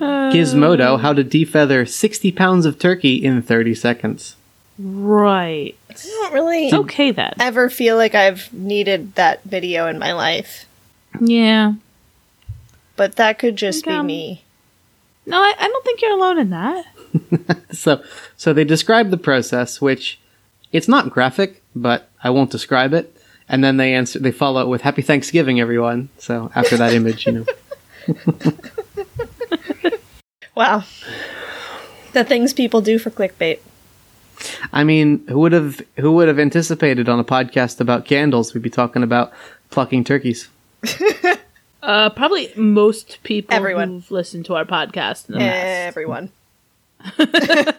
Gizmodo, 0.00 1.00
how 1.00 1.12
to 1.12 1.24
defeather 1.24 1.88
sixty 1.88 2.30
pounds 2.30 2.66
of 2.66 2.78
turkey 2.78 3.14
in 3.16 3.42
thirty 3.42 3.74
seconds. 3.74 4.36
Right. 4.78 5.74
I 5.90 5.94
don't 5.94 6.32
really 6.34 6.72
Okay 6.74 7.10
then. 7.10 7.32
ever 7.40 7.70
feel 7.70 7.96
like 7.96 8.14
I've 8.14 8.52
needed 8.52 9.14
that 9.14 9.42
video 9.44 9.86
in 9.88 9.98
my 9.98 10.12
life, 10.12 10.66
Yeah. 11.20 11.74
but 12.96 13.16
that 13.16 13.38
could 13.38 13.56
just 13.56 13.84
Okay. 13.84 13.92
be 13.92 13.96
um, 13.96 14.06
me. 14.06 14.42
No, 15.24 15.38
I, 15.38 15.54
I 15.58 15.66
don't 15.68 15.84
think 15.84 16.02
you're 16.02 16.12
alone 16.12 16.38
in 16.38 16.50
that. 16.50 16.84
So, 17.72 18.02
so 18.36 18.52
they 18.52 18.64
describe 18.64 19.10
the 19.10 19.16
process, 19.16 19.80
which 19.80 20.18
it's 20.72 20.88
not 20.88 21.10
graphic, 21.10 21.62
but 21.74 22.08
I 22.22 22.30
won't 22.30 22.50
describe 22.50 22.92
it. 22.94 23.14
And 23.48 23.62
then 23.62 23.76
they 23.76 23.92
answer, 23.94 24.18
they 24.18 24.32
follow 24.32 24.60
it 24.62 24.68
with 24.68 24.80
"Happy 24.82 25.02
Thanksgiving, 25.02 25.60
everyone." 25.60 26.08
So 26.18 26.50
after 26.54 26.76
that 26.78 26.92
image, 26.94 27.26
you 27.26 27.32
know, 27.32 27.44
Wow. 30.54 30.84
The 32.12 32.24
things 32.24 32.52
people 32.54 32.80
do 32.80 32.98
for 32.98 33.10
clickbait. 33.10 33.58
I 34.72 34.84
mean, 34.84 35.26
who 35.28 35.38
would 35.40 35.52
have 35.52 35.80
who 35.96 36.12
would 36.12 36.28
have 36.28 36.38
anticipated 36.38 37.08
on 37.08 37.18
a 37.18 37.24
podcast 37.24 37.80
about 37.80 38.04
candles 38.04 38.52
we'd 38.54 38.62
be 38.62 38.70
talking 38.70 39.02
about 39.02 39.32
plucking 39.70 40.04
turkeys? 40.04 40.48
Uh, 41.82 42.10
probably 42.10 42.50
most 42.56 43.18
people 43.22 43.54
Everyone. 43.54 43.88
who've 43.88 44.10
listened 44.10 44.44
to 44.46 44.56
our 44.56 44.64
podcast 44.64 45.28
in 45.28 45.34
the. 45.38 45.44
Everyone. 45.44 46.32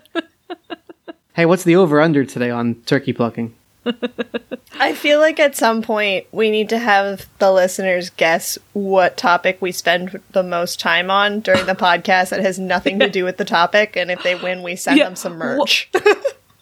Hey, 1.33 1.45
what's 1.45 1.63
the 1.65 1.75
over 1.75 2.01
under 2.01 2.25
today 2.25 2.49
on 2.49 2.75
turkey 2.85 3.13
plucking? 3.13 3.53
I 4.79 4.93
feel 4.95 5.19
like 5.19 5.39
at 5.39 5.55
some 5.55 5.81
point 5.83 6.25
we 6.31 6.49
need 6.49 6.69
to 6.69 6.79
have 6.79 7.27
the 7.37 7.51
listeners 7.51 8.09
guess 8.09 8.57
what 8.73 9.17
topic 9.17 9.61
we 9.61 9.71
spend 9.71 10.19
the 10.31 10.41
most 10.41 10.79
time 10.79 11.11
on 11.11 11.41
during 11.41 11.65
the 11.67 11.75
podcast 11.75 12.29
that 12.29 12.39
has 12.39 12.57
nothing 12.57 12.97
to 12.99 13.09
do 13.09 13.23
with 13.23 13.37
the 13.37 13.45
topic, 13.45 13.95
and 13.95 14.09
if 14.09 14.23
they 14.23 14.33
win, 14.35 14.63
we 14.63 14.75
send 14.75 14.97
Yeah, 14.97 15.03
them 15.05 15.15
some 15.15 15.37
merch. 15.37 15.91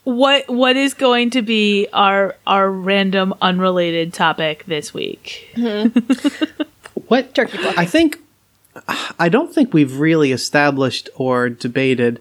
What 0.05 0.47
what 0.47 0.75
is 0.77 0.93
going 0.93 1.31
to 1.31 1.41
be 1.41 1.87
our 1.91 2.35
our 2.47 2.69
random 2.71 3.33
unrelated 3.41 4.13
topic 4.13 4.63
this 4.65 4.93
week? 4.93 5.49
Mm-hmm. 5.55 6.61
What 7.07 7.35
Turkey 7.35 7.57
plucking. 7.59 7.77
I 7.77 7.85
think 7.85 8.19
I 9.19 9.29
don't 9.29 9.53
think 9.53 9.73
we've 9.73 9.99
really 9.99 10.31
established 10.31 11.07
or 11.15 11.49
debated 11.49 12.19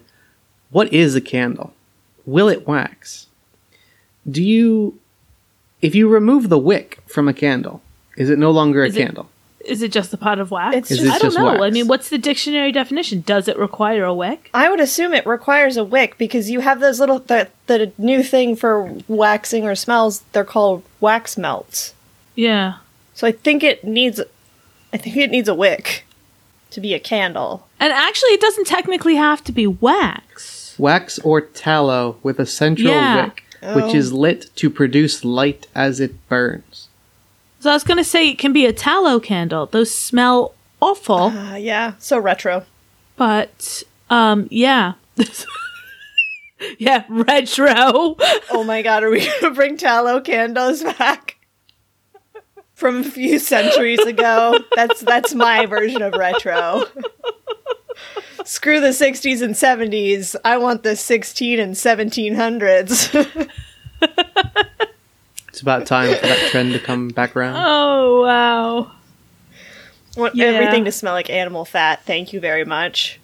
what 0.69 0.93
is 0.93 1.15
a 1.15 1.21
candle. 1.21 1.73
Will 2.25 2.47
it 2.49 2.67
wax? 2.67 3.25
Do 4.29 4.43
you 4.43 4.99
if 5.81 5.95
you 5.95 6.07
remove 6.07 6.49
the 6.49 6.57
wick 6.59 6.99
from 7.07 7.27
a 7.27 7.33
candle, 7.33 7.81
is 8.15 8.29
it 8.29 8.37
no 8.37 8.51
longer 8.51 8.83
a 8.83 8.89
it- 8.89 8.95
candle? 8.95 9.29
Is 9.65 9.81
it 9.81 9.91
just 9.91 10.11
the 10.11 10.17
pot 10.17 10.39
of 10.39 10.51
wax? 10.51 10.75
It's 10.77 10.91
Is 10.91 10.97
just- 10.99 11.07
it 11.07 11.13
I 11.15 11.17
don't 11.19 11.27
just 11.33 11.37
know. 11.37 11.63
I 11.63 11.69
mean, 11.71 11.87
what's 11.87 12.09
the 12.09 12.17
dictionary 12.17 12.71
definition? 12.71 13.21
Does 13.25 13.47
it 13.47 13.57
require 13.57 14.03
a 14.05 14.13
wick? 14.13 14.49
I 14.53 14.69
would 14.69 14.79
assume 14.79 15.13
it 15.13 15.25
requires 15.25 15.75
a 15.77 15.83
wick 15.83 16.17
because 16.17 16.49
you 16.49 16.59
have 16.59 16.79
those 16.79 16.99
little 16.99 17.19
the 17.19 17.49
the 17.67 17.91
new 17.97 18.21
thing 18.23 18.55
for 18.55 18.93
waxing 19.07 19.65
or 19.65 19.75
smells. 19.75 20.23
They're 20.33 20.43
called 20.43 20.83
wax 21.01 21.37
melts. 21.37 21.93
Yeah. 22.35 22.75
So 23.15 23.25
I 23.25 23.31
think 23.31 23.63
it 23.63 23.83
needs, 23.83 24.19
I 24.93 24.97
think 24.97 25.15
it 25.17 25.31
needs 25.31 25.47
a 25.47 25.55
wick 25.55 26.05
to 26.71 26.81
be 26.81 26.93
a 26.93 26.99
candle. 26.99 27.65
And 27.79 27.91
actually, 27.93 28.31
it 28.31 28.41
doesn't 28.41 28.67
technically 28.67 29.15
have 29.15 29.43
to 29.45 29.51
be 29.51 29.65
wax. 29.65 30.75
Wax 30.77 31.17
or 31.19 31.39
tallow 31.41 32.17
with 32.23 32.39
a 32.39 32.45
central 32.45 32.89
Yeah. 32.89 33.25
wick, 33.25 33.43
which 33.75 33.85
Oh. 33.85 33.95
is 33.95 34.11
lit 34.11 34.49
to 34.57 34.69
produce 34.69 35.23
light 35.23 35.67
as 35.73 35.99
it 36.01 36.13
burns. 36.27 36.84
So 37.65 37.71
I 37.71 37.73
was 37.73 37.83
going 37.83 37.97
to 37.97 38.03
say 38.03 38.29
it 38.29 38.37
can 38.37 38.53
be 38.53 38.67
a 38.67 38.71
tallow 38.71 39.19
candle. 39.19 39.65
Those 39.65 39.89
smell 39.91 40.53
awful, 40.81 41.17
Uh, 41.35 41.55
yeah, 41.55 41.93
so 41.97 42.19
retro. 42.19 42.63
but 43.17 43.81
um, 44.11 44.47
yeah. 44.51 44.93
yeah, 46.77 47.05
retro. 47.09 48.17
Oh 48.51 48.63
my 48.67 48.83
god, 48.83 49.01
are 49.03 49.09
we 49.09 49.27
gonna 49.41 49.51
bring 49.55 49.77
tallow 49.77 50.21
candles 50.21 50.83
back 50.83 51.37
from 52.75 52.97
a 52.97 53.03
few 53.03 53.39
centuries 53.39 54.01
ago? 54.05 54.59
That's 54.75 55.01
that's 55.01 55.33
my 55.33 55.65
version 55.65 56.03
of 56.03 56.13
retro. 56.13 56.83
Screw 58.43 58.79
the 58.79 58.89
60s 58.89 59.41
and 59.41 59.55
70s. 59.55 60.35
I 60.45 60.57
want 60.57 60.83
the 60.83 60.95
16 60.95 61.59
and 61.59 61.73
1700s. 61.73 63.49
It's 65.55 65.61
about 65.61 65.85
time 65.85 66.13
for 66.13 66.21
that 66.27 66.49
trend 66.51 66.73
to 66.73 66.79
come 66.79 67.07
back 67.07 67.33
around. 67.33 67.55
Oh, 67.65 68.23
wow. 68.25 68.91
want 70.17 70.35
Yeah. 70.35 70.47
everything 70.47 70.83
to 70.83 70.91
smell 70.91 71.13
like 71.13 71.29
animal 71.29 71.63
fat. 71.63 72.03
Thank 72.03 72.33
you 72.33 72.41
very 72.41 72.65
much. 72.65 73.21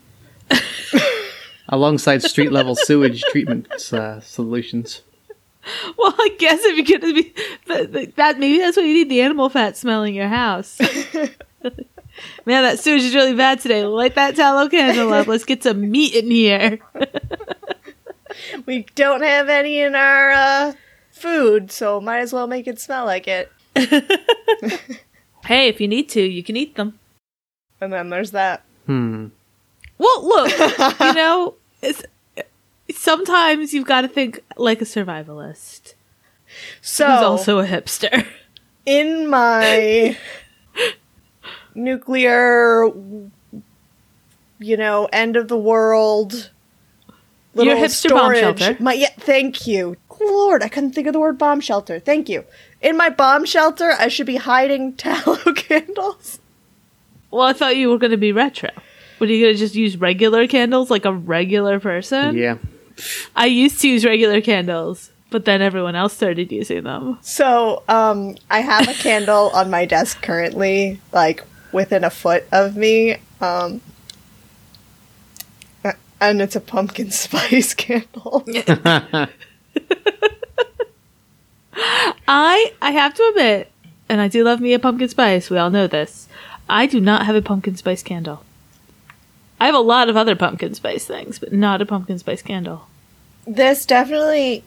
Alongside 1.67 2.23
street 2.23 2.53
level 2.53 2.73
sewage 2.75 3.21
treatment 3.23 3.67
uh, 3.91 4.21
solutions. 4.21 5.01
Well, 5.97 6.15
I 6.17 6.35
guess 6.39 6.61
if 6.63 6.77
you're 6.77 6.99
going 6.99 7.13
to 7.13 7.21
be 7.21 7.33
that, 7.67 7.91
that- 7.91 8.15
that, 8.15 8.39
maybe 8.39 8.59
that's 8.59 8.77
what 8.77 8.85
you 8.85 8.93
need 8.93 9.09
the 9.09 9.19
animal 9.19 9.49
fat 9.49 9.75
smelling 9.75 10.15
in 10.15 10.21
your 10.21 10.29
house. 10.29 10.79
Man, 12.45 12.63
that 12.63 12.79
sewage 12.79 13.03
is 13.03 13.13
really 13.13 13.35
bad 13.35 13.59
today. 13.59 13.83
Light 13.83 14.15
that 14.15 14.37
tallow 14.37 14.69
candle 14.69 15.11
up. 15.13 15.27
Let's 15.27 15.43
get 15.43 15.63
some 15.63 15.91
meat 15.91 16.15
in 16.15 16.31
here. 16.31 16.79
We 18.65 18.85
don't 18.95 19.21
have 19.21 19.49
any 19.49 19.81
in 19.81 19.93
our 19.93 20.31
uh, 20.31 20.73
food, 21.21 21.71
so 21.71 22.01
might 22.01 22.19
as 22.19 22.33
well 22.33 22.47
make 22.47 22.67
it 22.67 22.79
smell 22.79 23.05
like 23.05 23.27
it. 23.27 23.51
Hey, 25.45 25.67
if 25.69 25.81
you 25.81 25.87
need 25.87 26.07
to, 26.09 26.21
you 26.21 26.43
can 26.43 26.55
eat 26.55 26.75
them. 26.75 26.99
And 27.79 27.91
then 27.91 28.09
there's 28.09 28.31
that. 28.31 28.63
Hmm. 28.85 29.27
Well, 29.97 30.27
look, 30.27 30.51
you 30.99 31.13
know, 31.13 31.55
it's, 31.81 32.03
sometimes 32.93 33.73
you've 33.73 33.87
got 33.87 34.01
to 34.01 34.07
think 34.07 34.43
like 34.57 34.81
a 34.81 34.85
survivalist 34.85 35.95
So 36.81 37.07
who's 37.07 37.23
also 37.23 37.59
a 37.59 37.65
hipster. 37.65 38.25
in 38.85 39.27
my 39.29 40.15
nuclear, 41.75 42.85
you 44.59 44.77
know, 44.77 45.09
end 45.11 45.35
of 45.35 45.47
the 45.47 45.57
world. 45.57 46.51
Your 47.55 47.75
hipster 47.75 48.11
bomb 48.11 48.33
shelter. 48.35 48.77
My 48.79 48.93
yeah, 48.93 49.09
thank 49.19 49.67
you, 49.67 49.97
Lord. 50.25 50.63
I 50.63 50.67
couldn't 50.67 50.93
think 50.93 51.07
of 51.07 51.13
the 51.13 51.19
word 51.19 51.37
bomb 51.37 51.61
shelter. 51.61 51.99
Thank 51.99 52.29
you. 52.29 52.45
In 52.81 52.97
my 52.97 53.09
bomb 53.09 53.45
shelter, 53.45 53.91
I 53.97 54.07
should 54.07 54.25
be 54.27 54.37
hiding 54.37 54.93
tallow 54.97 55.53
candles. 55.53 56.39
Well, 57.29 57.47
I 57.47 57.53
thought 57.53 57.77
you 57.77 57.89
were 57.89 57.97
going 57.97 58.11
to 58.11 58.17
be 58.17 58.31
retro. 58.31 58.69
What 59.17 59.29
are 59.29 59.33
you 59.33 59.45
going 59.45 59.55
to 59.55 59.59
just 59.59 59.75
use 59.75 59.97
regular 59.97 60.47
candles 60.47 60.89
like 60.89 61.05
a 61.05 61.13
regular 61.13 61.79
person? 61.79 62.35
Yeah. 62.35 62.57
I 63.35 63.45
used 63.45 63.79
to 63.81 63.87
use 63.87 64.03
regular 64.03 64.41
candles, 64.41 65.11
but 65.29 65.45
then 65.45 65.61
everyone 65.61 65.95
else 65.95 66.13
started 66.13 66.51
using 66.51 66.83
them. 66.83 67.19
So, 67.21 67.83
um, 67.87 68.35
I 68.49 68.59
have 68.59 68.89
a 68.89 68.93
candle 68.93 69.51
on 69.53 69.69
my 69.69 69.85
desk 69.85 70.21
currently, 70.21 70.99
like 71.13 71.43
within 71.71 72.03
a 72.03 72.09
foot 72.09 72.45
of 72.51 72.75
me. 72.75 73.17
Um, 73.39 73.81
and 76.21 76.41
it's 76.41 76.55
a 76.55 76.61
pumpkin 76.61 77.11
spice 77.11 77.73
candle. 77.73 78.45
I 82.27 82.73
I 82.81 82.91
have 82.91 83.13
to 83.15 83.23
admit, 83.31 83.71
and 84.07 84.21
I 84.21 84.27
do 84.27 84.43
love 84.43 84.61
me 84.61 84.73
a 84.73 84.79
pumpkin 84.79 85.09
spice. 85.09 85.49
We 85.49 85.57
all 85.57 85.69
know 85.69 85.87
this. 85.87 86.27
I 86.69 86.85
do 86.85 86.99
not 86.99 87.25
have 87.25 87.35
a 87.35 87.41
pumpkin 87.41 87.75
spice 87.75 88.03
candle. 88.03 88.43
I 89.59 89.65
have 89.65 89.75
a 89.75 89.79
lot 89.79 90.09
of 90.09 90.17
other 90.17 90.35
pumpkin 90.35 90.73
spice 90.73 91.05
things, 91.05 91.37
but 91.39 91.53
not 91.53 91.81
a 91.81 91.85
pumpkin 91.85 92.17
spice 92.19 92.41
candle. 92.41 92.87
This 93.45 93.85
definitely 93.85 94.63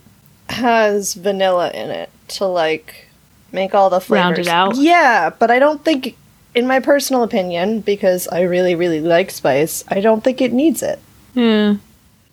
has 0.51 1.15
vanilla 1.15 1.71
in 1.71 1.91
it 1.91 2.11
to 2.29 2.45
like 2.47 3.09
make 3.51 3.75
all 3.75 3.89
the 3.91 4.01
flavors. 4.01 4.25
Round 4.25 4.39
it 4.39 4.49
out? 4.49 4.77
Yeah, 4.77 5.31
but 5.31 5.51
I 5.51 5.59
don't 5.59 5.85
think, 5.85 6.17
in 6.55 6.67
my 6.67 6.81
personal 6.81 7.23
opinion, 7.23 7.81
because 7.81 8.29
I 8.29 8.43
really, 8.43 8.75
really 8.75 9.01
like 9.01 9.31
spice, 9.31 9.85
I 9.89 10.01
don't 10.01 10.23
think 10.23 10.41
it 10.41 10.53
needs 10.53 10.83
it. 10.83 11.01
Yeah. 11.35 11.77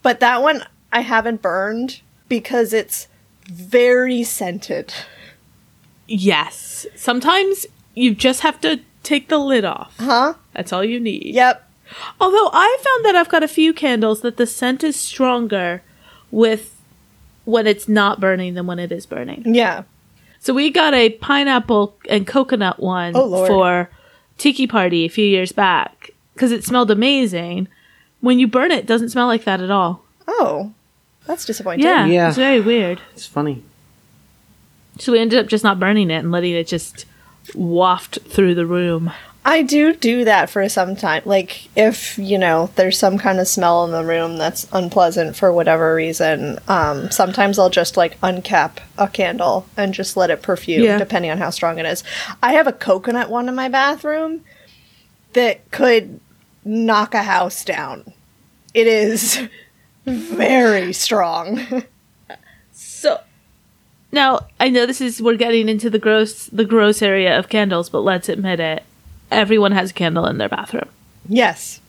But 0.01 0.19
that 0.19 0.41
one 0.41 0.65
I 0.91 1.01
haven't 1.01 1.41
burned 1.41 2.01
because 2.31 2.71
it's 2.71 3.09
very 3.43 4.23
scented. 4.23 4.93
Yes. 6.07 6.85
Sometimes 6.95 7.65
you 7.93 8.15
just 8.15 8.39
have 8.39 8.61
to 8.61 8.79
take 9.03 9.27
the 9.27 9.37
lid 9.37 9.65
off. 9.65 9.97
Huh? 9.99 10.35
That's 10.53 10.71
all 10.71 10.81
you 10.81 10.97
need. 10.97 11.25
Yep. 11.35 11.69
Although 12.21 12.49
I 12.53 12.77
found 12.81 13.03
that 13.03 13.15
I've 13.19 13.27
got 13.27 13.43
a 13.43 13.49
few 13.49 13.73
candles 13.73 14.21
that 14.21 14.37
the 14.37 14.47
scent 14.47 14.81
is 14.81 14.97
stronger 14.97 15.81
with 16.31 16.79
when 17.43 17.67
it's 17.67 17.89
not 17.89 18.21
burning 18.21 18.53
than 18.53 18.65
when 18.65 18.79
it 18.79 18.93
is 18.93 19.05
burning. 19.05 19.43
Yeah. 19.53 19.83
So 20.39 20.53
we 20.53 20.69
got 20.71 20.93
a 20.93 21.09
pineapple 21.09 21.97
and 22.07 22.25
coconut 22.25 22.79
one 22.79 23.11
Oh, 23.13 23.45
for 23.45 23.89
Tiki 24.37 24.67
Party 24.67 25.03
a 25.03 25.09
few 25.09 25.25
years 25.25 25.51
back 25.51 26.11
because 26.33 26.53
it 26.53 26.63
smelled 26.63 26.91
amazing. 26.91 27.67
When 28.21 28.39
you 28.39 28.47
burn 28.47 28.71
it, 28.71 28.79
it 28.79 28.85
doesn't 28.85 29.09
smell 29.09 29.27
like 29.27 29.43
that 29.43 29.59
at 29.59 29.69
all. 29.69 30.05
Oh, 30.29 30.71
that's 31.31 31.45
disappointing. 31.45 31.85
Yeah, 31.85 32.05
Yeah. 32.05 32.27
it's 32.27 32.37
very 32.37 32.59
weird. 32.59 32.99
It's 33.13 33.25
funny. 33.25 33.63
So 34.99 35.13
we 35.13 35.19
ended 35.19 35.39
up 35.39 35.47
just 35.47 35.63
not 35.63 35.79
burning 35.79 36.11
it 36.11 36.17
and 36.17 36.31
letting 36.31 36.53
it 36.53 36.67
just 36.67 37.05
waft 37.55 38.19
through 38.27 38.55
the 38.55 38.65
room. 38.65 39.11
I 39.43 39.63
do 39.63 39.93
do 39.95 40.25
that 40.25 40.49
for 40.51 40.67
some 40.69 40.95
time. 40.95 41.23
Like, 41.25 41.69
if, 41.75 42.17
you 42.19 42.37
know, 42.37 42.69
there's 42.75 42.97
some 42.99 43.17
kind 43.17 43.39
of 43.39 43.47
smell 43.47 43.83
in 43.85 43.91
the 43.91 44.03
room 44.03 44.37
that's 44.37 44.67
unpleasant 44.71 45.35
for 45.35 45.51
whatever 45.51 45.95
reason, 45.95 46.59
um, 46.67 47.09
sometimes 47.09 47.57
I'll 47.57 47.71
just, 47.71 47.97
like, 47.97 48.19
uncap 48.21 48.73
a 48.99 49.07
candle 49.07 49.65
and 49.75 49.93
just 49.95 50.15
let 50.15 50.29
it 50.29 50.43
perfume, 50.43 50.83
Yeah. 50.83 50.97
depending 50.99 51.31
on 51.31 51.39
how 51.39 51.49
strong 51.49 51.79
it 51.79 51.85
is. 51.87 52.03
I 52.43 52.53
have 52.53 52.67
a 52.67 52.71
coconut 52.73 53.29
one 53.31 53.49
in 53.49 53.55
my 53.55 53.67
bathroom 53.69 54.41
that 55.33 55.71
could 55.71 56.19
knock 56.63 57.15
a 57.15 57.23
house 57.23 57.65
down. 57.65 58.13
It 58.75 58.85
is 58.85 59.39
very 60.05 60.93
strong. 60.93 61.83
So 62.73 63.19
now 64.11 64.47
I 64.59 64.69
know 64.69 64.85
this 64.85 65.01
is 65.01 65.21
we're 65.21 65.35
getting 65.37 65.69
into 65.69 65.89
the 65.89 65.99
gross 65.99 66.45
the 66.47 66.65
gross 66.65 67.01
area 67.01 67.37
of 67.37 67.49
candles, 67.49 67.89
but 67.89 68.01
let's 68.01 68.29
admit 68.29 68.59
it. 68.59 68.83
Everyone 69.31 69.71
has 69.71 69.91
a 69.91 69.93
candle 69.93 70.25
in 70.25 70.37
their 70.37 70.49
bathroom. 70.49 70.89
yes. 71.27 71.79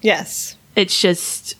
Yes. 0.00 0.56
It's 0.76 1.00
just 1.00 1.56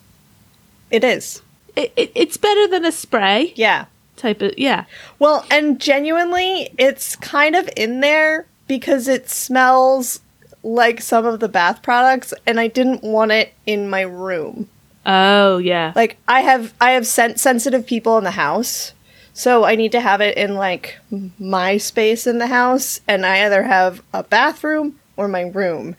It 0.90 1.02
is. 1.02 1.42
it, 1.74 1.92
it, 1.96 2.12
it's 2.14 2.36
better 2.36 2.68
than 2.68 2.84
a 2.84 2.92
spray 2.92 3.52
Yeah. 3.56 3.86
type 4.16 4.42
of 4.42 4.56
yeah. 4.58 4.84
Well, 5.18 5.44
and 5.50 5.80
genuinely, 5.80 6.68
it's 6.78 7.16
kind 7.16 7.56
of 7.56 7.68
in 7.76 8.00
there 8.00 8.46
because 8.68 9.08
it 9.08 9.28
smells 9.28 10.20
like 10.62 11.00
some 11.00 11.24
of 11.26 11.40
the 11.40 11.48
bath 11.48 11.82
products, 11.82 12.32
and 12.46 12.60
I 12.60 12.68
didn't 12.68 13.02
want 13.02 13.32
it 13.32 13.54
in 13.66 13.88
my 13.90 14.02
room. 14.02 14.68
Oh 15.10 15.56
yeah. 15.56 15.92
Like 15.96 16.18
I 16.28 16.42
have, 16.42 16.74
I 16.80 16.90
have 16.90 17.06
scent 17.06 17.40
sensitive 17.40 17.86
people 17.86 18.18
in 18.18 18.24
the 18.24 18.32
house, 18.32 18.92
so 19.32 19.64
I 19.64 19.74
need 19.74 19.92
to 19.92 20.00
have 20.02 20.20
it 20.20 20.36
in 20.36 20.54
like 20.54 20.98
my 21.38 21.78
space 21.78 22.26
in 22.26 22.38
the 22.38 22.46
house, 22.48 23.00
and 23.08 23.24
I 23.24 23.44
either 23.46 23.62
have 23.62 24.02
a 24.12 24.22
bathroom 24.22 25.00
or 25.16 25.26
my 25.26 25.42
room, 25.42 25.96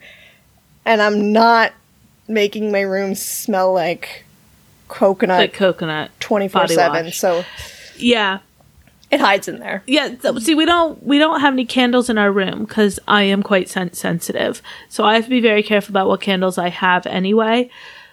and 0.84 1.02
I'm 1.02 1.32
not 1.32 1.72
making 2.28 2.70
my 2.70 2.82
room 2.82 3.16
smell 3.16 3.72
like 3.72 4.24
coconut 4.86 5.38
like 5.40 5.52
coconut. 5.54 6.12
24/7. 6.20 7.12
So 7.12 7.44
Yeah. 7.96 8.38
it 9.10 9.18
hides 9.20 9.48
in 9.48 9.58
there. 9.58 9.82
Yeah, 9.88 10.08
th- 10.14 10.38
see, 10.38 10.54
we 10.54 10.64
don't 10.64 11.04
we 11.04 11.18
don't 11.18 11.40
have 11.40 11.52
any 11.54 11.64
candles 11.64 12.08
in 12.08 12.16
our 12.16 12.30
room 12.30 12.60
because 12.64 13.00
I 13.08 13.24
am 13.24 13.42
quite 13.42 13.68
sen- 13.68 13.92
sensitive, 13.92 14.62
so 14.88 15.02
I 15.04 15.14
have 15.16 15.24
to 15.24 15.30
be 15.30 15.40
very 15.40 15.64
careful 15.64 15.92
about 15.92 16.06
what 16.06 16.20
candles 16.20 16.58
I 16.58 16.68
have 16.68 17.06
anyway. 17.06 17.68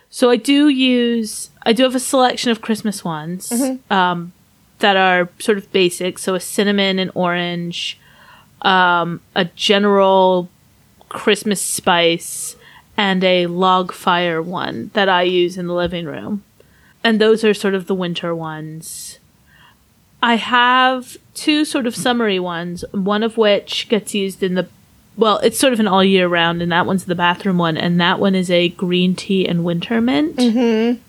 So 0.10 0.30
I 0.30 0.36
do 0.38 0.70
use 0.70 1.50
I 1.64 1.74
do 1.74 1.84
have 1.84 1.96
a 1.96 2.00
selection 2.00 2.52
of 2.52 2.62
Christmas 2.62 3.04
ones 3.04 3.52
um, 3.90 4.32
that 4.80 4.96
are 4.96 5.30
sort 5.40 5.58
of 5.58 5.72
basic. 5.72 6.18
So 6.18 6.36
a 6.36 6.40
cinnamon 6.40 6.98
and 7.00 7.12
orange, 7.14 8.00
um, 8.62 9.22
a 9.36 9.46
general 9.46 10.50
Christmas 11.10 11.62
spice, 11.62 12.56
and 12.96 13.24
a 13.24 13.48
log 13.48 13.92
fire 13.92 14.42
one 14.42 14.92
that 14.94 15.10
I 15.10 15.24
use 15.24 15.58
in 15.58 15.68
the 15.68 15.74
living 15.74 16.06
room, 16.06 16.44
and 17.04 17.20
those 17.22 17.44
are 17.44 17.54
sort 17.54 17.76
of 17.76 17.88
the 17.88 17.96
winter 17.96 18.34
ones. 18.34 19.20
I 20.22 20.36
have 20.36 21.18
two 21.36 21.64
sort 21.64 21.86
of 21.86 21.96
summary 21.96 22.40
ones, 22.40 22.84
one 22.92 23.22
of 23.22 23.38
which 23.38 23.88
gets 23.88 24.16
used 24.16 24.42
in 24.42 24.56
the 24.56 24.68
well, 25.18 25.40
it's 25.40 25.60
sort 25.60 25.74
of 25.74 25.80
an 25.80 25.88
all 25.88 26.04
year 26.04 26.28
round, 26.28 26.62
and 26.62 26.72
that 26.72 26.86
one's 26.86 27.06
the 27.06 27.16
bathroom 27.16 27.58
one, 27.58 27.76
and 27.76 28.00
that 28.00 28.20
one 28.20 28.36
is 28.36 28.50
a 28.50 28.70
green 28.70 29.16
tea 29.16 29.48
and 29.48 29.64
winter 29.64 30.00
mint 30.00 30.38
mm-hmm. 30.38 31.02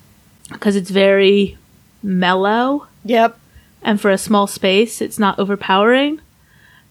because 0.51 0.75
it's 0.75 0.89
very 0.89 1.57
mellow, 2.03 2.87
Yep. 3.05 3.37
and 3.83 4.01
for 4.01 4.09
a 4.11 4.17
small 4.17 4.47
space, 4.47 5.01
it's 5.01 5.19
not 5.19 5.37
overpowering. 5.39 6.19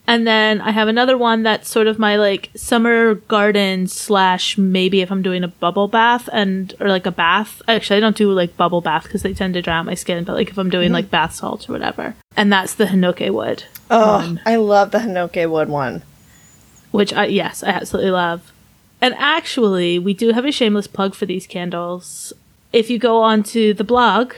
And 0.07 0.27
then 0.27 0.63
I 0.63 0.71
have 0.71 0.89
another 0.89 1.19
one 1.19 1.43
that's 1.43 1.69
sort 1.69 1.87
of 1.87 1.99
my 1.99 2.17
like 2.17 2.49
summer 2.57 3.17
garden 3.17 3.87
slash 3.89 4.57
maybe 4.57 5.03
if 5.03 5.11
I'm 5.13 5.21
doing 5.21 5.45
a 5.45 5.49
bubble 5.49 5.87
bath 5.87 6.31
and 6.33 6.75
or 6.81 6.89
like 6.89 7.05
a 7.05 7.11
bath. 7.11 7.61
Actually, 7.69 7.99
I 7.99 8.01
don't 8.01 8.17
do 8.17 8.33
like 8.33 8.57
bubble 8.57 8.81
bath 8.81 9.03
because 9.03 9.21
they 9.21 9.35
tend 9.35 9.53
to 9.53 9.61
dry 9.61 9.77
out 9.77 9.85
my 9.85 9.93
skin. 9.93 10.25
But 10.25 10.33
like 10.33 10.49
if 10.49 10.57
I'm 10.57 10.71
doing 10.71 10.87
mm-hmm. 10.87 10.95
like 10.95 11.11
bath 11.11 11.35
salts 11.35 11.69
or 11.69 11.73
whatever, 11.73 12.15
and 12.39 12.51
that's 12.51 12.73
the 12.73 12.87
Hinoki 12.87 13.31
wood, 13.31 13.65
Oh, 13.91 14.15
um, 14.21 14.41
I 14.47 14.57
love 14.57 14.93
the 14.93 14.99
Hinoki 14.99 15.49
wood 15.51 15.69
one. 15.69 16.03
Which 16.91 17.13
I 17.13 17.27
yes 17.27 17.63
I 17.63 17.69
absolutely 17.69 18.11
love. 18.13 18.53
And 19.01 19.15
actually, 19.17 19.99
we 19.99 20.13
do 20.13 20.33
have 20.33 20.45
a 20.45 20.51
shameless 20.53 20.87
plug 20.89 21.15
for 21.15 21.25
these 21.27 21.47
candles. 21.47 22.33
If 22.73 22.91
you 22.91 22.99
go 22.99 23.23
onto 23.23 23.73
the 23.73 23.85
blog, 23.85 24.35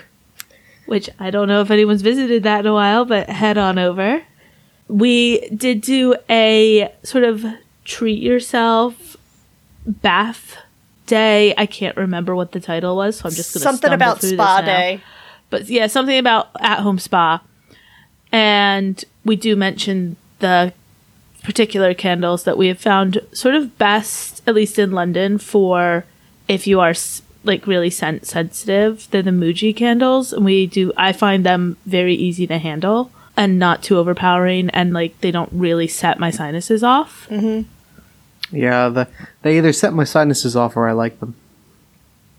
which 0.86 1.08
I 1.18 1.30
don't 1.30 1.48
know 1.48 1.60
if 1.62 1.70
anyone's 1.70 2.02
visited 2.02 2.42
that 2.42 2.60
in 2.60 2.66
a 2.66 2.72
while, 2.74 3.04
but 3.04 3.28
head 3.30 3.56
on 3.56 3.78
over. 3.78 4.22
We 4.88 5.48
did 5.50 5.80
do 5.80 6.16
a 6.28 6.92
sort 7.04 7.24
of 7.24 7.44
treat 7.84 8.20
yourself 8.20 9.16
bath 9.86 10.56
day. 11.06 11.54
I 11.56 11.66
can't 11.66 11.96
remember 11.96 12.34
what 12.34 12.52
the 12.52 12.60
title 12.60 12.96
was, 12.96 13.18
so 13.18 13.28
I'm 13.28 13.34
just 13.34 13.54
going 13.54 13.54
to 13.54 13.58
say 13.60 13.62
Something 13.70 13.92
about 13.92 14.20
spa 14.20 14.60
day. 14.62 15.00
but 15.48 15.68
yeah, 15.68 15.86
something 15.86 16.18
about 16.18 16.48
at 16.60 16.80
home 16.80 16.98
spa. 16.98 17.40
And 18.32 19.02
we 19.24 19.36
do 19.36 19.56
mention 19.56 20.16
the 20.40 20.72
particular 21.42 21.94
candles 21.94 22.44
that 22.44 22.58
we 22.58 22.68
have 22.68 22.78
found 22.78 23.20
sort 23.32 23.54
of 23.54 23.78
best, 23.78 24.42
at 24.46 24.54
least 24.54 24.78
in 24.78 24.92
London, 24.92 25.38
for 25.38 26.04
if 26.48 26.66
you 26.66 26.80
are 26.80 26.94
like 27.44 27.66
really 27.66 27.90
scent 27.90 28.26
sensitive. 28.26 29.08
They're 29.10 29.22
the 29.22 29.30
Muji 29.30 29.74
candles, 29.74 30.32
and 30.32 30.44
we 30.44 30.66
do. 30.66 30.92
I 30.96 31.12
find 31.12 31.44
them 31.44 31.76
very 31.86 32.14
easy 32.14 32.46
to 32.46 32.58
handle 32.58 33.10
and 33.36 33.58
not 33.58 33.82
too 33.82 33.98
overpowering, 33.98 34.70
and 34.70 34.92
like 34.92 35.20
they 35.20 35.30
don't 35.30 35.50
really 35.52 35.88
set 35.88 36.18
my 36.18 36.30
sinuses 36.30 36.82
off. 36.82 37.26
Yeah, 38.52 38.88
the, 38.88 39.08
they 39.42 39.58
either 39.58 39.72
set 39.72 39.92
my 39.92 40.04
sinuses 40.04 40.56
off 40.56 40.76
or 40.76 40.88
I 40.88 40.92
like 40.92 41.20
them. 41.20 41.36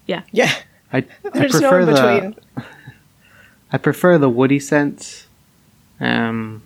Yeah. 0.06 0.24
yeah. 0.32 0.54
I 0.92 1.02
There's 1.34 1.60
no 1.62 1.70
prefer 1.70 1.80
in 1.80 1.86
the 1.86 1.94
between. 1.94 2.36
I 3.72 3.78
prefer 3.78 4.18
the 4.18 4.30
woody 4.30 4.60
scents. 4.60 5.28
Um, 6.00 6.64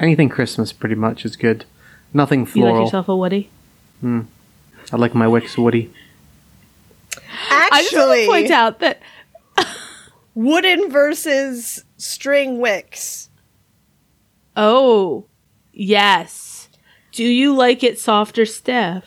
anything 0.00 0.28
Christmas 0.28 0.72
pretty 0.72 0.94
much 0.94 1.24
is 1.24 1.36
good. 1.36 1.64
Nothing 2.12 2.46
floral. 2.46 2.70
You 2.70 2.78
like 2.80 2.86
yourself 2.86 3.08
a 3.08 3.16
Woody? 3.16 3.50
Hmm. 4.00 4.20
I 4.92 4.96
like 4.96 5.14
my 5.14 5.28
Wicks 5.28 5.58
woody. 5.58 5.92
I 7.50 7.80
just 7.82 7.94
want 7.94 8.10
Actually, 8.10 8.20
to 8.22 8.26
point 8.26 8.50
out 8.50 8.78
that 8.80 9.02
wooden 10.34 10.90
versus 10.90 11.84
string 11.98 12.58
wicks. 12.58 13.28
oh 14.56 15.26
yes, 15.72 16.68
do 17.12 17.24
you 17.24 17.54
like 17.54 17.82
it 17.84 17.98
soft 17.98 18.38
or 18.38 18.46
stiff? 18.46 19.04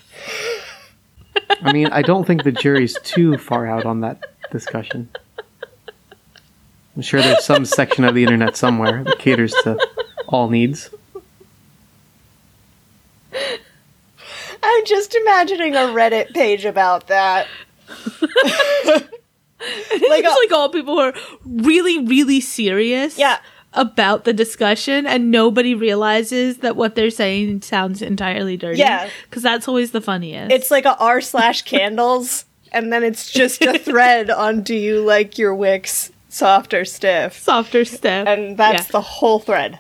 I 1.62 1.72
mean, 1.74 1.88
I 1.88 2.02
don't 2.02 2.26
think 2.26 2.44
the 2.44 2.52
jury's 2.52 2.98
too 3.04 3.38
far 3.38 3.66
out 3.66 3.86
on 3.86 4.02
that 4.02 4.24
discussion. 4.52 5.10
I'm 6.96 7.02
sure 7.02 7.22
there's 7.22 7.44
some 7.46 7.66
section 7.66 8.04
of 8.04 8.14
the 8.14 8.24
internet 8.24 8.56
somewhere 8.58 9.04
that 9.04 9.18
caters 9.20 9.54
to 9.64 9.78
all 10.32 10.50
needs. 10.50 10.90
I'm 14.64 14.86
just 14.86 15.16
imagining 15.16 15.76
a 15.76 15.80
Reddit 15.80 16.34
page 16.34 16.66
about 16.66 17.08
that. 17.08 17.48
like 17.90 18.86
Like 18.86 19.10
it's 19.60 20.28
a- 20.28 20.40
like 20.44 20.52
all 20.52 20.70
people 20.70 20.96
who 20.96 21.00
are 21.02 21.14
really, 21.46 22.00
really 22.06 22.42
serious. 22.42 23.18
Yeah. 23.18 23.38
About 23.74 24.26
the 24.26 24.34
discussion, 24.34 25.08
and 25.08 25.32
nobody 25.32 25.74
realizes 25.74 26.58
that 26.58 26.76
what 26.76 26.96
they're 26.96 27.10
saying 27.10 27.62
sounds 27.62 28.02
entirely 28.02 28.58
dirty. 28.58 28.80
Yeah. 28.80 29.10
because 29.30 29.44
that's 29.44 29.66
always 29.66 29.92
the 29.92 30.02
funniest. 30.02 30.52
It's 30.52 30.72
like 30.72 30.84
a 30.84 30.98
r 30.98 31.22
slash 31.22 31.62
candles, 31.62 32.44
and 32.74 32.92
then 32.92 33.02
it's 33.02 33.32
just 33.32 33.62
a 33.62 33.80
thread 33.80 34.30
on 34.30 34.62
do 34.62 34.76
you 34.76 35.00
like 35.02 35.38
your 35.38 35.56
wicks 35.56 36.12
soft 36.28 36.74
or 36.74 36.84
stiff? 36.84 37.40
softer 37.40 37.86
stiff, 37.86 38.28
And 38.28 38.58
that's 38.58 38.88
Yeah. 38.88 38.92
the 38.92 39.02
whole 39.02 39.40
thread. 39.40 39.80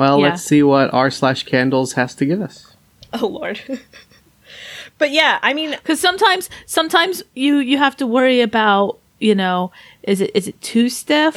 Well, 0.00 0.18
Yeah. 0.18 0.28
let's 0.30 0.42
see 0.42 0.62
what 0.62 0.92
r 0.94 1.10
slash 1.10 1.42
candles 1.44 1.92
has 1.92 2.14
to 2.16 2.24
give 2.24 2.40
us. 2.40 2.66
Oh 3.12 3.26
lord. 3.26 3.60
but 4.98 5.10
yeah, 5.10 5.38
I 5.42 5.52
mean, 5.52 5.72
because 5.72 6.00
sometimes, 6.00 6.48
sometimes 6.64 7.22
you 7.34 7.58
you 7.58 7.76
have 7.76 7.96
to 7.98 8.06
worry 8.06 8.40
about 8.40 8.98
you 9.18 9.34
know 9.34 9.72
is 10.04 10.20
it 10.20 10.30
is 10.34 10.46
it 10.48 10.58
too 10.62 10.88
stiff? 10.88 11.34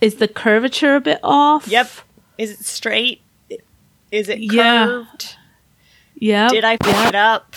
Is 0.00 0.14
the 0.16 0.28
curvature 0.28 0.94
a 0.96 1.00
bit 1.00 1.18
off? 1.24 1.62
Mm-hmm. 1.62 1.72
yep. 1.72 1.90
Is 2.38 2.50
it 2.52 2.64
straight? 2.64 3.22
Is 4.12 4.28
it 4.28 4.38
Yeah. 4.38 4.84
curved? 4.86 5.36
Yep. 6.20 6.50
Did 6.52 6.64
I 6.64 6.76
fuck 6.76 7.08
it 7.08 7.14
up? 7.14 7.56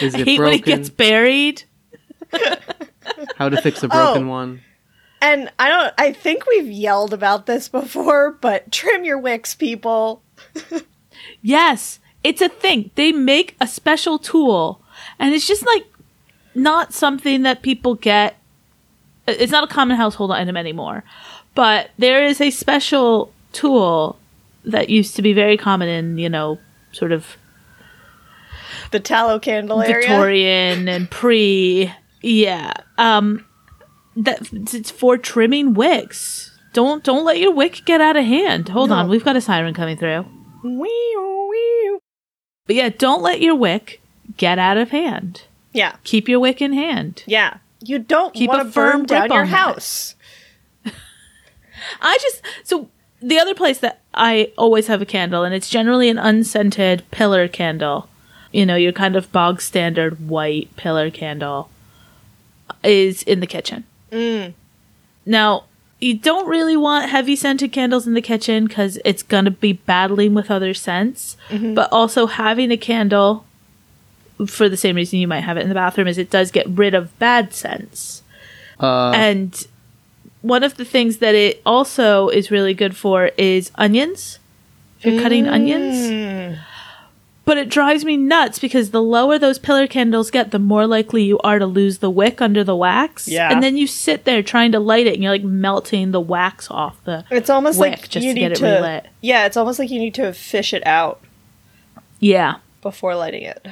Is 0.00 0.14
I 0.14 0.20
it 0.20 0.26
hate 0.26 0.40
when 0.40 0.52
it 0.54 0.64
gets 0.64 0.88
buried. 0.90 1.64
How 3.36 3.50
to 3.50 3.60
fix 3.60 3.82
a 3.82 3.88
broken 3.88 4.24
Oh. 4.28 4.30
one? 4.30 4.62
And 5.22 5.50
I 5.58 5.68
don't 5.68 5.94
I 5.96 6.12
think 6.12 6.46
we've 6.48 6.68
yelled 6.68 7.14
about 7.14 7.46
this 7.46 7.68
before, 7.68 8.32
but 8.32 8.72
trim 8.72 9.04
your 9.04 9.18
wicks, 9.18 9.54
people. 9.54 10.22
Yes, 11.40 12.00
it's 12.24 12.42
a 12.42 12.48
thing. 12.48 12.90
They 12.96 13.12
make 13.12 13.54
a 13.60 13.66
special 13.68 14.18
tool, 14.18 14.82
and 15.20 15.32
it's 15.32 15.46
just 15.46 15.64
like 15.64 15.86
not 16.54 16.92
something 16.92 17.42
that 17.42 17.62
people 17.62 17.94
get. 17.94 18.36
It's 19.28 19.52
not 19.52 19.62
a 19.62 19.72
common 19.72 19.96
household 19.96 20.32
item 20.32 20.56
anymore, 20.56 21.04
but 21.54 21.90
there 21.96 22.24
is 22.24 22.40
a 22.40 22.50
special 22.50 23.32
tool 23.52 24.18
that 24.64 24.90
used 24.90 25.14
to 25.16 25.22
be 25.22 25.32
very 25.32 25.56
common 25.56 25.88
in, 25.88 26.18
you 26.18 26.28
know, 26.28 26.58
sort 26.90 27.12
of 27.12 27.36
The 28.90 28.98
tallow 28.98 29.38
candle 29.38 29.80
area. 29.80 29.94
Victorian 29.94 30.88
and 30.88 31.08
pre. 31.08 31.92
Yeah. 32.22 32.72
Um 32.98 33.46
that 34.16 34.52
it's 34.52 34.90
for 34.90 35.16
trimming 35.16 35.74
wicks. 35.74 36.50
Don't 36.72 37.02
don't 37.04 37.24
let 37.24 37.38
your 37.38 37.52
wick 37.52 37.82
get 37.84 38.00
out 38.00 38.16
of 38.16 38.24
hand. 38.24 38.68
Hold 38.70 38.90
No. 38.90 38.96
on, 38.96 39.08
we've 39.08 39.24
got 39.24 39.36
a 39.36 39.40
siren 39.40 39.74
coming 39.74 39.96
through. 39.96 40.24
Wee, 40.64 41.16
wee. 41.50 41.98
But 42.66 42.76
yeah, 42.76 42.88
don't 42.90 43.22
let 43.22 43.40
your 43.40 43.54
wick 43.54 44.00
get 44.36 44.58
out 44.58 44.76
of 44.76 44.90
hand. 44.90 45.42
Yeah, 45.72 45.96
Keep 46.04 46.28
your 46.28 46.38
wick 46.40 46.60
in 46.62 46.72
hand. 46.72 47.22
yeah. 47.26 47.58
You 47.84 47.98
don't 47.98 48.32
Keep 48.34 48.50
want 48.50 48.68
a 48.68 48.70
firm 48.70 48.98
burn 49.00 49.06
down 49.06 49.20
grip 49.22 49.30
your 49.32 49.40
on 49.42 49.50
that. 49.50 49.56
house. 49.56 50.14
I 52.00 52.18
just 52.20 52.42
so 52.62 52.88
the 53.20 53.38
other 53.38 53.54
place 53.54 53.78
that 53.78 54.00
I 54.14 54.52
always 54.56 54.86
have 54.88 55.02
a 55.02 55.06
candle, 55.06 55.42
and 55.44 55.54
it's 55.54 55.68
generally 55.68 56.08
an 56.08 56.18
unscented 56.18 57.02
pillar 57.10 57.48
candle. 57.48 58.08
You 58.52 58.66
know, 58.66 58.76
your 58.76 58.92
kind 58.92 59.16
of 59.16 59.32
bog 59.32 59.60
standard 59.60 60.28
white 60.28 60.74
pillar 60.76 61.10
candle. 61.10 61.70
is 62.84 63.22
in 63.24 63.40
the 63.40 63.46
kitchen. 63.46 63.84
Mm. 64.12 64.54
Now, 65.24 65.64
you 66.00 66.18
don't 66.18 66.48
really 66.48 66.76
want 66.76 67.08
heavy 67.08 67.36
scented 67.36 67.72
candles 67.72 68.06
in 68.06 68.14
the 68.14 68.22
kitchen 68.22 68.66
because 68.66 68.98
it's 69.04 69.22
going 69.22 69.44
to 69.44 69.50
be 69.52 69.74
battling 69.74 70.34
with 70.34 70.50
other 70.50 70.74
scents. 70.74 71.36
But 71.74 71.92
also, 71.92 72.26
having 72.26 72.70
a 72.70 72.76
candle, 72.76 73.44
for 74.46 74.68
the 74.68 74.76
same 74.76 74.96
reason 74.96 75.20
you 75.20 75.28
might 75.28 75.40
have 75.40 75.56
it 75.56 75.60
in 75.60 75.68
the 75.68 75.74
bathroom, 75.74 76.08
is 76.08 76.18
it 76.18 76.30
does 76.30 76.50
get 76.50 76.68
rid 76.68 76.94
of 76.94 77.16
bad 77.18 77.54
scents. 77.54 78.22
Uh, 78.80 79.12
and 79.12 79.66
one 80.40 80.64
of 80.64 80.76
the 80.76 80.84
things 80.84 81.18
that 81.18 81.36
it 81.36 81.62
also 81.64 82.28
is 82.28 82.50
really 82.50 82.74
good 82.74 82.96
for 82.96 83.26
is 83.38 83.70
onions. 83.76 84.40
If 84.98 85.06
you're 85.06 85.22
cutting 85.22 85.46
onions. 85.48 86.58
But 87.44 87.58
it 87.58 87.68
drives 87.68 88.04
me 88.04 88.16
nuts 88.16 88.60
because 88.60 88.90
the 88.92 89.02
lower 89.02 89.36
those 89.36 89.58
pillar 89.58 89.88
candles 89.88 90.30
get, 90.30 90.52
the 90.52 90.60
more 90.60 90.86
likely 90.86 91.24
you 91.24 91.38
are 91.40 91.58
to 91.58 91.66
lose 91.66 91.98
the 91.98 92.08
wick 92.10 92.40
under 92.40 92.62
the 92.62 92.76
wax. 92.76 93.26
Yeah. 93.26 93.50
And 93.50 93.60
then 93.60 93.76
you 93.76 93.88
sit 93.88 94.24
there 94.24 94.44
trying 94.44 94.70
to 94.72 94.78
light 94.78 95.08
it 95.08 95.14
and 95.14 95.22
you're 95.24 95.32
like 95.32 95.42
melting 95.42 96.12
the 96.12 96.20
wax 96.20 96.70
off 96.70 97.02
the 97.04 97.24
It's 97.32 97.50
almost 97.50 97.80
wick 97.80 97.90
like 97.98 98.08
just 98.08 98.24
you 98.24 98.32
to 98.34 98.38
get 98.40 98.48
need 98.50 98.52
it 98.52 98.58
to. 98.60 98.64
relit. 98.66 99.06
Yeah, 99.20 99.46
it's 99.46 99.56
almost 99.56 99.80
like 99.80 99.90
you 99.90 99.98
need 99.98 100.14
to 100.14 100.32
fish 100.32 100.72
it 100.72 100.86
out 100.86 101.20
Yeah. 102.20 102.56
before 102.80 103.16
lighting 103.16 103.42
it. 103.42 103.66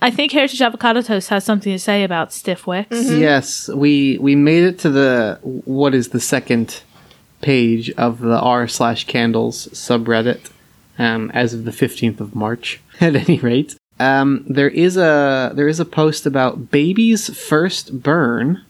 I 0.00 0.10
think 0.10 0.32
Heritage 0.32 0.60
Avocado 0.62 1.02
Toast 1.02 1.28
has 1.28 1.44
something 1.44 1.72
to 1.72 1.78
say 1.78 2.02
about 2.04 2.32
stiff 2.32 2.66
wicks. 2.66 2.96
Mm-hmm. 2.96 3.20
Yes, 3.20 3.68
we 3.68 4.18
we 4.18 4.34
made 4.34 4.64
it 4.64 4.78
to 4.80 4.90
the 4.90 5.38
what 5.42 5.94
is 5.94 6.08
the 6.08 6.18
second 6.20 6.82
page 7.42 7.90
of 7.92 8.18
the 8.20 8.38
r 8.40 8.66
slash 8.66 9.04
candles 9.06 9.68
subreddit 9.68 10.50
um, 10.98 11.30
as 11.32 11.54
of 11.54 11.64
the 11.64 11.72
fifteenth 11.72 12.20
of 12.20 12.34
March. 12.34 12.80
At 13.00 13.16
any 13.16 13.38
rate, 13.38 13.76
um, 13.98 14.44
there 14.48 14.68
is 14.68 14.96
a 14.96 15.52
there 15.54 15.68
is 15.68 15.80
a 15.80 15.84
post 15.84 16.26
about 16.26 16.70
baby's 16.70 17.36
first 17.36 18.02
burn, 18.02 18.64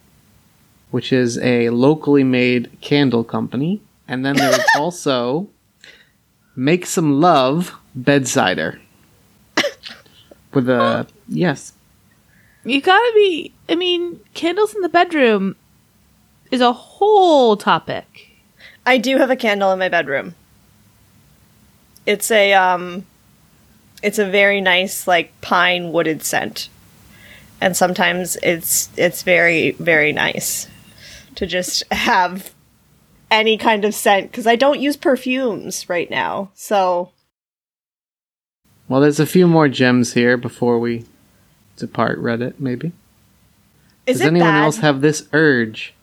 which 0.90 1.12
is 1.12 1.38
a 1.38 1.70
locally 1.70 2.24
made 2.24 2.70
candle 2.80 3.24
company, 3.24 3.80
and 4.08 4.24
then 4.24 4.36
there's 4.36 4.64
also 4.76 5.48
make 6.54 6.86
some 6.86 7.20
love 7.20 7.74
bedsider 7.98 8.78
with 10.52 10.68
a 10.68 11.06
yes 11.28 11.72
You 12.64 12.80
gotta 12.80 13.12
be, 13.14 13.52
I 13.68 13.74
mean, 13.74 14.20
candles 14.34 14.74
in 14.74 14.82
the 14.82 14.88
bedroom 14.88 15.56
is 16.50 16.60
a 16.60 16.72
whole 16.72 17.56
topic. 17.56 18.30
I 18.84 18.98
do 18.98 19.16
have 19.16 19.30
a 19.30 19.36
candle 19.36 19.72
in 19.72 19.78
my 19.78 19.88
bedroom. 19.88 20.34
It's 22.06 22.30
a 22.30 22.52
um 22.54 23.04
it's 24.02 24.18
a 24.18 24.26
very 24.28 24.60
nice 24.60 25.06
like 25.06 25.38
pine 25.40 25.92
wooded 25.92 26.22
scent. 26.24 26.68
And 27.60 27.76
sometimes 27.76 28.36
it's 28.42 28.88
it's 28.96 29.22
very 29.22 29.72
very 29.72 30.12
nice 30.12 30.66
to 31.36 31.46
just 31.46 31.84
have 31.92 32.52
any 33.30 33.56
kind 33.56 33.84
of 33.84 33.94
scent 33.94 34.32
cuz 34.32 34.46
I 34.46 34.56
don't 34.56 34.80
use 34.80 34.96
perfumes 34.96 35.88
right 35.88 36.10
now. 36.10 36.50
So, 36.54 37.10
Well, 38.88 39.00
there's 39.00 39.20
a 39.20 39.26
few 39.26 39.46
more 39.46 39.68
gems 39.68 40.12
here 40.14 40.36
before 40.36 40.78
we 40.78 41.04
depart 41.76 42.20
Reddit, 42.20 42.54
maybe. 42.58 42.92
is 44.06 44.18
Does 44.18 44.22
it 44.22 44.26
anyone 44.28 44.48
bad? 44.50 44.64
else 44.64 44.78
have 44.78 45.00
this 45.00 45.26
urge? 45.32 45.94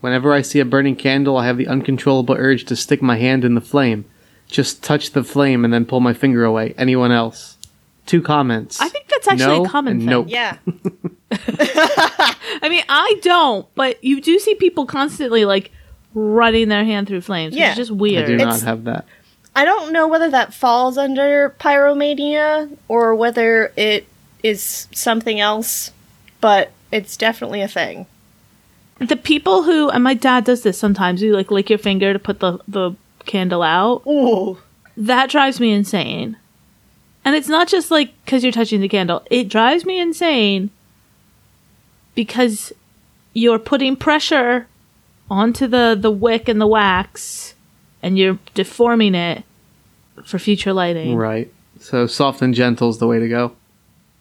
Whenever 0.00 0.32
I 0.34 0.42
see 0.42 0.60
a 0.60 0.64
burning 0.64 0.96
candle, 0.96 1.38
I 1.38 1.46
have 1.46 1.56
the 1.56 1.66
uncontrollable 1.68 2.34
urge 2.36 2.64
to 2.66 2.76
stick 2.76 3.00
my 3.00 3.16
hand 3.16 3.44
in 3.44 3.54
the 3.54 3.60
flame. 3.62 4.04
Just 4.48 4.82
touch 4.82 5.10
the 5.10 5.24
flame 5.24 5.64
and 5.64 5.72
then 5.74 5.84
pull 5.84 6.00
my 6.00 6.12
finger 6.14 6.44
away. 6.44 6.74
Anyone 6.78 7.12
else? 7.12 7.56
Two 8.06 8.22
comments. 8.22 8.80
I 8.80 8.88
think 8.88 9.08
that's 9.08 9.26
actually 9.26 9.58
No 9.58 9.64
a 9.64 9.68
common 9.68 9.92
and 9.94 10.00
thing. 10.02 10.10
nope. 10.10 10.26
Yeah. 10.28 10.56
I 11.30 12.68
mean, 12.68 12.84
I 12.88 13.18
don't, 13.22 13.66
but 13.74 14.02
you 14.02 14.20
do 14.20 14.38
see 14.38 14.54
people 14.54 14.86
constantly 14.86 15.44
like 15.44 15.70
running 16.14 16.68
their 16.68 16.84
hand 16.84 17.08
through 17.08 17.20
flames, 17.22 17.52
which 17.52 17.60
Yeah. 17.60 17.70
is 17.72 17.76
just 17.76 17.90
weird. 17.90 18.24
I 18.24 18.28
weird. 18.28 18.38
do 18.38 18.44
It's- 18.44 18.62
not 18.62 18.68
have 18.68 18.84
that. 18.84 19.04
I 19.54 19.64
don't 19.64 19.90
know 19.90 20.06
whether 20.06 20.30
that 20.30 20.52
falls 20.52 20.98
under 20.98 21.54
pyromania 21.58 22.70
or 22.88 23.14
whether 23.14 23.72
it 23.74 24.06
is 24.42 24.86
something 24.92 25.40
else, 25.40 25.92
but 26.42 26.70
it's 26.92 27.16
definitely 27.16 27.62
a 27.62 27.68
thing. 27.68 28.04
The 28.98 29.16
people 29.16 29.62
who 29.62 29.88
and 29.88 30.04
my 30.04 30.12
dad 30.14 30.44
does 30.44 30.62
this 30.62 30.78
sometimes. 30.78 31.22
You 31.22 31.32
like 31.34 31.50
lick 31.50 31.70
your 31.70 31.78
finger 31.78 32.12
to 32.12 32.18
put 32.18 32.40
the 32.40 32.58
the 32.68 32.92
candle 33.26 33.62
out. 33.62 34.02
Ooh. 34.06 34.58
That 34.96 35.28
drives 35.28 35.60
me 35.60 35.72
insane. 35.72 36.36
And 37.24 37.34
it's 37.34 37.48
not 37.48 37.68
just 37.68 37.90
like 37.90 38.14
because 38.24 38.42
you're 38.42 38.52
touching 38.52 38.80
the 38.80 38.88
candle. 38.88 39.22
It 39.30 39.48
drives 39.48 39.84
me 39.84 39.98
insane 39.98 40.70
because 42.14 42.72
you're 43.32 43.58
putting 43.58 43.96
pressure 43.96 44.66
onto 45.30 45.66
the 45.66 45.96
the 45.98 46.10
wick 46.10 46.48
and 46.48 46.60
the 46.60 46.66
wax, 46.66 47.54
and 48.02 48.16
you're 48.16 48.38
deforming 48.54 49.14
it 49.14 49.44
for 50.24 50.38
future 50.38 50.72
lighting. 50.72 51.16
Right. 51.16 51.52
So 51.80 52.06
soft 52.06 52.42
and 52.42 52.54
gentle 52.54 52.88
is 52.88 52.98
the 52.98 53.06
way 53.06 53.18
to 53.18 53.28
go. 53.28 53.52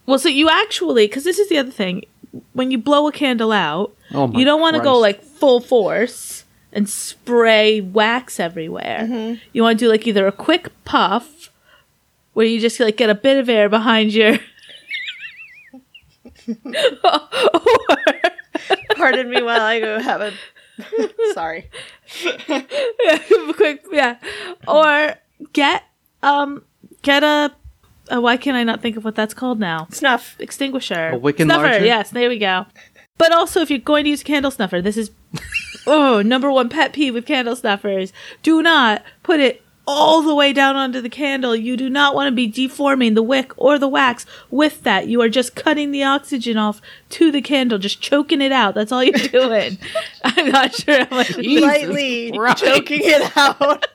Well, 0.05 0.19
so 0.19 0.29
you 0.29 0.49
actually, 0.49 1.07
because 1.07 1.23
this 1.23 1.39
is 1.39 1.47
the 1.47 1.57
other 1.57 1.71
thing, 1.71 2.05
when 2.53 2.69
you 2.69 2.77
blow 2.77 3.07
a 3.07 3.11
candle 3.11 3.51
out, 3.51 3.95
Oh 4.13 4.31
you 4.31 4.45
don't 4.45 4.61
want 4.61 4.75
to 4.75 4.81
go 4.81 4.97
like 4.97 5.23
full 5.23 5.61
force 5.61 6.34
and 6.76 6.88
spray 6.89 7.80
wax 7.82 8.39
everywhere. 8.39 9.39
You 9.53 9.63
want 9.63 9.80
to 9.80 9.86
do 9.86 9.89
like 9.89 10.05
either 10.05 10.28
a 10.28 10.32
quick 10.32 10.69
puff, 10.84 11.49
where 12.34 12.45
you 12.45 12.59
just 12.59 12.80
like 12.80 12.97
get 12.97 13.09
a 13.09 13.15
bit 13.15 13.38
of 13.39 13.49
air 13.49 13.69
behind 13.69 14.13
your. 14.13 14.38
or, 16.47 17.19
Pardon 18.95 19.30
me 19.30 19.41
while 19.41 19.61
I 19.61 19.80
go 19.80 19.99
have 19.99 20.21
a. 20.21 20.34
Sorry. 21.34 21.69
yeah, 22.47 23.19
quick, 23.53 23.86
yeah, 23.91 24.17
or 24.67 25.15
get 25.53 25.84
um 26.21 26.63
get 27.01 27.23
a. 27.23 27.55
Uh, 28.13 28.21
why 28.21 28.38
can't 28.38 28.55
I 28.55 28.63
not 28.63 28.82
think 28.82 28.97
of 28.97 29.05
what 29.05 29.15
that's 29.15 29.34
called 29.34 29.59
now? 29.59 29.88
Snuff. 29.89 30.36
extinguisher. 30.39 31.09
A 31.13 31.17
wick 31.17 31.38
snuffer. 31.38 31.67
enlarger? 31.67 31.86
Yes, 31.86 32.11
there 32.11 32.30
we 32.30 32.38
go. 32.38 32.65
But 33.18 33.32
also, 33.32 33.61
if 33.61 33.70
you're 33.70 33.80
going 33.80 34.03
to 34.03 34.09
use 34.09 34.22
a 34.22 34.26
candle 34.26 34.51
snuffer, 34.51 34.82
this 34.82 34.97
is 34.97 35.11
oh 35.88 36.22
number 36.22 36.51
one 36.51 36.70
pet 36.70 36.93
peeve 36.93 37.13
with 37.13 37.26
candle 37.26 37.55
snuffers. 37.55 38.11
Do 38.43 38.61
not 38.61 39.03
put 39.24 39.39
it 39.39 39.61
all 39.88 40.22
the 40.22 40.36
way 40.36 40.51
down 40.51 40.76
onto 40.76 41.01
the 41.01 41.09
candle. 41.09 41.55
You 41.55 41.78
do 41.78 41.89
not 41.89 42.16
want 42.16 42.28
to 42.28 42.36
be 42.36 42.47
deforming 42.47 43.13
the 43.13 43.24
wick 43.24 43.51
or 43.57 43.78
the 43.78 43.88
wax 43.88 44.26
with 44.49 44.84
that. 44.84 45.07
You 45.07 45.22
are 45.22 45.30
just 45.30 45.55
cutting 45.55 45.91
the 45.91 46.03
oxygen 46.03 46.57
off 46.57 46.82
to 47.11 47.32
the 47.32 47.41
candle, 47.41 47.78
just 47.78 48.01
choking 48.01 48.41
it 48.41 48.51
out. 48.51 48.76
That's 48.76 48.91
all 48.91 49.03
you're 49.03 49.13
doing. 49.30 49.78
I'm 50.24 50.51
not 50.51 50.74
sure 50.74 51.05
how 51.05 51.16
much. 51.18 51.36
Jesus 51.36 51.63
Lightly 51.63 52.32
choking 52.55 53.01
it 53.03 53.38
out. 53.38 53.86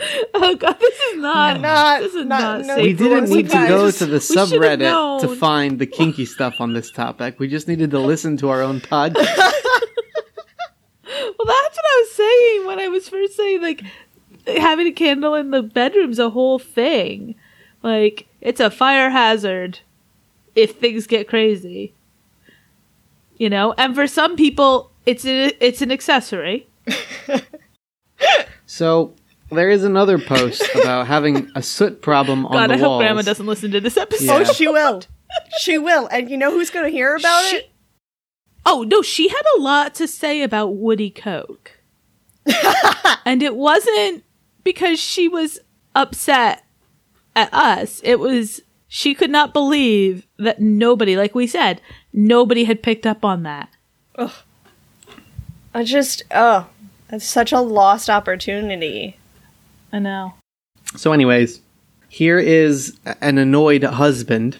Oh 0.34 0.54
god, 0.56 0.78
this 0.80 0.98
is 0.98 1.18
not. 1.18 1.60
Not- 1.60 2.00
this 2.00 2.14
is 2.14 2.24
not- 2.26 2.60
not. 2.60 2.76
safe 2.76 2.82
We 2.82 2.92
didn't 2.94 3.20
listening. 3.22 3.36
need 3.44 3.50
to 3.50 3.68
go 3.68 3.90
to 3.90 4.06
the 4.06 4.16
subreddit 4.18 5.20
to 5.20 5.28
find 5.36 5.78
the 5.78 5.86
kinky 5.86 6.24
stuff 6.24 6.54
on 6.60 6.72
this 6.72 6.90
topic. 6.90 7.38
We 7.38 7.48
just 7.48 7.68
needed 7.68 7.90
to 7.90 7.98
listen 7.98 8.36
to 8.38 8.48
our 8.50 8.62
own 8.62 8.80
podcast. 8.80 9.52
Well, 11.12 11.46
that's 11.46 11.76
what 11.76 11.84
I 11.84 12.00
was 12.04 12.12
saying 12.12 12.66
when 12.66 12.78
I 12.80 12.88
was 12.88 13.08
first 13.08 13.34
saying 13.36 13.62
like 13.62 13.82
having 14.46 14.86
a 14.86 14.92
candle 14.92 15.34
in 15.34 15.50
the 15.50 15.62
bedroom's 15.62 16.18
a 16.18 16.30
whole 16.30 16.58
thing. 16.58 17.34
Like 17.82 18.26
it's 18.40 18.60
a 18.60 18.70
fire 18.70 19.08
hazard 19.10 19.80
if 20.54 20.76
things 20.76 21.06
get 21.06 21.28
crazy. 21.28 21.94
You 23.38 23.48
know, 23.50 23.72
and 23.78 23.94
for 23.94 24.06
some 24.06 24.36
people 24.36 24.90
it's 25.06 25.24
a, 25.24 25.46
it's 25.64 25.82
an 25.82 25.90
accessory. 25.90 26.68
So 28.66 29.14
there 29.50 29.70
is 29.70 29.84
another 29.84 30.18
post 30.18 30.62
about 30.74 31.06
having 31.06 31.50
a 31.54 31.62
soot 31.62 32.02
problem 32.02 32.46
on 32.46 32.52
God, 32.52 32.70
the 32.70 32.74
I 32.74 32.76
hope 32.78 32.88
walls. 32.88 33.00
Grandma 33.02 33.22
doesn't 33.22 33.46
listen 33.46 33.70
to 33.72 33.80
this 33.80 33.96
episode. 33.96 34.24
Yeah. 34.24 34.44
Oh, 34.48 34.52
she 34.52 34.68
will. 34.68 35.02
She 35.60 35.78
will. 35.78 36.06
And 36.08 36.30
you 36.30 36.36
know 36.36 36.50
who's 36.50 36.70
going 36.70 36.86
to 36.86 36.90
hear 36.90 37.14
about 37.16 37.44
She- 37.44 37.56
it? 37.56 37.70
Oh 38.66 38.82
no, 38.82 39.00
she 39.00 39.28
had 39.28 39.42
a 39.56 39.60
lot 39.62 39.94
to 39.96 40.06
say 40.06 40.42
about 40.42 40.74
Woody 40.76 41.08
Coke. 41.10 41.78
and 43.24 43.42
it 43.42 43.56
wasn't 43.56 44.22
because 44.64 44.98
she 45.00 45.28
was 45.28 45.58
upset 45.94 46.64
at 47.34 47.52
us. 47.54 48.00
It 48.04 48.20
was 48.20 48.60
she 48.86 49.14
could 49.14 49.30
not 49.30 49.52
believe 49.52 50.26
that 50.38 50.60
nobody, 50.60 51.16
like 51.16 51.34
we 51.34 51.46
said, 51.46 51.80
nobody 52.12 52.64
had 52.64 52.82
picked 52.82 53.06
up 53.06 53.24
on 53.24 53.44
that. 53.44 53.70
I 55.72 55.84
just, 55.84 56.22
oh, 56.32 56.68
that's 57.08 57.24
such 57.24 57.52
a 57.52 57.60
lost 57.60 58.10
opportunity. 58.10 59.16
I 59.92 59.98
know. 59.98 60.34
So, 60.96 61.12
anyways, 61.12 61.60
here 62.08 62.38
is 62.38 62.98
an 63.20 63.38
annoyed 63.38 63.82
husband. 63.84 64.58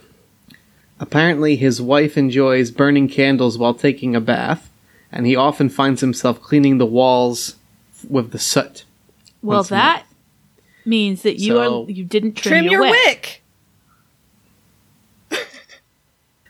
Apparently, 0.99 1.57
his 1.57 1.81
wife 1.81 2.17
enjoys 2.19 2.71
burning 2.71 3.09
candles 3.09 3.57
while 3.59 3.75
taking 3.75 4.15
a 4.15 4.21
bath, 4.21 4.71
and 5.11 5.27
he 5.27 5.35
often 5.35 5.69
finds 5.69 6.01
himself 6.01 6.41
cleaning 6.41 6.79
the 6.79 6.87
walls 6.87 7.57
with 8.09 8.31
the 8.33 8.39
soot. 8.39 8.85
Well, 9.43 9.59
Once 9.59 9.69
a 9.69 9.75
that 9.75 10.05
means 10.85 11.23
that 11.23 11.39
you 11.41 11.55
So- 11.55 11.85
are 11.87 11.91
you 11.91 12.05
didn't 12.05 12.35
trim, 12.35 12.65
Trim, 12.65 12.73
your, 12.73 12.81
wick. 12.83 12.93
wick. 12.93 13.43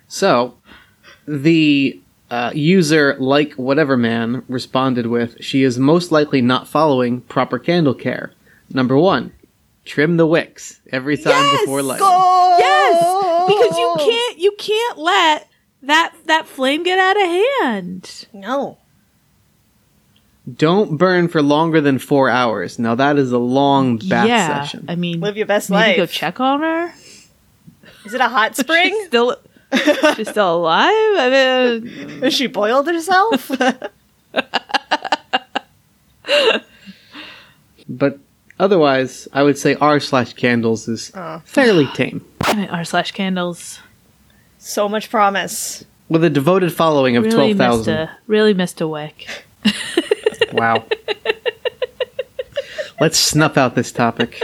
So, 0.09 0.55
the 1.27 2.01
uh, 2.31 2.51
user, 2.55 3.17
like 3.21 3.53
whatever 3.55 3.97
man, 3.97 4.43
responded 4.49 5.07
with, 5.07 5.37
"She 5.41 5.63
is 5.63 5.79
most 5.79 6.11
likely 6.11 6.41
not 6.43 6.67
following 6.67 7.21
proper 7.23 7.59
candle 7.59 7.95
care. 7.95 8.33
Number 8.73 8.97
one, 8.97 9.33
trim 9.85 10.17
the 10.17 10.27
wicks 10.27 10.81
every 10.93 11.17
time 11.17 11.33
Yes! 11.33 11.61
before 11.63 11.83
lighting. 11.83 12.07
Go! 12.07 12.57
Yes, 12.59 13.03
because 13.49 13.79
you 13.79 13.95
can't 13.99 14.39
you 14.39 14.53
can't 14.59 14.99
let 14.99 15.49
that 15.83 16.15
that 16.27 16.47
flame 16.47 16.83
get 16.83 16.99
out 16.99 17.17
of 17.17 17.27
hand. 17.29 18.27
No. 18.33 18.79
Don't 20.57 20.97
burn 20.97 21.29
for 21.29 21.43
longer 21.43 21.81
than 21.81 21.99
four 21.99 22.29
hours. 22.29 22.79
Now 22.79 22.95
that 22.95 23.19
is 23.19 23.31
a 23.33 23.39
long 23.39 23.99
bath 23.99 24.27
yeah, 24.29 24.63
session. 24.63 24.87
I 24.89 24.97
mean, 24.97 25.21
Live 25.21 25.37
your 25.37 25.47
best 25.47 25.71
maybe 25.71 25.77
life. 25.91 25.97
go 25.97 26.07
check 26.07 26.41
on 26.41 26.61
her. 26.61 26.93
Is 28.05 28.15
it 28.15 28.21
a 28.21 28.29
hot 28.29 28.57
She's 28.57 28.65
spring? 28.65 29.05
still 29.07 29.37
she's 30.17 30.29
still 30.29 30.57
alive. 30.57 30.91
I 30.93 31.29
mean, 31.83 32.09
Has 32.23 32.35
she 32.35 32.47
boiled 32.47 32.87
herself? 32.87 33.51
But 37.89 38.19
otherwise, 38.61 39.27
I 39.33 39.43
would 39.43 39.59
say 39.59 39.75
r 39.77 39.99
slash 40.01 40.35
candles 40.35 40.87
is 40.89 41.11
Oh. 41.15 41.43
fairly 41.45 41.87
tame. 41.95 42.25
R 42.71 42.85
slash 42.85 43.11
candles 43.13 43.81
so 44.59 44.89
much 44.89 45.11
promise. 45.11 45.85
With 46.09 46.23
a 46.25 46.31
devoted 46.31 46.73
following 46.73 47.17
of 47.17 47.25
really 47.25 47.35
twelve 47.35 47.49
missed 47.57 47.59
thousand. 47.59 47.95
a 47.95 48.17
really 48.27 48.55
missed 48.55 48.81
a 48.81 48.87
wick. 48.89 49.27
Wow. 50.53 50.85
Let's 53.01 53.17
snuff 53.19 53.57
out 53.57 53.77
this 53.77 53.93
topic. 53.93 54.43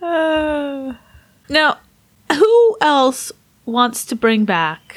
Uh, 0.00 0.94
now, 1.50 1.78
who 2.32 2.76
else 2.80 3.30
wants 3.66 4.04
to 4.06 4.16
bring 4.16 4.44
back 4.46 4.96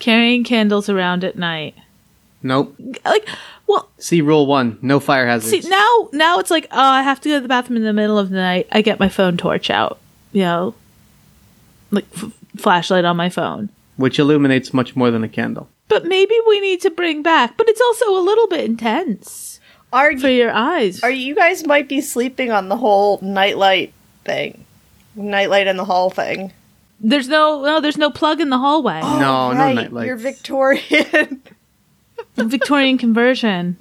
carrying 0.00 0.42
candles 0.42 0.88
around 0.88 1.22
at 1.24 1.36
night? 1.36 1.74
Nope. 2.42 2.74
Like, 3.04 3.28
well, 3.66 3.88
See 3.98 4.20
rule 4.20 4.46
one: 4.46 4.78
no 4.82 5.00
fire 5.00 5.26
hazards. 5.26 5.50
see 5.64 5.68
now, 5.68 6.08
now 6.12 6.38
it's 6.38 6.50
like, 6.50 6.66
oh, 6.70 6.78
I 6.78 7.02
have 7.02 7.20
to 7.22 7.28
go 7.28 7.36
to 7.36 7.40
the 7.40 7.48
bathroom 7.48 7.78
in 7.78 7.82
the 7.84 7.92
middle 7.92 8.18
of 8.18 8.30
the 8.30 8.36
night. 8.36 8.66
I 8.72 8.82
get 8.82 9.00
my 9.00 9.08
phone 9.08 9.36
torch 9.36 9.70
out, 9.70 9.98
you 10.32 10.42
know, 10.42 10.74
like 11.90 12.06
f- 12.14 12.32
flashlight 12.56 13.04
on 13.04 13.16
my 13.16 13.30
phone. 13.30 13.68
which 13.96 14.18
illuminates 14.18 14.74
much 14.74 14.94
more 14.96 15.10
than 15.10 15.24
a 15.24 15.28
candle. 15.28 15.68
But 15.88 16.04
maybe 16.06 16.34
we 16.48 16.60
need 16.60 16.80
to 16.82 16.90
bring 16.90 17.22
back. 17.22 17.56
But 17.56 17.68
it's 17.68 17.80
also 17.80 18.10
a 18.18 18.20
little 18.20 18.48
bit 18.48 18.64
intense 18.64 19.60
Are 19.92 20.16
for 20.18 20.28
you, 20.28 20.36
your 20.44 20.52
eyes. 20.52 21.02
are 21.02 21.10
you 21.10 21.34
guys 21.34 21.66
might 21.66 21.88
be 21.88 22.00
sleeping 22.00 22.50
on 22.50 22.68
the 22.68 22.76
whole 22.76 23.18
nightlight 23.22 23.92
thing? 24.24 24.64
Nightlight 25.14 25.66
in 25.68 25.76
the 25.76 25.84
hall 25.84 26.10
thing. 26.10 26.52
There's 27.00 27.28
no, 27.28 27.62
no, 27.62 27.80
there's 27.80 27.98
no 27.98 28.10
plug 28.10 28.40
in 28.40 28.48
the 28.50 28.58
hallway. 28.58 29.00
no, 29.00 29.18
no 29.18 29.50
oh, 29.52 29.54
right, 29.54 29.74
night 29.74 29.92
lights. 29.92 30.06
You're 30.06 30.16
Victorian. 30.16 31.42
Victorian 32.36 32.98
conversion. 32.98 33.76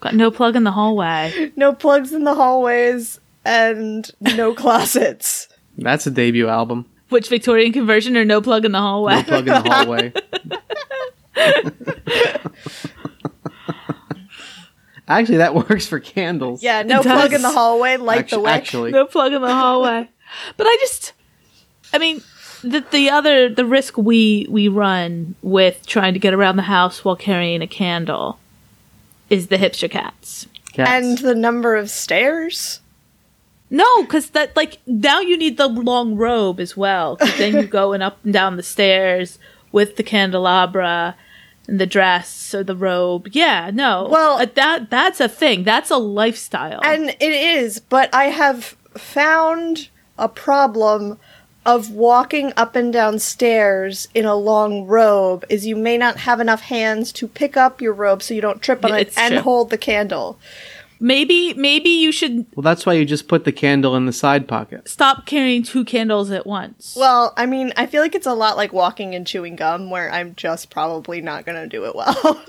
Got 0.00 0.14
no 0.14 0.30
plug 0.30 0.56
in 0.56 0.64
the 0.64 0.70
hallway. 0.72 1.52
no 1.56 1.72
plugs 1.74 2.12
in 2.12 2.24
the 2.24 2.34
hallways 2.34 3.20
and 3.44 4.10
no 4.20 4.54
closets. 4.62 5.48
That's 5.76 6.06
a 6.06 6.10
debut 6.10 6.48
album. 6.48 6.86
Which 7.10 7.28
Victorian 7.28 7.72
conversion 7.72 8.16
or 8.16 8.24
no 8.24 8.40
plug 8.40 8.64
in 8.64 8.72
the 8.72 8.80
hallway? 8.80 9.16
No 9.16 9.22
plug 9.24 9.48
in 9.48 9.62
the 9.62 9.70
hallway. 9.70 10.12
Actually, 15.08 15.38
that 15.38 15.54
works 15.56 15.86
for 15.88 15.98
candles. 15.98 16.62
Yeah, 16.62 16.82
no 16.82 17.02
plug 17.02 17.32
in 17.32 17.42
the 17.42 17.50
hallway, 17.50 17.96
light 17.96 18.20
Actu- 18.20 18.36
the 18.36 18.42
wick. 18.42 18.52
Actually, 18.52 18.92
no 18.92 19.06
plug 19.06 19.32
in 19.32 19.42
the 19.42 19.52
hallway. 19.52 20.08
But 20.56 20.66
I 20.68 20.76
just, 20.80 21.14
I 21.92 21.98
mean, 21.98 22.22
the 22.62 22.84
the 22.90 23.10
other 23.10 23.48
the 23.48 23.64
risk 23.64 23.96
we 23.96 24.46
we 24.50 24.68
run 24.68 25.34
with 25.42 25.86
trying 25.86 26.12
to 26.14 26.20
get 26.20 26.34
around 26.34 26.56
the 26.56 26.62
house 26.62 27.04
while 27.04 27.16
carrying 27.16 27.62
a 27.62 27.66
candle 27.66 28.38
is 29.28 29.46
the 29.48 29.56
hipster 29.56 29.90
cats. 29.90 30.46
cats. 30.72 30.90
And 30.90 31.18
the 31.18 31.34
number 31.34 31.76
of 31.76 31.90
stairs. 31.90 32.80
No, 33.70 34.02
because 34.02 34.30
that 34.30 34.56
like 34.56 34.78
now 34.86 35.20
you 35.20 35.36
need 35.36 35.56
the 35.56 35.68
long 35.68 36.16
robe 36.16 36.58
as 36.60 36.76
well. 36.76 37.16
'cause 37.16 37.36
then 37.38 37.52
you're 37.54 37.62
going 37.82 38.02
up 38.02 38.18
and 38.24 38.32
down 38.32 38.56
the 38.56 38.62
stairs 38.62 39.38
with 39.72 39.96
the 39.96 40.02
candelabra 40.02 41.14
and 41.68 41.78
the 41.78 41.86
dress 41.86 42.52
or 42.52 42.64
the 42.64 42.74
robe. 42.74 43.28
Yeah, 43.32 43.70
no. 43.72 44.08
Well- 44.10 44.38
Uh, 44.40 44.46
that 44.54 44.90
that's 44.90 45.20
a 45.20 45.28
thing. 45.28 45.62
That's 45.62 45.90
a 45.90 45.98
lifestyle. 45.98 46.80
And 46.82 47.10
it 47.10 47.22
is, 47.32 47.78
but 47.78 48.12
I 48.12 48.24
have 48.24 48.74
found 48.96 49.88
a 50.18 50.28
problem 50.28 51.18
of 51.66 51.90
walking 51.90 52.52
up 52.56 52.74
and 52.74 52.92
down 52.92 53.18
stairs 53.18 54.08
in 54.14 54.24
a 54.24 54.34
long 54.34 54.86
robe 54.86 55.44
is 55.48 55.66
you 55.66 55.76
may 55.76 55.98
not 55.98 56.16
have 56.18 56.40
enough 56.40 56.62
hands 56.62 57.12
to 57.12 57.28
pick 57.28 57.56
up 57.56 57.80
your 57.80 57.92
robe 57.92 58.22
so 58.22 58.32
you 58.34 58.40
don't 58.40 58.62
trip 58.62 58.84
on 58.84 58.90
Yeah, 58.92 58.96
it 58.98 59.18
and 59.18 59.34
true. 59.34 59.42
hold 59.42 59.68
the 59.70 59.76
candle. 59.78 60.38
maybe 60.98 61.52
maybe 61.54 61.90
you 61.90 62.12
should 62.12 62.46
well, 62.54 62.62
that's 62.62 62.86
why 62.86 62.94
you 62.94 63.04
just 63.04 63.28
put 63.28 63.44
the 63.44 63.52
candle 63.52 63.94
in 63.94 64.06
the 64.06 64.12
side 64.12 64.48
pocket. 64.48 64.88
stop 64.88 65.26
carrying 65.26 65.62
two 65.62 65.84
candles 65.84 66.30
at 66.30 66.46
once. 66.46 66.94
Well, 66.98 67.32
I 67.36 67.44
mean, 67.46 67.72
I 67.76 67.86
feel 67.86 68.00
like 68.02 68.14
it's 68.14 68.26
a 68.26 68.34
lot 68.34 68.56
like 68.56 68.72
walking 68.72 69.14
and 69.14 69.26
chewing 69.26 69.56
gum 69.56 69.90
where 69.90 70.10
I'm 70.10 70.34
just 70.36 70.70
probably 70.70 71.20
not 71.20 71.44
going 71.44 71.56
to 71.56 71.66
do 71.66 71.84
it 71.84 71.94
well. 71.94 72.42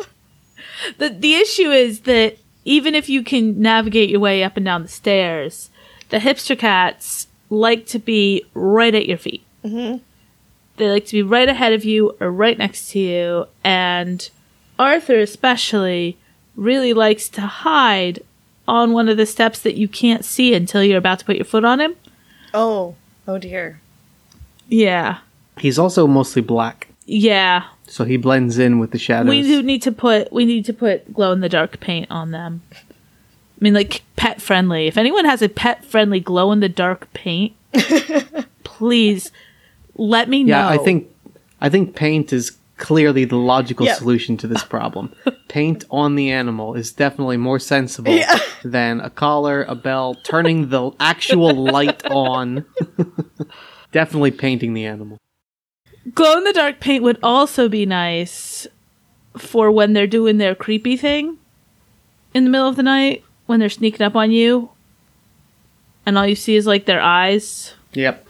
the 0.98 1.10
the 1.10 1.36
issue 1.36 1.70
is 1.70 2.02
that 2.02 2.38
even 2.64 2.94
if 2.96 3.10
you 3.10 3.24
can 3.24 3.60
navigate 3.62 4.10
your 4.10 4.20
way 4.20 4.44
up 4.44 4.56
and 4.56 4.66
down 4.66 4.84
the 4.84 4.88
stairs, 4.88 5.70
the 6.10 6.18
hipster 6.20 6.58
cats 6.58 7.28
like 7.52 7.86
to 7.88 8.00
be 8.00 8.44
right 8.56 8.96
at 8.96 9.06
your 9.06 9.18
feet. 9.20 9.44
Mm-hmm. 9.64 9.98
They 10.78 10.90
like 10.90 11.06
to 11.08 11.12
be 11.14 11.22
right 11.22 11.48
ahead 11.48 11.74
of 11.74 11.86
you 11.86 12.16
or 12.20 12.32
right 12.32 12.58
next 12.58 12.90
to 12.92 13.00
you, 13.00 13.46
and 13.64 14.28
Arthur 14.80 15.20
especially 15.20 16.18
really 16.56 16.94
likes 16.94 17.30
to 17.30 17.42
hide 17.42 18.24
on 18.68 18.94
one 18.94 19.10
of 19.10 19.18
the 19.18 19.26
steps 19.26 19.60
that 19.60 19.76
you 19.76 19.88
can't 19.88 20.26
see 20.26 20.56
until 20.56 20.84
you're 20.84 20.98
about 20.98 21.20
to 21.20 21.26
put 21.26 21.36
your 21.36 21.46
foot 21.46 21.66
on 21.66 21.80
him. 21.80 21.96
oh, 22.54 22.96
oh 23.28 23.38
dear. 23.38 23.80
Yeah, 24.70 25.20
He's 25.58 25.78
also 25.78 26.08
mostly 26.08 26.42
black, 26.42 26.88
yeah. 27.06 27.66
so 27.86 28.06
he 28.06 28.16
blends 28.16 28.58
in 28.58 28.80
with 28.80 28.92
the 28.92 28.98
shadows. 28.98 29.30
We 29.30 29.42
do 29.42 29.62
need 29.62 29.82
to 29.84 29.92
put 29.92 30.32
we 30.32 30.46
need 30.46 30.66
to 30.66 30.74
put 30.74 31.14
glow 31.14 31.34
in 31.34 31.42
the 31.42 31.50
dark 31.50 31.80
paint 31.82 32.08
on 32.10 32.32
them. 32.32 32.62
I 33.62 33.64
mean, 33.64 33.74
like 33.76 34.02
pet 34.16 34.42
friendly. 34.42 34.88
If 34.88 34.98
anyone 34.98 35.26
has 35.26 35.44
a 35.44 35.50
pet 35.50 35.86
friendly 35.86 36.20
glow 36.20 36.52
in 36.52 36.62
the 36.62 36.70
dark 36.70 37.12
paint, 37.14 37.54
please 38.64 39.32
let 39.96 40.28
me 40.30 40.40
yeah, 40.40 40.46
know. 40.64 40.70
Yeah, 40.70 40.70
I 40.70 40.78
think 40.80 41.08
I 41.62 41.70
think 41.70 41.96
paint 41.96 42.34
is 42.34 42.58
clearly 42.78 43.24
the 43.26 43.36
logical 43.36 43.86
Yeah. 43.86 43.94
solution 43.94 44.36
to 44.38 44.48
this 44.48 44.64
problem. 44.64 45.14
paint 45.48 45.84
on 45.92 46.16
the 46.16 46.32
animal 46.32 46.74
is 46.74 46.92
definitely 46.92 47.38
more 47.38 47.60
sensible 47.60 48.12
Yeah. 48.16 48.40
than 48.64 49.00
a 49.00 49.12
collar, 49.12 49.64
a 49.68 49.76
bell, 49.76 50.16
turning 50.24 50.70
the 50.70 50.90
actual 51.00 51.54
light 51.54 52.04
on. 52.10 52.66
definitely 53.92 54.32
painting 54.32 54.74
the 54.74 54.86
animal. 54.86 55.18
glow 56.16 56.38
in 56.40 56.44
the 56.46 56.54
dark 56.54 56.80
paint 56.80 57.04
would 57.04 57.20
also 57.22 57.70
be 57.70 57.86
nice 57.86 58.66
for 59.38 59.70
when 59.70 59.94
they're 59.94 60.08
doing 60.08 60.40
their 60.40 60.56
creepy 60.56 60.98
thing 60.98 61.38
in 62.34 62.44
the 62.46 62.50
middle 62.50 62.68
of 62.68 62.76
the 62.78 62.84
night 62.84 63.24
when 63.52 63.60
they're 63.60 63.70
sneaking 63.70 64.02
up 64.02 64.16
on 64.16 64.32
you, 64.32 64.70
and 66.06 66.18
all 66.18 66.26
you 66.26 66.36
see 66.36 66.56
is 66.56 66.66
like 66.66 66.86
their 66.86 67.02
eyes. 67.02 67.76
Yep. 67.92 68.26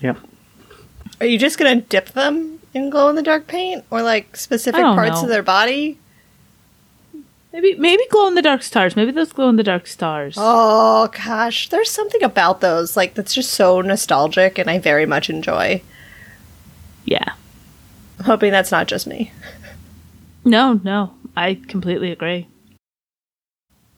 Yep. 0.00 0.18
Are 1.20 1.26
you 1.26 1.38
just 1.38 1.58
going 1.58 1.78
to 1.78 1.86
dip 1.86 2.08
them 2.12 2.58
in 2.72 2.88
glow 2.88 3.10
in 3.10 3.14
the 3.14 3.22
dark 3.22 3.46
paint 3.46 3.84
or 3.90 4.02
like 4.02 4.34
specific 4.34 4.80
parts 4.80 5.18
know. 5.18 5.24
of 5.24 5.28
their 5.28 5.42
body? 5.42 5.98
Maybe 7.52 7.74
maybe 7.74 8.02
glow 8.10 8.28
in 8.28 8.34
the 8.34 8.40
dark 8.40 8.62
stars. 8.62 8.96
Maybe 8.96 9.12
those 9.12 9.32
glow 9.32 9.50
in 9.50 9.56
the 9.56 9.62
dark 9.62 9.86
stars. 9.86 10.36
Oh 10.38 11.08
gosh, 11.08 11.68
there's 11.68 11.90
something 11.90 12.22
about 12.22 12.62
those 12.62 12.96
like 12.96 13.12
that's 13.12 13.34
just 13.34 13.52
so 13.52 13.82
nostalgic 13.82 14.56
and 14.56 14.70
I 14.70 14.78
very 14.78 15.04
much 15.04 15.28
enjoy. 15.28 15.82
Yeah. 17.04 17.34
I'm 18.18 18.24
hoping 18.24 18.52
that's 18.52 18.72
not 18.72 18.88
just 18.88 19.06
me. 19.06 19.32
No, 20.44 20.80
no, 20.82 21.14
I 21.36 21.60
completely 21.68 22.10
agree. 22.10 22.48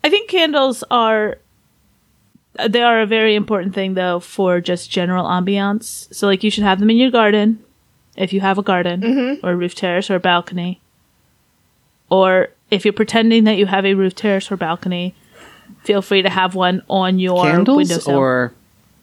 I 0.05 0.11
think 0.11 0.28
candles 0.28 0.84
are 0.90 1.38
they 2.68 2.82
are 2.82 3.00
a 3.00 3.07
very 3.07 3.34
important 3.34 3.74
thing 3.74 3.94
though 3.94 4.20
for 4.20 4.61
just 4.61 4.90
general 4.90 5.24
ambiance. 5.24 6.12
So 6.14 6.26
like 6.26 6.44
you 6.44 6.50
should 6.50 6.62
have 6.62 6.78
them 6.78 6.90
in 6.90 6.98
your 6.98 7.11
garden 7.11 7.64
if 8.16 8.32
you 8.32 8.40
have 8.42 8.59
a 8.59 8.62
garden 8.62 9.40
or 9.42 9.52
a 9.52 9.57
roof 9.57 9.74
terrace 9.74 10.11
or 10.11 10.16
a 10.16 10.20
balcony. 10.20 10.80
Or 12.11 12.50
if 12.70 12.84
you're 12.84 12.92
pretending 12.92 13.44
that 13.44 13.57
you 13.57 13.66
have 13.66 13.86
a 13.86 13.94
roof 13.94 14.14
terrace 14.14 14.52
or 14.52 14.57
balcony, 14.59 15.14
feel 15.82 16.02
free 16.02 16.22
to 16.22 16.28
have 16.28 16.55
one 16.55 16.82
on 16.88 17.18
your 17.18 17.42
Candles 17.42 17.76
windowsill. 17.76 18.14
or 18.14 18.52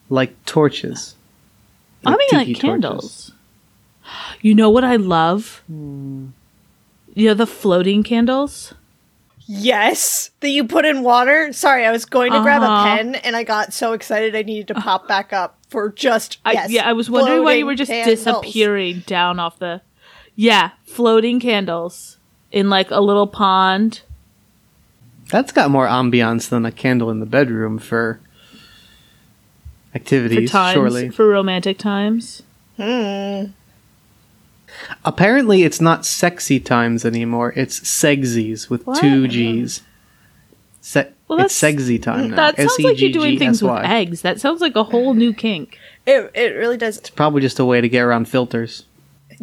like 0.09 0.45
torches? 0.45 1.15
I 2.05 2.11
mean 2.11 2.29
tiki 2.29 2.35
like 2.35 2.45
torches. 2.45 2.61
candles. 2.61 3.31
You 4.41 4.53
know 4.53 4.69
what 4.69 4.83
I 4.83 4.97
love? 4.97 5.63
Hmm. 5.67 6.27
You 7.15 7.29
know 7.29 7.33
the 7.33 7.47
floating 7.47 8.03
candles? 8.03 8.73
Yes, 9.53 10.31
that 10.39 10.49
you 10.49 10.63
put 10.65 10.85
in 10.85 11.03
water. 11.03 11.51
Sorry, 11.51 11.85
I 11.85 11.91
was 11.91 12.05
going 12.05 12.31
to 12.31 12.41
grab 12.41 12.61
a 12.61 12.65
Uh-huh. 12.65 12.83
pen 12.97 13.15
and 13.15 13.35
I 13.35 13.43
got 13.43 13.73
so 13.73 13.91
excited 13.93 14.33
I 14.35 14.43
needed 14.43 14.67
to 14.69 14.75
pop 14.75 15.07
back 15.09 15.33
up 15.33 15.57
for 15.69 15.89
just 15.89 16.37
I, 16.45 16.53
yes. 16.53 16.71
yeah, 16.71 16.87
I 16.87 16.93
was 16.93 17.09
wondering 17.09 17.43
why 17.43 17.53
you 17.55 17.65
were 17.65 17.75
just 17.75 17.91
candles. 17.91 18.19
disappearing 18.23 19.03
down 19.05 19.39
off 19.39 19.59
the. 19.59 19.81
Yeah, 20.35 20.71
floating 20.85 21.39
candles 21.41 22.17
in 22.51 22.69
like 22.69 22.89
a 22.91 23.01
little 23.01 23.27
pond. 23.27 24.01
That's 25.29 25.51
got 25.51 25.69
more 25.69 25.87
ambiance 25.87 26.47
than 26.49 26.65
a 26.65 26.71
candle 26.71 27.09
in 27.09 27.19
the 27.19 27.25
bedroom 27.25 27.77
for 27.77 28.19
for 28.21 29.95
activities, 29.97 30.49
times 30.51 30.73
surely. 30.73 31.09
for 31.09 31.27
romantic 31.27 31.77
times. 31.77 32.43
Hmm. 32.77 33.45
Apparently, 35.05 35.63
it's 35.63 35.81
not 35.81 36.05
sexy 36.05 36.59
times 36.59 37.05
anymore. 37.05 37.53
It's 37.55 37.79
segsies 37.81 38.69
with 38.69 38.85
What? 38.85 38.99
two 38.99 39.27
G's. 39.27 39.81
Se- 40.81 41.11
Well, 41.27 41.39
it's 41.41 41.55
sexy 41.55 41.99
time 41.99 42.31
now. 42.31 42.35
That 42.37 42.57
sounds 42.57 42.79
like 42.79 42.99
you're 42.99 43.11
doing 43.11 43.37
things 43.37 43.61
with 43.61 43.71
eggs. 43.83 44.21
That 44.21 44.39
sounds 44.39 44.61
like 44.61 44.75
a 44.75 44.83
whole 44.83 45.13
new 45.13 45.33
kink. 45.33 45.77
It 46.05 46.31
it 46.33 46.55
really 46.55 46.77
does. 46.77 46.97
It's 46.97 47.09
probably 47.09 47.41
just 47.41 47.59
a 47.59 47.65
way 47.65 47.81
to 47.81 47.87
get 47.89 48.01
around 48.01 48.25
filters. 48.27 48.85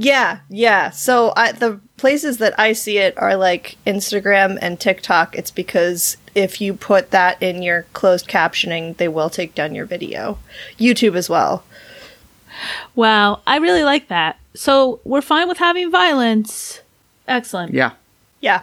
Yeah, 0.01 0.41
yeah. 0.49 0.91
So 0.91 1.33
I, 1.37 1.51
the 1.53 1.81
places 1.97 2.39
that 2.39 2.59
I 2.59 2.73
see 2.73 2.99
it 2.99 3.17
are 3.19 3.35
like 3.37 3.77
Instagram 3.87 4.57
and 4.63 4.79
TikTok. 4.79 5.35
It's 5.37 5.51
because 5.51 6.17
if 6.37 6.61
you 6.61 6.75
put 6.75 7.11
that 7.11 7.43
in 7.43 7.63
your 7.63 7.83
closed 7.95 8.29
captioning, 8.29 8.97
they 8.97 9.09
will 9.09 9.31
take 9.31 9.55
down 9.57 9.75
your 9.75 9.87
video. 9.87 10.39
YouTube 10.79 11.17
as 11.17 11.29
well. 11.29 11.65
Wow, 12.95 13.41
I 13.47 13.57
really 13.59 13.85
like 13.85 14.09
that. 14.09 14.39
So 14.55 15.01
we're 15.05 15.21
fine 15.21 15.49
with 15.49 15.59
having 15.59 15.91
violence. 15.91 16.81
Excellent. 17.27 17.73
Yeah. 17.75 17.93
Yeah. 18.41 18.63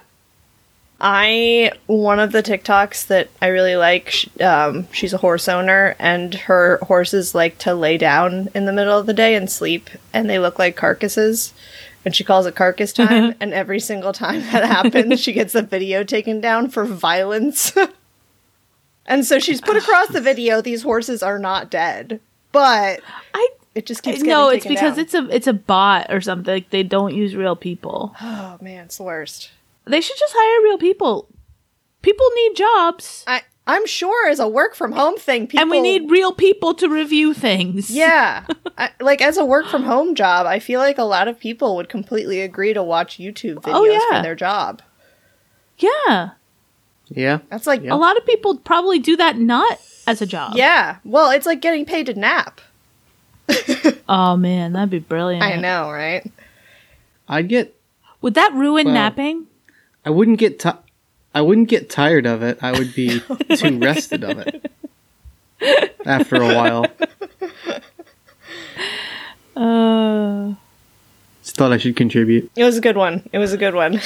I 0.99 1.71
one 1.87 2.19
of 2.19 2.31
the 2.31 2.41
TikToks 2.41 3.07
that 3.07 3.29
I 3.41 3.47
really 3.47 3.75
like. 3.75 4.09
sh- 4.11 4.27
Um, 4.39 4.87
she's 4.93 5.11
a 5.13 5.17
horse 5.17 5.49
owner, 5.49 5.95
and 5.99 6.33
her 6.33 6.79
horses 6.83 7.35
like 7.35 7.57
to 7.59 7.73
lay 7.75 7.97
down 7.97 8.47
in 8.55 8.65
the 8.65 8.71
middle 8.73 8.97
of 8.97 9.05
the 9.05 9.13
day 9.13 9.35
and 9.35 9.51
sleep, 9.51 9.89
and 10.13 10.29
they 10.29 10.39
look 10.39 10.57
like 10.57 10.75
carcasses. 10.77 11.53
And 12.05 12.15
she 12.15 12.23
calls 12.23 12.45
it 12.45 12.55
carcass 12.55 12.93
time, 13.03 13.35
and 13.41 13.53
every 13.53 13.79
single 13.79 14.13
time 14.13 14.41
that 14.51 14.63
happens, 14.63 15.19
she 15.19 15.33
gets 15.33 15.51
the 15.53 15.63
video 15.63 16.03
taken 16.03 16.39
down 16.39 16.69
for 16.69 16.85
violence. 16.85 17.73
and 19.05 19.25
so 19.25 19.37
she's 19.37 19.59
put 19.59 19.75
across 19.75 20.07
the 20.09 20.21
video: 20.21 20.61
these 20.61 20.83
horses 20.83 21.21
are 21.21 21.39
not 21.39 21.69
dead, 21.69 22.21
but 22.53 23.01
I 23.33 23.49
it 23.75 23.85
just 23.85 24.01
keeps 24.03 24.17
getting 24.17 24.29
no, 24.31 24.49
it's 24.49 24.63
taken 24.63 24.75
because 24.75 24.95
down. 24.95 25.03
it's 25.05 25.13
a 25.13 25.35
it's 25.35 25.47
a 25.47 25.53
bot 25.53 26.07
or 26.09 26.21
something. 26.21 26.53
Like, 26.53 26.69
they 26.71 26.83
don't 26.83 27.13
use 27.13 27.35
real 27.35 27.55
people. 27.55 28.15
oh 28.21 28.57
man, 28.61 28.85
it's 28.85 28.97
the 28.97 29.03
worst. 29.03 29.51
They 29.85 30.01
should 30.01 30.17
just 30.17 30.33
hire 30.35 30.63
real 30.63 30.77
people. 30.77 31.27
People 32.01 32.27
need 32.35 32.55
jobs, 32.55 33.23
I 33.27 33.41
I'm 33.67 33.87
sure 33.87 34.29
as 34.29 34.39
a 34.39 34.47
work 34.47 34.75
from 34.75 34.91
home 34.91 35.17
thing, 35.17 35.47
people 35.47 35.61
and 35.61 35.71
we 35.71 35.81
need 35.81 36.11
real 36.11 36.31
people 36.31 36.73
to 36.75 36.87
review 36.87 37.33
things. 37.33 37.89
Yeah. 37.95 38.45
I, 38.77 38.91
like 38.99 39.21
as 39.21 39.37
a 39.37 39.45
work 39.45 39.67
from 39.67 39.83
home 39.83 40.13
job, 40.15 40.45
I 40.45 40.59
feel 40.59 40.79
like 40.79 40.97
a 40.97 41.03
lot 41.03 41.27
of 41.27 41.39
people 41.39 41.75
would 41.75 41.89
completely 41.89 42.41
agree 42.41 42.73
to 42.73 42.83
watch 42.83 43.17
YouTube 43.17 43.57
oh, 43.57 43.61
videos 43.61 43.73
Oh, 43.73 43.85
yeah. 43.85 44.17
for 44.19 44.23
their 44.23 44.35
job. 44.35 44.81
yeah. 45.79 46.31
Yeah. 47.09 47.39
That's 47.49 47.65
like 47.67 47.81
Yeah. 47.83 47.93
A 47.93 47.97
lot 47.97 48.17
of 48.17 48.25
people 48.25 48.57
probably 48.57 48.99
do 48.99 49.15
that 49.17 49.37
not 49.37 49.79
as 50.07 50.21
a 50.21 50.25
job. 50.25 50.53
yeah. 50.55 50.97
Well, 51.03 51.31
it's 51.31 51.45
like 51.45 51.61
getting 51.61 51.85
paid 51.85 52.05
to 52.07 52.13
nap. 52.13 52.61
Oh 54.07 54.37
man, 54.37 54.73
that'd 54.73 54.89
be 54.91 54.99
brilliant. 54.99 55.43
I 55.43 55.55
know, 55.55 55.89
right? 55.91 56.31
I'd 57.27 57.47
get. 57.49 57.75
Would 58.21 58.35
that 58.35 58.53
ruin 58.53 58.85
Well- 58.85 58.93
napping? 58.93 59.47
I 60.05 60.11
wouldn't 60.11 60.37
get. 60.37 60.59
Ti- 60.59 60.69
I 61.33 61.41
wouldn't 61.41 61.69
get 61.69 61.89
tired 61.89 62.25
of 62.27 62.43
it. 62.43 62.59
I 62.61 62.71
would 62.71 62.93
be 62.93 63.19
too 63.55 63.79
rested 63.79 64.23
of 64.23 64.37
it. 64.39 64.71
After 66.05 66.35
a 66.35 66.53
while, 66.55 66.85
Uh, 69.55 70.53
just 71.43 71.55
thought 71.55 71.71
I 71.71 71.77
should 71.77 71.95
contribute. 71.95 72.51
It 72.55 72.63
was 72.63 72.77
a 72.77 72.81
good 72.81 72.97
one. 72.97 73.27
It 73.31 73.37
was 73.39 73.53
a 73.53 73.57
good 73.57 73.73
one. 73.73 74.01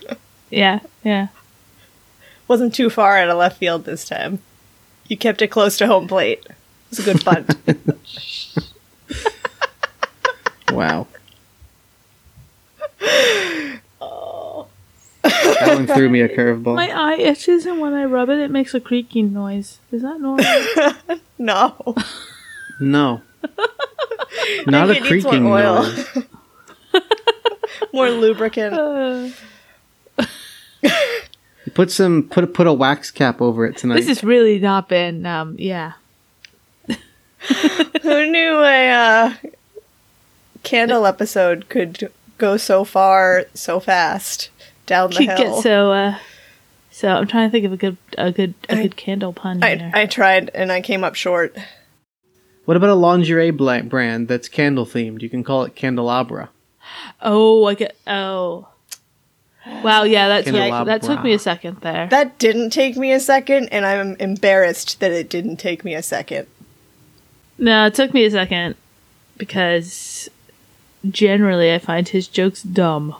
yeah, 0.50 0.80
yeah. 1.04 1.28
Wasn't 2.48 2.74
too 2.74 2.90
far 2.90 3.18
out 3.18 3.28
of 3.28 3.36
left 3.36 3.58
field 3.58 3.84
this 3.84 4.06
time. 4.08 4.40
You 5.08 5.16
kept 5.16 5.42
it 5.42 5.48
close 5.48 5.76
to 5.78 5.86
home 5.86 6.08
plate. 6.08 6.40
It 6.46 6.54
was 6.90 6.98
a 7.00 7.02
good 7.02 7.22
fun. 7.22 7.46
Wow. 10.72 11.06
That 15.22 15.76
one 15.76 15.86
threw 15.86 16.08
me 16.10 16.20
a 16.20 16.28
curveball. 16.28 16.74
My 16.76 16.90
eye 16.90 17.16
itches, 17.16 17.64
and 17.64 17.80
when 17.80 17.94
I 17.94 18.04
rub 18.04 18.28
it, 18.28 18.38
it 18.38 18.50
makes 18.50 18.74
a 18.74 18.80
creaking 18.80 19.32
noise. 19.32 19.78
Is 19.90 20.02
that 20.02 20.20
normal? 20.20 20.44
no. 21.38 21.94
No. 22.80 23.22
Not 24.66 24.90
a 24.90 24.96
it 24.96 25.00
more 25.00 25.08
creaking 25.08 25.46
oil. 25.46 25.82
noise. 25.84 26.24
More 27.92 28.10
lubricant. 28.10 28.74
Uh, 28.74 29.30
Put 31.74 31.90
some 31.90 32.24
put 32.28 32.44
a, 32.44 32.46
put 32.46 32.66
a 32.66 32.72
wax 32.74 33.10
cap 33.10 33.40
over 33.40 33.64
it 33.64 33.76
tonight. 33.78 33.96
this 33.96 34.06
has 34.08 34.22
really 34.22 34.58
not 34.58 34.88
been. 34.88 35.24
Um, 35.24 35.56
yeah. 35.58 35.92
Who 36.86 38.30
knew 38.30 38.58
a 38.60 38.90
uh, 38.90 39.34
candle 40.64 41.06
episode 41.06 41.68
could 41.68 42.10
go 42.38 42.56
so 42.56 42.84
far 42.84 43.44
so 43.54 43.78
fast 43.80 44.50
down 44.86 45.10
the 45.10 45.16
Keep 45.16 45.30
hill? 45.30 45.38
get 45.54 45.62
so. 45.62 45.92
Uh, 45.92 46.18
so 46.90 47.08
I'm 47.08 47.26
trying 47.26 47.48
to 47.48 47.52
think 47.52 47.64
of 47.64 47.72
a 47.72 47.76
good, 47.76 47.96
a 48.16 48.30
good, 48.32 48.54
a 48.68 48.76
I- 48.78 48.82
good 48.82 48.96
candle 48.96 49.32
pun 49.32 49.62
I. 49.62 49.90
I 49.94 50.06
tried 50.06 50.50
and 50.54 50.70
I 50.70 50.80
came 50.80 51.02
up 51.04 51.14
short. 51.16 51.56
what 52.64 52.76
about 52.76 52.90
a 52.90 52.94
lingerie 52.94 53.50
bla- 53.50 53.82
brand 53.82 54.28
that's 54.28 54.48
candle 54.48 54.86
themed? 54.86 55.20
You 55.22 55.28
can 55.28 55.42
call 55.44 55.64
it 55.64 55.74
candelabra. 55.74 56.50
oh, 57.22 57.64
I 57.66 57.74
get. 57.74 57.96
Oh. 58.06 58.68
Wow. 59.82 60.02
Yeah, 60.04 60.28
that 60.28 60.44
took, 60.44 60.54
that 60.86 61.02
took 61.02 61.24
me 61.24 61.32
a 61.32 61.38
second 61.38 61.78
there. 61.80 62.06
That 62.08 62.38
didn't 62.38 62.70
take 62.70 62.96
me 62.96 63.12
a 63.12 63.18
second, 63.20 63.70
and 63.70 63.86
I'm 63.86 64.14
embarrassed 64.16 65.00
that 65.00 65.10
it 65.10 65.30
didn't 65.30 65.56
take 65.56 65.84
me 65.84 65.94
a 65.94 66.02
second. 66.02 66.46
No, 67.56 67.86
it 67.86 67.94
took 67.94 68.12
me 68.12 68.24
a 68.24 68.30
second 68.30 68.74
because 69.38 70.28
generally 71.10 71.72
I 71.72 71.78
find 71.78 72.08
his 72.08 72.28
jokes 72.28 72.62
dumb. 72.62 73.14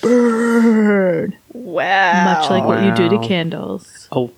Burn. 0.00 1.36
Wow. 1.52 2.24
Much 2.24 2.50
like 2.50 2.64
what 2.64 2.84
you 2.84 2.94
do 2.94 3.08
to 3.08 3.16
Wow. 3.16 3.26
candles. 3.26 4.08
Oh, 4.12 4.30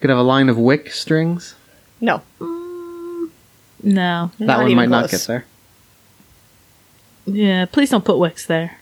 could 0.00 0.10
have 0.10 0.18
a 0.18 0.22
line 0.22 0.48
of 0.48 0.58
wick 0.58 0.90
strings. 0.92 1.54
no, 2.00 2.22
No. 3.84 4.30
That 4.38 4.46
Not 4.46 4.58
one 4.58 4.66
even 4.66 4.76
might 4.76 4.88
not 4.88 5.08
close. 5.08 5.26
get 5.26 5.26
there. 5.26 5.44
Yeah, 7.26 7.64
please 7.66 7.90
don't 7.90 8.04
put 8.04 8.18
wicks 8.18 8.46
there. 8.46 8.78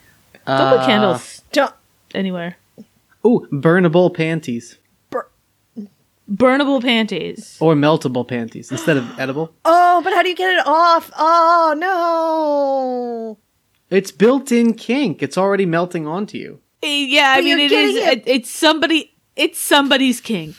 Don't 0.46 0.70
put 0.70 0.80
Uh, 0.80 0.86
candles 0.86 1.42
don't. 1.52 1.72
anywhere. 2.14 2.56
Ooh, 3.24 3.46
burnable 3.52 4.12
panties 4.14 4.76
Burnable 6.30 6.80
panties. 6.80 7.56
or 7.60 7.74
meltable 7.74 8.26
panties 8.26 8.70
instead 8.70 8.96
of 8.96 9.18
edible. 9.18 9.52
Oh, 9.64 10.00
but 10.04 10.12
how 10.14 10.22
do 10.22 10.28
you 10.28 10.36
get 10.36 10.54
it 10.58 10.66
off? 10.66 11.10
Oh 11.18 11.74
no! 11.76 13.38
It's 13.96 14.12
built-in 14.12 14.74
kink. 14.74 15.22
It's 15.22 15.36
already 15.36 15.66
melting 15.66 16.06
onto 16.06 16.38
you. 16.38 16.60
Eh, 16.82 17.06
Yeah, 17.08 17.30
I 17.32 17.36
But 17.38 17.44
mean 17.44 17.58
it 17.58 17.72
is. 17.72 17.94
getting 17.94 18.18
It, 18.18 18.22
it's 18.26 18.50
somebody. 18.50 19.12
It's 19.34 19.58
somebody's 19.60 20.20
kink. 20.20 20.56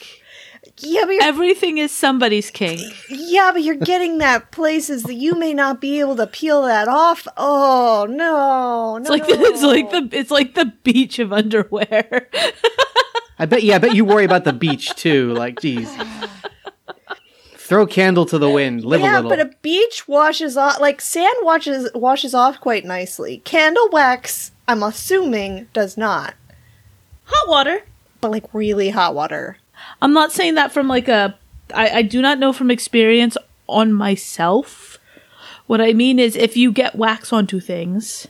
Yeah, 0.84 1.04
but 1.06 1.12
you're, 1.12 1.24
Everything 1.24 1.78
is 1.78 1.92
somebody's 1.92 2.50
kink. 2.50 2.82
yeah, 3.10 3.52
but 3.54 3.62
you're 3.64 3.76
getting 3.76 4.18
that 4.18 4.52
places 4.52 5.04
that 5.04 5.14
you 5.14 5.36
may 5.36 5.54
not 5.54 5.80
be 5.80 6.00
able 6.00 6.16
to 6.16 6.26
peel 6.28 6.64
that 6.64 6.88
off. 6.88 7.28
Oh 7.38 8.08
no! 8.10 8.98
It's 8.98 9.10
like 9.10 9.26
the, 9.28 9.40
it's 9.40 9.62
like 9.64 9.92
the 9.92 10.10
it's 10.12 10.32
like 10.32 10.56
the 10.56 10.66
beach 10.84 11.20
of 11.20 11.32
underwear. 11.32 12.30
I 13.42 13.48
bet. 13.48 13.64
Yeah, 13.64 13.78
I 13.78 13.80
bet 13.80 13.96
you 13.96 14.06
worry 14.06 14.24
about 14.24 14.44
the 14.44 14.54
beach 14.54 14.94
too. 14.94 15.34
Like, 15.34 15.60
geez. 15.62 15.92
Throw 17.56 17.88
candle 17.88 18.28
to 18.28 18.38
the 18.38 18.50
wind. 18.50 18.86
Live 18.86 19.02
a 19.02 19.04
yeah, 19.04 19.16
little. 19.16 19.30
but 19.32 19.40
a 19.40 19.52
beach 19.64 20.08
washes 20.08 20.56
off 20.58 20.80
like 20.80 21.02
sand 21.02 21.34
washes 21.42 21.90
washes 21.96 22.36
off 22.36 22.60
quite 22.60 22.86
nicely. 22.86 23.42
Candle 23.44 23.90
wax, 23.92 24.52
I'm 24.68 24.84
assuming, 24.84 25.68
does 25.74 25.98
not. 25.98 26.36
Hot 27.26 27.50
water. 27.50 27.82
But 28.20 28.30
like 28.30 28.54
really 28.54 28.92
hot 28.92 29.16
water. 29.16 29.58
I'm 30.04 30.14
not 30.14 30.32
saying 30.32 30.54
that 30.54 30.72
from 30.72 30.88
like 30.88 31.08
a. 31.08 31.36
I, 31.74 31.90
I 31.90 32.02
do 32.04 32.22
not 32.22 32.38
know 32.38 32.54
from 32.54 32.70
experience 32.70 33.38
on 33.66 33.92
myself. 33.92 35.00
What 35.66 35.82
I 35.82 35.94
mean 35.94 36.20
is, 36.20 36.36
if 36.36 36.56
you 36.56 36.72
get 36.72 36.94
wax 36.94 37.34
onto 37.34 37.60
things, 37.60 38.28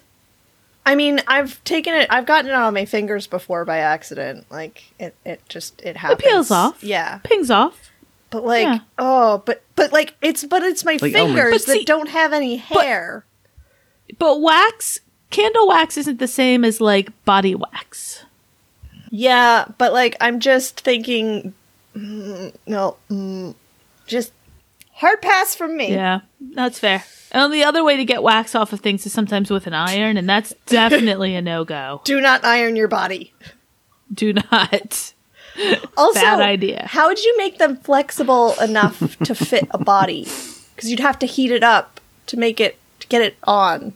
I 0.85 0.95
mean, 0.95 1.21
I've 1.27 1.63
taken 1.63 1.93
it. 1.93 2.07
I've 2.09 2.25
gotten 2.25 2.49
it 2.49 2.53
on 2.55 2.73
my 2.73 2.85
fingers 2.85 3.27
before 3.27 3.65
by 3.65 3.77
accident. 3.77 4.45
Like 4.49 4.83
it, 4.99 5.15
it 5.25 5.41
just 5.47 5.79
it 5.81 5.97
happens. 5.97 6.21
It 6.21 6.25
peels 6.25 6.51
off. 6.51 6.83
Yeah, 6.83 7.19
pings 7.23 7.51
off. 7.51 7.91
but 8.31 8.43
like 8.43 8.63
Yeah. 8.63 8.79
oh, 8.97 9.43
but 9.45 9.61
but 9.75 9.91
like 9.93 10.15
it's 10.21 10.43
but 10.45 10.63
it's 10.63 10.83
my 10.83 10.93
Like 10.93 11.13
almonds. 11.15 11.15
fingers 11.35 11.51
But 11.65 11.65
that 11.67 11.79
see- 11.79 11.85
don't 11.85 12.09
have 12.09 12.33
any 12.33 12.55
hair. 12.57 13.25
But 14.17 14.41
wax, 14.41 14.99
candle 15.29 15.67
wax 15.67 15.97
isn't 15.97 16.19
the 16.19 16.27
same 16.27 16.65
as 16.65 16.81
like 16.81 17.09
body 17.25 17.55
wax. 17.55 18.23
Yeah, 19.11 19.65
but 19.77 19.93
like 19.93 20.15
I'm 20.19 20.39
just 20.39 20.79
thinking, 20.81 21.53
mm, 21.95 22.53
no, 22.65 22.97
mm, 23.09 23.53
just 24.07 24.31
hard 25.01 25.21
pass 25.21 25.55
from 25.55 25.75
me. 25.75 25.91
Yeah, 25.93 26.21
that's 26.39 26.79
fair. 26.79 27.03
And 27.31 27.51
the 27.51 27.63
other 27.63 27.83
way 27.83 27.97
to 27.97 28.05
get 28.05 28.23
wax 28.23 28.55
off 28.55 28.71
of 28.71 28.81
things 28.81 29.05
is 29.05 29.11
sometimes 29.13 29.49
with 29.49 29.67
an 29.67 29.73
iron, 29.73 30.15
and 30.17 30.29
that's 30.29 30.53
definitely 30.67 31.35
a 31.35 31.41
no 31.41 31.65
go. 31.65 32.01
Do 32.05 32.21
not 32.21 32.45
iron 32.45 32.75
your 32.75 32.87
body. 32.87 33.33
Do 34.13 34.33
not. 34.33 35.13
Also, 35.97 36.19
Bad 36.21 36.39
idea. 36.39 36.85
How 36.87 37.07
would 37.07 37.23
you 37.23 37.35
make 37.37 37.57
them 37.57 37.75
flexible 37.77 38.53
enough 38.61 39.17
to 39.19 39.35
fit 39.35 39.67
a 39.71 39.77
body? 39.77 40.23
Because 40.75 40.89
you'd 40.89 40.99
have 40.99 41.19
to 41.19 41.25
heat 41.25 41.51
it 41.51 41.63
up 41.63 41.99
to 42.27 42.37
make 42.37 42.59
it 42.59 42.77
to 42.99 43.07
get 43.07 43.21
it 43.21 43.35
on. 43.43 43.93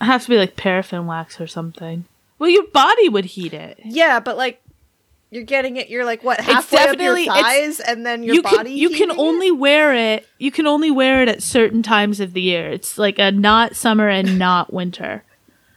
It 0.00 0.04
has 0.04 0.24
to 0.24 0.30
be 0.30 0.36
like 0.36 0.56
paraffin 0.56 1.06
wax 1.06 1.40
or 1.40 1.46
something. 1.46 2.04
Well, 2.38 2.50
your 2.50 2.66
body 2.68 3.08
would 3.08 3.24
heat 3.24 3.52
it. 3.52 3.80
Yeah, 3.84 4.20
but 4.20 4.36
like 4.36 4.62
you're 5.30 5.42
getting 5.44 5.76
it. 5.76 5.88
You're 5.88 6.04
like 6.04 6.22
what 6.24 6.40
halfway 6.40 6.78
up 6.78 6.86
your 6.86 7.14
definitely- 7.14 7.22
it's- 7.24 7.42
thighs, 7.42 7.80
and 7.80 8.04
then 8.06 8.22
your 8.22 8.36
you 8.36 8.42
body. 8.42 8.56
can 8.56 8.66
you 8.68 8.88
can 8.88 8.96
heating 9.10 9.10
it? 9.10 9.18
only 9.18 9.50
wear 9.50 9.94
it. 9.94 10.26
You 10.38 10.50
can 10.50 10.66
only 10.66 10.90
wear 10.90 11.22
it 11.22 11.28
at 11.28 11.42
certain 11.42 11.82
times 11.82 12.20
of 12.20 12.32
the 12.32 12.40
year. 12.40 12.70
It's 12.70 12.96
like 12.98 13.18
a 13.18 13.30
not 13.30 13.76
summer 13.76 14.08
and 14.08 14.38
not 14.38 14.72
winter. 14.72 15.22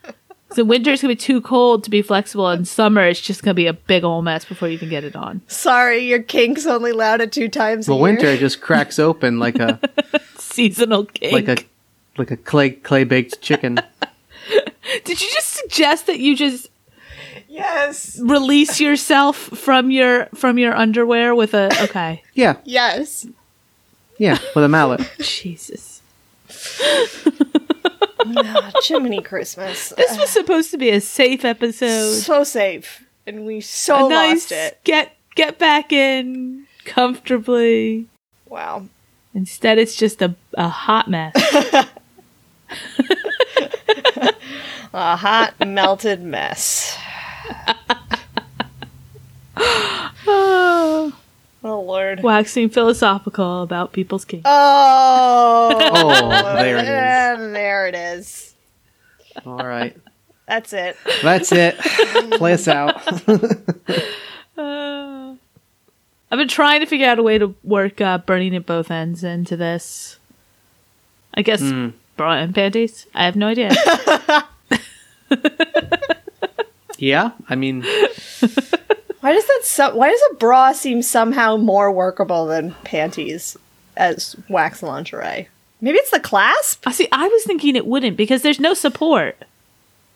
So 0.53 0.65
winter's 0.65 1.01
gonna 1.01 1.13
be 1.13 1.15
too 1.15 1.39
cold 1.39 1.85
to 1.85 1.89
be 1.89 2.01
flexible, 2.01 2.49
and 2.49 2.67
summer 2.67 3.07
it's 3.07 3.21
just 3.21 3.41
gonna 3.41 3.53
be 3.53 3.67
a 3.67 3.73
big 3.73 4.03
old 4.03 4.25
mess 4.25 4.43
before 4.43 4.67
you 4.67 4.77
can 4.77 4.89
get 4.89 5.05
it 5.05 5.15
on. 5.15 5.39
Sorry, 5.47 5.99
your 5.99 6.21
kink's 6.21 6.65
only 6.65 6.91
allowed 6.91 7.21
at 7.21 7.31
two 7.31 7.47
times. 7.47 7.87
Well, 7.87 7.95
a 7.95 7.99
year. 7.99 8.03
winter 8.17 8.35
just 8.37 8.59
cracks 8.59 8.99
open 8.99 9.39
like 9.39 9.55
a 9.59 9.79
Seasonal 10.37 11.05
cake. 11.05 11.31
like 11.31 11.47
a 11.47 11.55
like 12.17 12.31
a 12.31 12.35
clay 12.35 12.71
clay 12.71 13.05
baked 13.05 13.39
chicken. 13.41 13.75
Did 15.05 15.21
you 15.21 15.29
just 15.31 15.51
suggest 15.53 16.07
that 16.07 16.19
you 16.19 16.35
just 16.35 16.69
Yes. 17.53 18.17
release 18.21 18.79
yourself 18.79 19.35
from 19.35 19.91
your 19.91 20.27
from 20.35 20.57
your 20.57 20.73
underwear 20.73 21.35
with 21.35 21.53
a 21.53 21.69
okay? 21.83 22.23
Yeah, 22.33 22.55
Yes. 22.63 23.27
yeah, 24.17 24.37
with 24.55 24.63
a 24.63 24.69
mallet. 24.69 25.01
Jesus, 25.19 26.01
Ah, 28.23 28.71
Jiminy 28.83 29.21
Christmas. 29.21 29.89
this 29.97 30.17
was 30.17 30.29
supposed 30.29 30.71
to 30.71 30.77
be 30.77 30.89
a 30.91 31.01
safe 31.01 31.43
episode. 31.43 32.13
so 32.13 32.43
safe, 32.45 33.03
and 33.27 33.45
we 33.45 33.59
so 33.59 34.05
a 34.05 34.09
nice 34.09 34.49
lost 34.49 34.51
it. 34.53 34.79
get 34.85 35.17
get 35.35 35.59
back 35.59 35.91
in 35.91 36.65
comfortably. 36.85 38.07
Wow. 38.47 38.85
Instead, 39.33 39.77
it's 39.77 39.95
just 39.95 40.21
a, 40.21 40.35
a 40.55 40.69
hot 40.69 41.09
mess. 41.09 41.33
A 44.93 45.15
hot 45.15 45.53
melted 45.65 46.21
mess. 46.21 46.80
Oh, 50.27 51.13
Oh 51.63 51.81
lord. 51.81 52.23
waxing 52.23 52.69
philosophical 52.69 53.61
about 53.61 53.93
people's 53.93 54.25
kinks. 54.25 54.43
Oh. 54.45 55.77
Oh, 55.93 56.55
there 56.55 56.77
it 56.77 56.87
is. 56.87 57.53
There 57.53 57.87
it 57.87 57.95
is. 57.95 58.55
All 59.45 59.57
right. 59.65 59.95
That's 60.47 60.73
it. 60.73 60.97
that's 61.21 61.51
it. 61.51 61.77
Play 62.31 62.53
us 62.53 62.67
out. 62.67 62.95
Uh, 64.57 65.35
I've 66.31 66.37
been 66.37 66.47
trying 66.47 66.79
to 66.79 66.85
figure 66.87 67.07
out 67.07 67.19
a 67.19 67.23
way 67.23 67.37
to 67.37 67.53
work 67.63 68.01
uh, 68.01 68.17
burning 68.17 68.55
at 68.55 68.65
both 68.65 68.89
ends 68.89 69.23
into 69.23 69.55
this. 69.55 70.17
I 71.35 71.43
guess 71.43 71.61
Mm. 71.61 71.93
bra 72.17 72.33
and 72.33 72.55
panties. 72.55 73.05
I 73.13 73.25
have 73.25 73.35
no 73.35 73.47
idea. 73.47 73.69
Yeah, 77.01 77.31
I 77.49 77.55
mean, 77.55 77.81
Why 79.21 79.33
does 79.33 79.45
that 79.45 79.61
so- 79.63 79.95
why 79.95 80.09
does 80.09 80.21
a 80.31 80.35
bra 80.35 80.71
seem 80.71 81.01
somehow 81.01 81.57
more 81.57 81.91
workable 81.91 82.45
than 82.45 82.73
panties 82.83 83.57
as 83.97 84.35
wax 84.49 84.81
lingerie? 84.83 85.47
Maybe 85.79 85.97
it's 85.97 86.11
the 86.11 86.19
clasp? 86.19 86.87
I 86.87 86.91
see. 86.91 87.07
I 87.11 87.27
was 87.27 87.43
thinking 87.43 87.75
it 87.75 87.85
wouldn't 87.87 88.17
because 88.17 88.41
there's 88.43 88.59
no 88.59 88.73
support. 88.75 89.35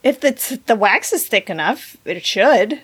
If 0.03 0.19
the 0.21 0.59
the 0.67 0.75
wax 0.75 1.11
is 1.11 1.27
thick 1.27 1.49
enough, 1.49 1.97
it 2.05 2.23
should. 2.25 2.81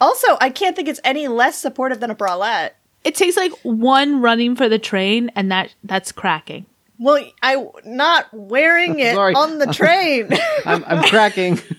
Also, 0.00 0.26
I 0.40 0.48
can't 0.50 0.74
think 0.74 0.88
it's 0.88 1.00
any 1.04 1.28
less 1.28 1.58
supportive 1.58 2.00
than 2.00 2.10
a 2.10 2.14
bralette. 2.14 2.70
It 3.04 3.14
takes 3.14 3.36
like 3.36 3.52
one 3.62 4.20
running 4.22 4.56
for 4.56 4.68
the 4.68 4.78
train, 4.78 5.30
and 5.36 5.50
that 5.52 5.74
that's 5.84 6.12
cracking. 6.12 6.64
Well, 6.98 7.22
I 7.42 7.66
not 7.84 8.26
wearing 8.32 8.98
it 9.00 9.14
Sorry. 9.14 9.34
on 9.34 9.58
the 9.58 9.66
train. 9.72 10.28
I'm 10.64 10.82
I'm 10.86 11.02
cracking. 11.04 11.58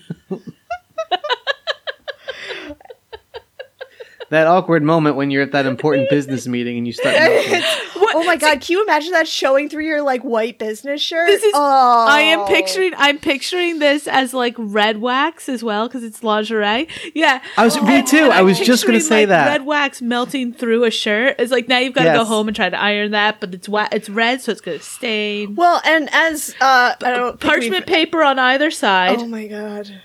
that 4.30 4.46
awkward 4.46 4.82
moment 4.82 5.16
when 5.16 5.30
you're 5.30 5.42
at 5.42 5.52
that 5.52 5.66
important 5.66 6.08
business 6.10 6.46
meeting 6.48 6.76
and 6.78 6.86
you 6.86 6.92
start. 6.92 7.14
melting. 7.18 7.62
What? 7.94 8.16
oh 8.16 8.24
my 8.24 8.36
god, 8.36 8.60
can 8.60 8.72
you 8.74 8.82
imagine 8.82 9.12
that 9.12 9.28
showing 9.28 9.68
through 9.68 9.84
your 9.84 10.02
like 10.02 10.22
white 10.22 10.58
business 10.58 11.00
shirt? 11.00 11.28
This 11.28 11.42
is- 11.42 11.52
oh. 11.54 12.06
I 12.08 12.20
am 12.20 12.46
picturing. 12.46 12.92
I'm 12.96 13.18
picturing 13.18 13.78
this 13.78 14.08
as 14.08 14.32
like 14.34 14.54
red 14.58 15.00
wax 15.00 15.48
as 15.48 15.62
well 15.62 15.88
because 15.88 16.02
it's 16.02 16.22
lingerie. 16.22 16.88
Yeah, 17.14 17.42
I 17.56 17.64
was 17.64 17.80
me 17.80 18.02
too. 18.02 18.30
I 18.32 18.42
was 18.42 18.58
just 18.58 18.86
gonna 18.86 19.00
say 19.00 19.20
like, 19.20 19.28
that. 19.28 19.46
red 19.48 19.66
wax 19.66 20.00
melting 20.02 20.52
through 20.54 20.84
a 20.84 20.90
shirt. 20.90 21.36
It's 21.38 21.52
like 21.52 21.68
now 21.68 21.78
you've 21.78 21.94
got 21.94 22.04
to 22.04 22.18
go 22.18 22.24
home 22.24 22.48
and 22.48 22.56
try 22.56 22.70
to 22.70 22.80
iron 22.80 23.10
that, 23.12 23.40
but 23.40 23.54
it's 23.54 23.68
wa- 23.68 23.88
It's 23.92 24.08
red, 24.08 24.40
so 24.40 24.52
it's 24.52 24.60
gonna 24.60 24.80
stain. 24.80 25.54
Well, 25.54 25.80
and 25.84 26.08
as 26.12 26.54
uh, 26.60 26.94
I 27.02 27.10
don't 27.10 27.38
Parchment 27.38 27.86
paper 27.86 28.22
on 28.22 28.38
either 28.38 28.70
side 28.70 29.18
Oh 29.18 29.26
my 29.26 29.46
god. 29.46 30.02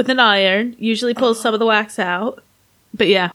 With 0.00 0.08
an 0.08 0.18
iron 0.18 0.76
usually 0.78 1.12
pulls 1.12 1.36
uh-huh. 1.36 1.42
some 1.42 1.52
of 1.54 1.60
the 1.60 1.66
wax 1.66 1.98
out. 1.98 2.42
But 2.94 3.08
yeah, 3.08 3.32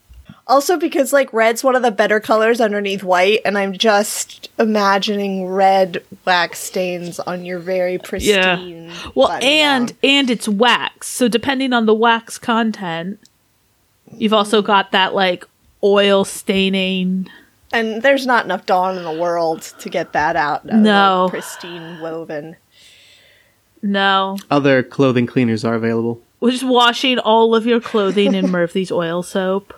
Also, 0.47 0.77
because 0.77 1.13
like 1.13 1.31
red's 1.31 1.63
one 1.63 1.75
of 1.75 1.83
the 1.83 1.91
better 1.91 2.19
colors 2.19 2.59
underneath 2.59 3.03
white, 3.03 3.41
and 3.45 3.55
I'm 3.55 3.73
just 3.73 4.49
imagining 4.57 5.45
red 5.45 6.03
wax 6.25 6.57
stains 6.57 7.19
on 7.19 7.45
your 7.45 7.59
very 7.59 7.99
pristine. 7.99 8.85
Yeah. 8.85 9.11
well, 9.13 9.29
and 9.43 9.89
down. 9.89 9.97
and 10.03 10.31
it's 10.31 10.47
wax, 10.47 11.07
so 11.07 11.27
depending 11.27 11.71
on 11.71 11.85
the 11.85 11.93
wax 11.93 12.39
content, 12.39 13.19
you've 14.11 14.33
also 14.33 14.61
mm-hmm. 14.61 14.65
got 14.65 14.91
that 14.91 15.13
like 15.13 15.45
oil 15.83 16.25
staining. 16.25 17.29
and 17.73 18.01
there's 18.01 18.25
not 18.25 18.45
enough 18.45 18.65
Dawn 18.65 18.97
in 18.97 19.03
the 19.03 19.11
world 19.11 19.61
to 19.61 19.87
get 19.87 20.13
that 20.13 20.35
out. 20.35 20.63
of 20.63 20.71
a 20.71 20.77
No. 20.77 21.27
pristine 21.29 21.99
woven. 22.01 22.55
No, 23.83 24.37
Other 24.49 24.81
clothing 24.81 25.27
cleaners 25.27 25.63
are 25.63 25.75
available. 25.75 26.23
We're 26.39 26.57
washing 26.63 27.17
all 27.19 27.55
of 27.55 27.65
your 27.65 27.79
clothing 27.79 28.33
in 28.35 28.51
Murphy's 28.51 28.91
oil 28.91 29.23
soap. 29.23 29.73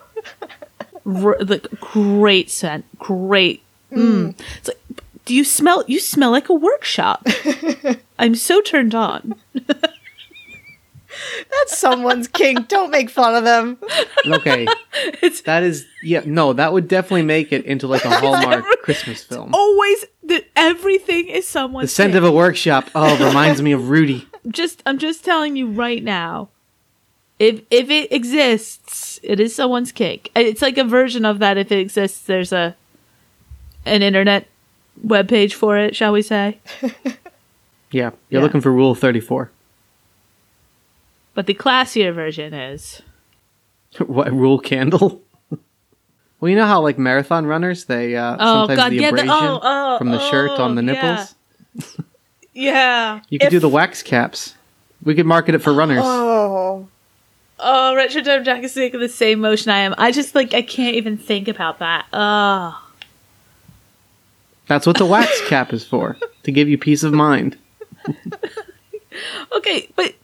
R- 1.06 1.38
the 1.42 1.66
great 1.80 2.50
scent, 2.50 2.84
great. 2.98 3.62
Mm. 3.92 4.38
It's 4.58 4.68
like, 4.68 4.78
do 5.24 5.34
you 5.34 5.44
smell? 5.44 5.84
You 5.86 6.00
smell 6.00 6.30
like 6.30 6.48
a 6.48 6.54
workshop. 6.54 7.26
I'm 8.18 8.34
so 8.34 8.60
turned 8.60 8.94
on. 8.94 9.34
That's 11.50 11.76
someone's 11.78 12.28
kink. 12.28 12.68
Don't 12.68 12.90
make 12.90 13.10
fun 13.10 13.34
of 13.34 13.44
them. 13.44 13.78
Okay, 14.26 14.66
It's 15.22 15.40
that 15.42 15.62
is 15.62 15.86
yeah. 16.02 16.22
No, 16.24 16.52
that 16.52 16.72
would 16.72 16.86
definitely 16.86 17.22
make 17.22 17.52
it 17.52 17.64
into 17.64 17.86
like 17.86 18.04
a 18.04 18.10
Hallmark 18.20 18.64
Christmas 18.82 19.24
film. 19.24 19.50
always 19.54 20.04
that 20.24 20.44
everything 20.54 21.28
is 21.28 21.48
someone's. 21.48 21.88
The 21.90 21.94
scent 21.94 22.12
kink. 22.12 22.18
of 22.22 22.24
a 22.24 22.32
workshop. 22.32 22.90
Oh, 22.94 23.26
reminds 23.26 23.62
me 23.62 23.72
of 23.72 23.88
Rudy. 23.88 24.26
Just 24.50 24.82
I'm 24.86 24.98
just 24.98 25.24
telling 25.24 25.56
you 25.56 25.68
right 25.68 26.02
now. 26.02 26.48
If 27.38 27.62
if 27.70 27.88
it 27.90 28.10
exists, 28.12 29.20
it 29.22 29.38
is 29.38 29.54
someone's 29.54 29.92
cake. 29.92 30.30
It's 30.34 30.60
like 30.62 30.76
a 30.76 30.84
version 30.84 31.24
of 31.24 31.38
that. 31.38 31.56
If 31.56 31.70
it 31.70 31.78
exists, 31.78 32.22
there's 32.26 32.52
a 32.52 32.74
an 33.86 34.02
internet 34.02 34.48
webpage 35.06 35.52
for 35.54 35.76
it, 35.78 35.94
shall 35.94 36.12
we 36.12 36.22
say? 36.22 36.58
Yeah, 37.90 38.10
you're 38.28 38.40
Yeah. 38.40 38.44
looking 38.44 38.60
for 38.60 38.70
Rule 38.70 38.94
Thirty 38.94 39.20
Four. 39.20 39.50
But 41.34 41.46
the 41.46 41.54
classier 41.54 42.12
version 42.12 42.52
is 42.52 43.00
what 44.06 44.30
Rule 44.30 44.58
Candle? 44.58 45.22
well, 46.40 46.50
you 46.50 46.56
know 46.56 46.66
how 46.66 46.82
like 46.82 46.98
marathon 46.98 47.46
runners 47.46 47.86
they 47.86 48.14
uh, 48.14 48.36
Oh, 48.38 48.66
sometimes 48.66 48.76
God, 48.78 48.92
the 48.92 48.96
yeah, 48.96 49.10
the- 49.10 49.20
abrasion 49.22 49.30
oh, 49.30 49.60
oh, 49.62 49.98
from 49.98 50.10
the 50.10 50.18
shirt 50.30 50.50
on 50.50 50.74
the 50.74 50.82
oh, 50.82 50.84
nipples. 50.84 51.34
yeah. 51.74 52.04
Yeah. 52.54 53.20
You 53.28 53.38
could 53.38 53.50
do 53.50 53.60
the 53.60 53.68
wax 53.68 54.02
caps. 54.02 54.54
We 55.02 55.14
could 55.14 55.26
market 55.26 55.54
it 55.54 55.58
for 55.60 55.72
runners. 55.72 56.02
Oh. 56.02 56.88
Oh, 57.60 57.94
Retro 57.96 58.20
Denim 58.22 58.44
Jacket 58.44 58.64
is 58.64 58.76
making 58.76 59.00
the 59.00 59.08
same 59.08 59.40
motion 59.40 59.70
I 59.72 59.78
am. 59.78 59.94
I 59.98 60.12
just 60.12 60.34
like 60.34 60.54
I 60.54 60.62
can't 60.62 60.94
even 60.96 61.16
think 61.18 61.48
about 61.48 61.80
that. 61.80 62.06
Oh, 62.12 62.80
That's 64.68 64.86
what 64.86 64.96
the 64.96 65.06
wax 65.06 65.40
cap 65.48 65.72
is 65.72 65.84
for. 65.84 66.16
To 66.44 66.52
give 66.52 66.68
you 66.68 66.78
peace 66.78 67.02
of 67.02 67.12
mind. 67.12 67.56
okay, 69.56 69.88
but 69.96 70.14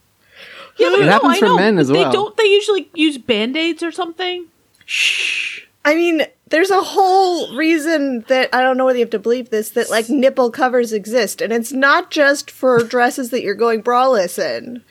yeah, 0.79 0.91
but 0.91 1.01
It 1.01 1.07
no, 1.07 1.11
happens 1.11 1.39
for 1.39 1.55
men 1.57 1.79
as 1.79 1.89
but 1.89 1.97
well. 1.97 2.05
They 2.11 2.13
don't 2.13 2.37
they 2.37 2.45
usually 2.45 2.89
use 2.95 3.19
band 3.19 3.57
aids 3.57 3.83
or 3.83 3.91
something? 3.93 4.47
Shh. 4.87 5.54
I 5.85 5.95
mean, 5.95 6.23
there's 6.49 6.71
a 6.71 6.81
whole 6.83 7.55
reason 7.57 8.21
that 8.29 8.55
I 8.55 8.63
don't 8.63 8.77
know 8.77 8.85
whether 8.87 8.99
you 8.99 9.05
have 9.05 9.11
to 9.11 9.19
believe 9.19 9.51
this 9.51 9.71
that 9.71 9.91
like 9.91 10.09
nipple 10.09 10.51
covers 10.51 10.93
exist, 10.93 11.41
and 11.41 11.53
it's 11.53 11.73
not 11.73 12.11
just 12.11 12.51
for 12.51 12.83
dresses 12.85 13.31
that 13.31 13.43
you're 13.43 13.55
going 13.55 13.83
braless 13.83 14.39
in. 14.39 14.83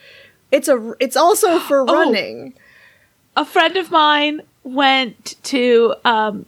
It's 0.51 0.67
a. 0.67 0.93
It's 0.99 1.15
also 1.15 1.59
for 1.59 1.81
Oh. 1.89 1.93
running. 1.93 2.53
a 3.35 3.43
friend 3.45 3.75
of 3.77 3.89
mine 3.89 4.41
went 4.63 5.35
to 5.43 5.95
um 6.05 6.45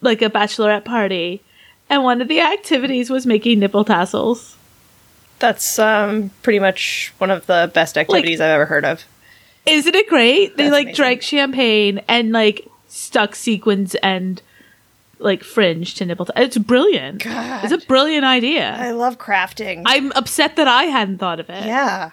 like 0.00 0.22
a 0.22 0.30
bachelorette 0.30 0.84
party 0.84 1.42
and 1.90 2.04
one 2.04 2.22
of 2.22 2.28
the 2.28 2.40
activities 2.40 3.10
was 3.10 3.26
making 3.26 3.58
nipple 3.58 3.84
tassels. 3.84 4.56
That's 5.40 5.78
um, 5.78 6.30
pretty 6.42 6.58
much 6.60 7.12
one 7.18 7.30
of 7.30 7.46
the 7.46 7.70
best 7.74 7.96
activities 7.98 8.40
I've 8.40 8.50
ever 8.50 8.66
heard 8.66 8.84
of. 8.84 9.04
Isn't 9.66 9.94
it 9.94 10.08
great? 10.08 10.56
They 10.56 10.64
That's 10.64 10.72
like 10.72 10.82
amazing. 10.86 10.94
drank 10.96 11.22
champagne 11.22 12.00
and 12.08 12.30
like 12.32 12.67
stuck 12.98 13.34
sequins 13.34 13.94
and 13.96 14.42
like 15.18 15.42
fringe 15.42 15.94
to 15.94 16.04
nipple. 16.06 16.26
Ta- 16.26 16.32
it's 16.36 16.58
brilliant. 16.58 17.24
God. 17.24 17.64
It's 17.64 17.72
a 17.84 17.86
brilliant 17.86 18.24
idea. 18.24 18.76
I 18.78 18.90
love 18.92 19.18
crafting. 19.18 19.82
I'm 19.86 20.12
upset 20.12 20.56
that 20.56 20.68
I 20.68 20.84
hadn't 20.84 21.18
thought 21.18 21.40
of 21.40 21.48
it. 21.50 21.64
yeah. 21.66 22.10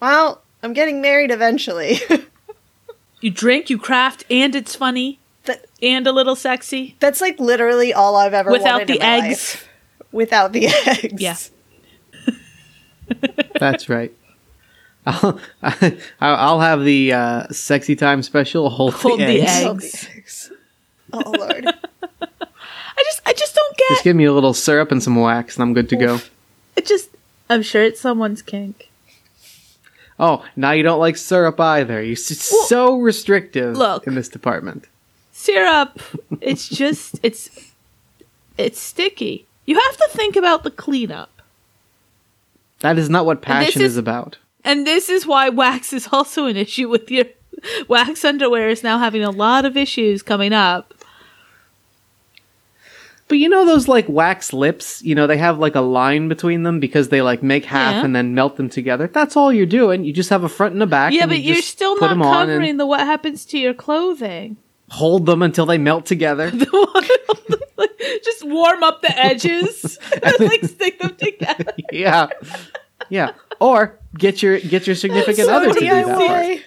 Well, 0.00 0.42
I'm 0.62 0.72
getting 0.72 1.00
married 1.00 1.30
eventually. 1.30 1.98
You 3.20 3.30
drink, 3.30 3.70
you 3.70 3.78
craft, 3.78 4.24
and 4.28 4.54
it's 4.54 4.76
funny 4.76 5.18
that, 5.44 5.64
and 5.80 6.06
a 6.06 6.12
little 6.12 6.36
sexy. 6.36 6.94
that's 7.00 7.22
like 7.22 7.40
literally 7.40 7.90
all 7.94 8.16
I've 8.16 8.34
ever 8.34 8.50
Without 8.50 8.72
wanted 8.82 8.88
the 8.88 8.94
in 8.96 9.00
my 9.00 9.16
eggs. 9.28 9.54
life. 9.54 9.68
Without 10.12 10.52
the 10.52 10.66
eggs. 10.86 11.22
Yeah. 11.22 11.36
That's 13.58 13.88
right. 13.88 14.12
I'll, 15.06 15.38
I'll 16.20 16.60
have 16.60 16.82
the 16.84 17.12
uh, 17.12 17.46
sexy 17.48 17.94
time 17.96 18.22
special. 18.22 18.70
Hold, 18.70 18.94
Hold 18.94 19.20
the 19.20 19.26
the 19.26 19.42
eggs. 19.42 19.50
eggs. 19.52 19.62
Hold 19.62 19.80
the 19.80 20.16
eggs. 20.16 20.52
Oh 21.12 21.30
lord. 21.38 21.66
I 22.96 23.02
just, 23.04 23.20
I 23.26 23.32
just 23.32 23.54
don't 23.54 23.76
get. 23.76 23.88
Just 23.90 24.04
give 24.04 24.16
me 24.16 24.24
a 24.24 24.32
little 24.32 24.54
syrup 24.54 24.92
and 24.92 25.02
some 25.02 25.16
wax, 25.16 25.56
and 25.56 25.62
I'm 25.64 25.74
good 25.74 25.88
to 25.90 25.96
go. 25.96 26.20
It 26.76 26.86
just, 26.86 27.10
I'm 27.50 27.62
sure 27.62 27.82
it's 27.82 28.00
someone's 28.00 28.40
kink. 28.40 28.88
Oh, 30.18 30.44
now 30.54 30.70
you 30.70 30.84
don't 30.84 31.00
like 31.00 31.16
syrup 31.16 31.58
either. 31.58 32.00
You're 32.00 32.16
Well, 32.52 32.66
so 32.66 32.98
restrictive 33.00 33.76
look. 33.76 34.06
in 34.06 34.14
this 34.14 34.28
department. 34.28 34.86
Syrup, 35.32 36.00
it's 36.40 36.68
just, 36.68 37.18
it's, 37.24 37.50
it's 38.56 38.78
sticky. 38.80 39.46
You 39.66 39.74
have 39.80 39.96
to 39.96 40.08
think 40.12 40.36
about 40.36 40.62
the 40.62 40.70
cleanup. 40.70 41.42
That 42.80 42.96
is 42.96 43.10
not 43.10 43.26
what 43.26 43.42
passion 43.42 43.82
is- 43.82 43.92
is 43.92 43.96
about. 43.96 44.38
And 44.64 44.86
this 44.86 45.08
is 45.08 45.26
why 45.26 45.48
wax 45.50 45.92
is 45.92 46.08
also 46.12 46.46
an 46.46 46.56
issue 46.56 46.88
with 46.88 47.10
your 47.10 47.26
wax 47.88 48.24
underwear 48.24 48.68
is 48.68 48.82
now 48.82 48.98
having 48.98 49.22
a 49.22 49.30
lot 49.30 49.64
of 49.64 49.76
issues 49.76 50.22
coming 50.22 50.52
up. 50.52 50.94
But 53.26 53.38
you 53.38 53.48
know 53.48 53.64
those 53.64 53.88
like 53.88 54.06
wax 54.08 54.52
lips? 54.52 55.02
You 55.02 55.14
know, 55.14 55.26
they 55.26 55.38
have 55.38 55.58
like 55.58 55.74
a 55.74 55.80
line 55.80 56.28
between 56.28 56.62
them 56.62 56.78
because 56.78 57.08
they 57.08 57.22
like 57.22 57.42
make 57.42 57.64
half 57.64 57.94
Yeah. 57.94 58.04
and 58.04 58.14
then 58.14 58.34
melt 58.34 58.56
them 58.56 58.68
together. 58.68 59.08
That's 59.12 59.34
all 59.36 59.50
you're 59.52 59.64
doing. 59.66 60.04
You 60.04 60.12
just 60.12 60.28
have 60.30 60.44
a 60.44 60.48
front 60.48 60.74
and 60.74 60.82
a 60.82 60.86
back. 60.86 61.12
Yeah, 61.14 61.26
but 61.26 61.38
you 61.40 61.54
you're 61.54 61.62
still 61.62 61.98
not 62.00 62.10
'em 62.10 62.20
on 62.22 62.42
and 62.42 62.50
covering 62.50 62.76
the 62.76 62.86
what 62.86 63.00
happens 63.00 63.44
to 63.46 63.58
your 63.58 63.72
clothing. 63.74 64.58
hold 64.90 65.24
them 65.26 65.42
until 65.42 65.64
they 65.66 65.78
melt 65.78 66.04
together. 66.06 66.50
Just 68.22 68.44
warm 68.46 68.82
up 68.82 69.00
the 69.02 69.18
edges 69.18 69.98
and 70.22 70.34
like 70.40 70.64
stick 70.64 70.98
them 71.00 71.16
together. 71.16 71.72
yeah. 71.92 72.28
Yeah. 73.08 73.32
Or 73.60 73.98
get 74.16 74.42
your 74.42 74.58
get 74.60 74.86
your 74.86 74.96
significant 74.96 75.46
So 75.46 75.54
other 75.54 75.72
to 75.72 75.78
do 75.78 75.86
that 75.86 76.06
part. 76.06 76.46
DIY. 76.46 76.62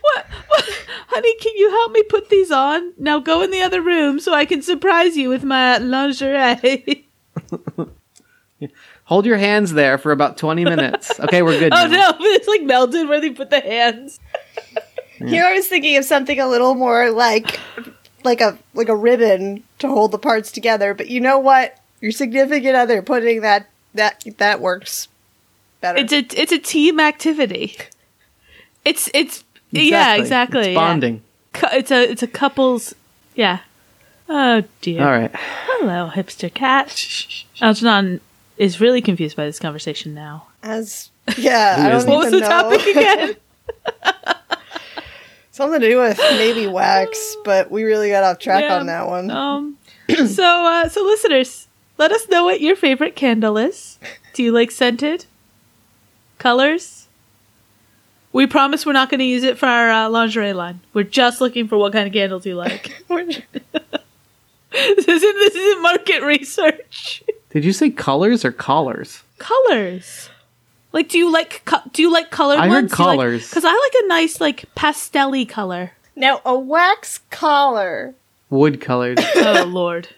What, 0.00 0.26
what? 0.48 0.64
Honey, 1.08 1.36
can 1.36 1.52
you 1.56 1.70
help 1.70 1.92
me 1.92 2.02
put 2.04 2.30
these 2.30 2.50
on? 2.50 2.94
Now 2.98 3.18
go 3.18 3.42
in 3.42 3.50
the 3.50 3.60
other 3.60 3.82
room 3.82 4.18
so 4.18 4.32
I 4.32 4.44
can 4.44 4.62
surprise 4.62 5.16
you 5.16 5.28
with 5.28 5.44
my 5.44 5.78
lingerie. 5.78 7.06
Hold 9.04 9.26
your 9.26 9.36
hands 9.36 9.72
there 9.72 9.98
for 9.98 10.12
about 10.12 10.38
20 10.38 10.64
minutes. 10.64 11.18
Okay, 11.20 11.42
we're 11.42 11.58
good. 11.58 11.72
oh 11.76 11.86
now. 11.86 12.10
no, 12.10 12.16
it's 12.20 12.48
like 12.48 12.62
melted 12.62 13.08
where 13.08 13.20
they 13.20 13.30
put 13.30 13.50
the 13.50 13.60
hands. 13.60 14.20
Here 15.18 15.44
I 15.44 15.52
was 15.54 15.68
thinking 15.68 15.96
of 15.96 16.04
something 16.04 16.40
a 16.40 16.48
little 16.48 16.74
more 16.74 17.10
like 17.10 17.60
like 18.24 18.40
a 18.40 18.58
like 18.74 18.88
a 18.88 18.96
ribbon 18.96 19.64
to 19.80 19.88
hold 19.88 20.12
the 20.12 20.18
parts 20.18 20.50
together, 20.50 20.94
but 20.94 21.08
you 21.08 21.20
know 21.20 21.38
what? 21.38 21.78
Your 22.00 22.12
significant 22.12 22.74
other 22.74 23.02
putting 23.02 23.42
that 23.42 23.68
that 23.94 24.24
that 24.38 24.60
works 24.60 25.08
better. 25.82 25.98
It's 25.98 26.12
a 26.12 26.40
it's 26.40 26.52
a 26.52 26.58
team 26.58 26.98
activity. 26.98 27.76
It's 28.86 29.10
it's 29.12 29.44
yeah 29.70 30.14
exactly. 30.16 30.68
It's 30.70 30.74
bonding. 30.74 31.22
Cu- 31.52 31.66
It's 31.76 31.90
a 31.90 32.10
it's 32.10 32.22
a 32.22 32.26
couple's 32.26 32.94
yeah. 33.34 33.58
Oh 34.28 34.62
dear. 34.80 35.02
All 35.04 35.10
right. 35.10 35.30
Hello, 35.34 36.10
hipster 36.14 36.52
cat. 36.52 37.06
Algernon 37.60 38.20
is 38.56 38.80
really 38.80 39.02
confused 39.02 39.36
by 39.36 39.44
this 39.44 39.58
conversation 39.58 40.14
now. 40.14 40.46
As 40.62 41.10
yeah, 41.36 41.76
I 41.78 41.88
don't 41.90 41.96
isn't? 41.98 42.10
What 42.10 42.18
was 42.24 42.30
the 42.32 42.40
know. 42.40 42.48
topic 42.48 42.86
again? 42.86 43.34
Something 45.50 45.80
to 45.82 45.88
do 45.88 45.98
with 45.98 46.16
maybe 46.18 46.66
wax, 46.66 47.36
but 47.44 47.70
we 47.70 47.82
really 47.84 48.08
got 48.08 48.24
off 48.24 48.38
track 48.38 48.64
Yeah. 48.64 48.78
on 48.78 48.86
that 48.86 49.06
one. 49.06 49.30
Um, 49.30 49.76
so, 50.26 50.44
uh, 50.44 50.88
so 50.88 51.02
listeners, 51.02 51.68
let 51.98 52.10
us 52.10 52.26
know 52.30 52.44
what 52.44 52.62
your 52.62 52.74
favorite 52.74 53.14
candle 53.16 53.58
is. 53.58 53.98
Do 54.32 54.42
you 54.42 54.50
like 54.50 54.70
scented 54.70 55.26
colors? 56.42 57.06
We 58.32 58.46
promise 58.46 58.84
we're 58.84 58.92
not 58.94 59.10
going 59.10 59.20
to 59.20 59.24
use 59.26 59.44
it 59.44 59.58
for 59.58 59.66
our 59.66 59.90
uh, 59.90 60.08
lingerie 60.08 60.52
line. 60.54 60.80
We're 60.92 61.04
just 61.04 61.40
looking 61.40 61.68
for 61.68 61.76
what 61.78 61.92
kind 61.92 62.06
of 62.06 62.12
candles 62.12 62.44
you 62.46 62.56
like. 62.56 62.90
this 63.08 63.38
isn't 64.72 65.36
this 65.38 65.54
isn't 65.54 65.82
market 65.82 66.22
research. 66.22 67.22
Did 67.50 67.64
you 67.64 67.72
say 67.72 67.90
colors 67.90 68.44
or 68.44 68.52
collars? 68.52 69.22
colors. 69.38 70.30
Like, 70.92 71.08
do 71.08 71.18
you 71.18 71.30
like 71.32 71.62
co- 71.64 71.82
do 71.92 72.02
you 72.02 72.12
like 72.12 72.30
colored 72.30 72.58
I 72.58 72.68
heard 72.68 72.84
ones? 72.84 72.94
colors. 72.94 73.48
Because 73.48 73.64
I 73.64 73.72
like 73.72 74.04
a 74.04 74.06
nice 74.08 74.40
like 74.40 74.64
pastelly 74.74 75.48
color. 75.48 75.92
now 76.16 76.40
a 76.44 76.58
wax 76.58 77.20
collar. 77.30 78.14
Wood 78.50 78.80
colored. 78.80 79.18
Oh 79.36 79.64
lord. 79.66 80.08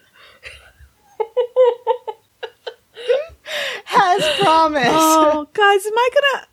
Has 3.84 4.40
promised. 4.40 4.90
Oh, 4.90 5.48
guys, 5.52 5.86
am 5.86 5.92
I 5.96 6.10
gonna? 6.14 6.46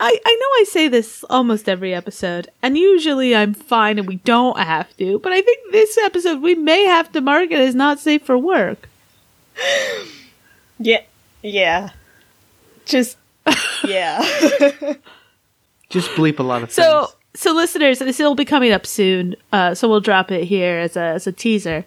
I 0.00 0.18
I 0.24 0.34
know 0.34 0.46
I 0.60 0.64
say 0.68 0.88
this 0.88 1.24
almost 1.30 1.68
every 1.68 1.94
episode, 1.94 2.48
and 2.62 2.76
usually 2.76 3.34
I'm 3.34 3.54
fine 3.54 3.98
and 3.98 4.08
we 4.08 4.16
don't 4.16 4.58
have 4.58 4.94
to, 4.98 5.18
but 5.20 5.32
I 5.32 5.40
think 5.40 5.72
this 5.72 5.96
episode 5.98 6.42
we 6.42 6.54
may 6.54 6.84
have 6.84 7.12
to 7.12 7.20
mark 7.20 7.50
it 7.50 7.60
as 7.60 7.74
not 7.74 8.00
safe 8.00 8.22
for 8.22 8.36
work. 8.36 8.88
Yeah, 10.78 11.02
yeah. 11.42 11.90
Just 12.84 13.16
yeah. 13.84 14.20
Just 15.90 16.10
bleep 16.10 16.38
a 16.38 16.42
lot 16.42 16.62
of 16.62 16.70
things. 16.70 16.86
So, 16.86 17.08
so 17.34 17.52
listeners, 17.52 18.00
this 18.00 18.18
will 18.18 18.34
be 18.34 18.44
coming 18.44 18.72
up 18.72 18.86
soon, 18.86 19.36
uh, 19.52 19.74
so 19.74 19.88
we'll 19.88 20.00
drop 20.00 20.32
it 20.32 20.44
here 20.44 20.78
as 20.78 20.96
a 20.96 21.00
as 21.00 21.26
a 21.26 21.32
teaser. 21.32 21.84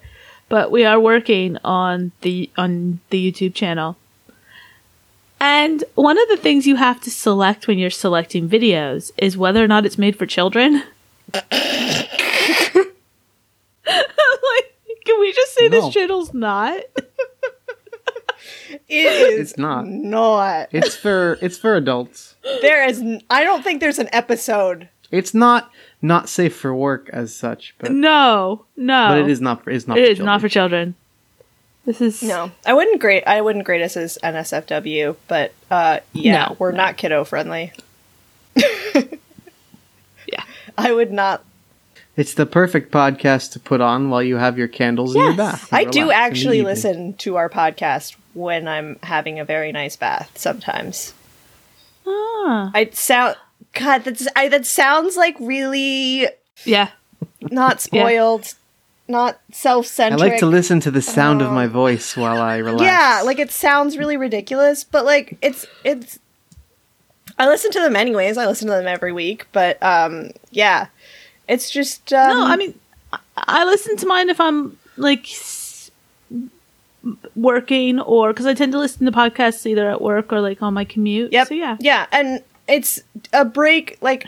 But 0.48 0.70
we 0.70 0.84
are 0.86 0.98
working 0.98 1.58
on 1.62 2.12
the 2.22 2.48
on 2.56 3.00
the 3.10 3.30
YouTube 3.30 3.54
channel. 3.54 3.96
And 5.40 5.84
one 5.94 6.18
of 6.20 6.28
the 6.28 6.36
things 6.36 6.66
you 6.66 6.76
have 6.76 7.00
to 7.02 7.10
select 7.10 7.68
when 7.68 7.78
you're 7.78 7.90
selecting 7.90 8.48
videos 8.48 9.12
is 9.16 9.36
whether 9.36 9.62
or 9.62 9.68
not 9.68 9.86
it's 9.86 9.98
made 9.98 10.16
for 10.16 10.26
children. 10.26 10.82
like, 11.32 11.44
can 15.04 15.20
we 15.20 15.32
just 15.32 15.54
say 15.54 15.68
No. 15.68 15.80
this 15.80 15.94
channel's 15.94 16.34
not? 16.34 16.80
It 18.90 18.92
is 19.32 19.40
It's 19.52 19.58
not. 19.58 19.86
not. 19.86 20.68
It's 20.72 20.94
for 20.94 21.38
it's 21.42 21.58
for 21.58 21.74
adults. 21.76 22.36
There 22.62 22.86
is. 22.86 23.00
n- 23.00 23.20
I 23.30 23.42
don't 23.44 23.62
think 23.62 23.80
there's 23.80 23.98
an 23.98 24.08
episode. 24.12 24.88
It's 25.10 25.34
not 25.34 25.70
not 26.00 26.28
safe 26.28 26.54
for 26.56 26.74
work 26.74 27.08
as 27.12 27.34
such, 27.34 27.74
but 27.78 27.90
No, 27.92 28.64
no. 28.76 29.08
but 29.08 29.18
it 29.18 29.28
is 29.28 29.40
not 29.40 29.64
for 29.64 29.70
it's 29.70 29.86
not 29.88 29.98
It 29.98 30.04
for 30.06 30.12
is 30.12 30.18
not 30.20 30.40
for 30.40 30.48
children. 30.48 30.94
This 31.88 32.02
is 32.02 32.22
No, 32.22 32.50
I 32.66 32.74
wouldn't 32.74 33.00
grade. 33.00 33.22
I 33.26 33.40
wouldn't 33.40 33.64
grade 33.64 33.80
us 33.80 33.96
as 33.96 34.18
NSFW, 34.22 35.16
but 35.26 35.54
uh, 35.70 36.00
yeah, 36.12 36.48
No, 36.48 36.56
we're 36.58 36.72
no. 36.72 36.76
not 36.76 36.98
kiddo 36.98 37.24
friendly. 37.24 37.72
Yeah. 40.30 40.42
I 40.76 40.92
would 40.92 41.10
not. 41.12 41.42
It's 42.14 42.34
the 42.34 42.44
perfect 42.44 42.92
podcast 42.92 43.52
to 43.52 43.60
put 43.60 43.80
on 43.80 44.10
while 44.10 44.22
you 44.22 44.36
have 44.36 44.58
your 44.58 44.68
candles 44.68 45.14
in 45.14 45.22
your 45.22 45.32
bath. 45.34 45.72
I 45.72 45.84
do 45.84 46.10
actually 46.10 46.60
listen 46.60 47.14
to 47.14 47.36
our 47.36 47.48
podcast 47.48 48.16
when 48.34 48.68
I'm 48.68 48.98
having 49.02 49.40
a 49.40 49.44
very 49.46 49.72
nice 49.72 49.96
bath. 49.96 50.30
Sometimes 50.36 51.14
Ah. 52.06 52.70
I 52.74 52.90
sound. 52.92 53.36
God, 53.72 54.04
that's 54.04 54.28
I, 54.36 54.48
that 54.48 54.66
sounds 54.66 55.16
like 55.16 55.36
really 55.40 56.26
Yeah. 56.64 56.90
not 57.40 57.80
spoiled, 57.80 58.52
not 59.08 59.40
self-centric. 59.52 60.20
I 60.20 60.26
like 60.28 60.38
to 60.40 60.46
listen 60.46 60.80
to 60.80 60.90
the 60.90 61.02
sound 61.02 61.42
of 61.42 61.50
my 61.50 61.66
voice 61.66 62.16
while 62.16 62.40
I 62.40 62.58
relax. 62.58 62.82
Yeah, 62.82 63.22
like 63.24 63.38
it 63.38 63.50
sounds 63.50 63.96
really 63.96 64.16
ridiculous, 64.16 64.84
but 64.84 65.04
like 65.04 65.38
it's 65.42 65.66
it's 65.84 66.18
I 67.38 67.46
listen 67.46 67.70
to 67.72 67.80
them 67.80 67.96
anyways. 67.96 68.36
I 68.36 68.46
listen 68.46 68.68
to 68.68 68.74
them 68.74 68.86
every 68.86 69.12
week, 69.12 69.46
but 69.52 69.82
um 69.82 70.30
yeah. 70.50 70.88
It's 71.48 71.70
just 71.70 72.12
um, 72.12 72.28
No, 72.28 72.44
I 72.46 72.56
mean, 72.56 72.78
I, 73.12 73.18
I 73.36 73.64
listen 73.64 73.96
to 73.96 74.06
mine 74.06 74.28
if 74.28 74.40
I'm 74.40 74.78
like 74.98 75.26
working 77.34 78.00
or 78.00 78.32
because 78.32 78.46
I 78.46 78.52
tend 78.52 78.72
to 78.72 78.78
listen 78.78 79.06
to 79.06 79.12
podcasts 79.12 79.64
either 79.64 79.88
at 79.88 80.02
work 80.02 80.32
or 80.32 80.40
like 80.40 80.60
on 80.60 80.74
my 80.74 80.84
commute. 80.84 81.32
Yep. 81.32 81.48
So 81.48 81.54
yeah. 81.54 81.76
Yeah, 81.80 82.06
and 82.12 82.42
it's 82.66 83.00
a 83.32 83.46
break 83.46 83.96
like 84.02 84.26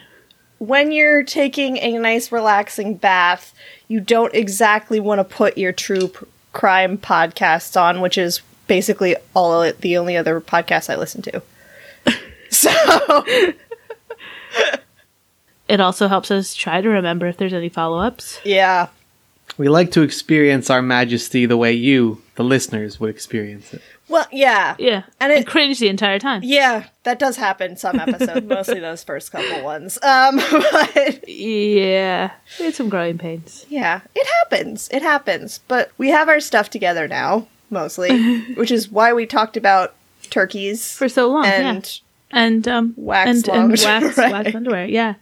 when 0.61 0.92
you're 0.92 1.22
taking 1.24 1.78
a 1.78 1.98
nice 1.98 2.30
relaxing 2.30 2.94
bath, 2.94 3.52
you 3.88 3.98
don't 3.98 4.32
exactly 4.34 5.00
want 5.00 5.18
to 5.18 5.24
put 5.24 5.58
your 5.58 5.72
true 5.72 6.08
p- 6.08 6.26
crime 6.52 6.96
podcast 6.98 7.80
on, 7.80 8.00
which 8.00 8.16
is 8.16 8.40
basically 8.68 9.16
all 9.34 9.62
of 9.62 9.80
the 9.80 9.96
only 9.96 10.16
other 10.16 10.40
podcast 10.40 10.88
I 10.88 10.96
listen 10.96 11.22
to. 11.22 11.42
so 12.50 12.70
It 15.68 15.80
also 15.80 16.08
helps 16.08 16.30
us 16.32 16.54
try 16.54 16.80
to 16.80 16.88
remember 16.88 17.26
if 17.26 17.36
there's 17.36 17.52
any 17.52 17.68
follow 17.68 17.98
ups. 18.00 18.40
yeah, 18.44 18.88
We 19.56 19.68
like 19.68 19.92
to 19.92 20.02
experience 20.02 20.68
our 20.68 20.82
majesty 20.82 21.46
the 21.46 21.56
way 21.56 21.72
you, 21.72 22.22
the 22.34 22.42
listeners, 22.42 22.98
would 22.98 23.08
experience 23.11 23.72
it. 23.72 23.80
Well, 24.11 24.26
yeah, 24.32 24.74
Yeah. 24.78 25.02
And 25.20 25.32
And, 25.32 25.40
it- 25.40 25.46
cringe 25.46 25.78
the 25.78 25.88
entire 25.88 26.18
time. 26.18 26.42
yeah, 26.44 26.84
that 27.04 27.18
does 27.18 27.36
happen 27.36 27.76
some 27.76 27.98
episodes, 28.00 28.46
mostly 28.46 28.80
those 28.80 29.02
first 29.04 29.32
couple 29.32 29.62
ones. 29.64 29.98
Um, 30.02 30.36
but 30.72 31.28
Yeah. 31.28 32.32
We 32.58 32.64
had 32.66 32.74
some 32.74 32.88
growing 32.90 33.16
pains. 33.18 33.64
yeah, 33.68 34.00
it 34.14 34.26
happens. 34.40 34.88
It 34.92 35.02
happens. 35.02 35.61
But 35.68 35.92
we 35.96 36.08
have 36.11 36.28
our 36.28 36.40
stuff 36.40 36.68
together 36.70 37.08
now, 37.08 37.46
mostly, 37.70 38.40
which 38.54 38.70
is 38.70 38.90
why 38.90 39.12
we 39.12 39.24
talked 39.26 39.56
about 39.56 39.94
turkeys 40.28 40.92
For 40.92 41.08
so 41.08 41.28
long. 41.28 41.44
yeah. 41.44 41.70
and 41.70 42.00
And 42.32 42.68
um 42.68 42.94
Wax 42.96 43.28
and, 43.28 43.48
and 43.48 43.68
lingerie. 43.70 43.86
wax 43.86 44.16
wax 44.16 44.54
underwear. 44.54 44.86
Yeah. 44.86 45.14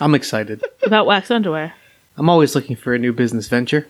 I'm 0.00 0.14
excited. 0.14 0.62
About 0.82 1.06
wax 1.06 1.30
underwear. 1.30 1.74
I'm 2.18 2.28
always 2.28 2.54
looking 2.54 2.76
for 2.76 2.94
a 2.94 2.98
new 2.98 3.12
business 3.12 3.48
venture. 3.48 3.86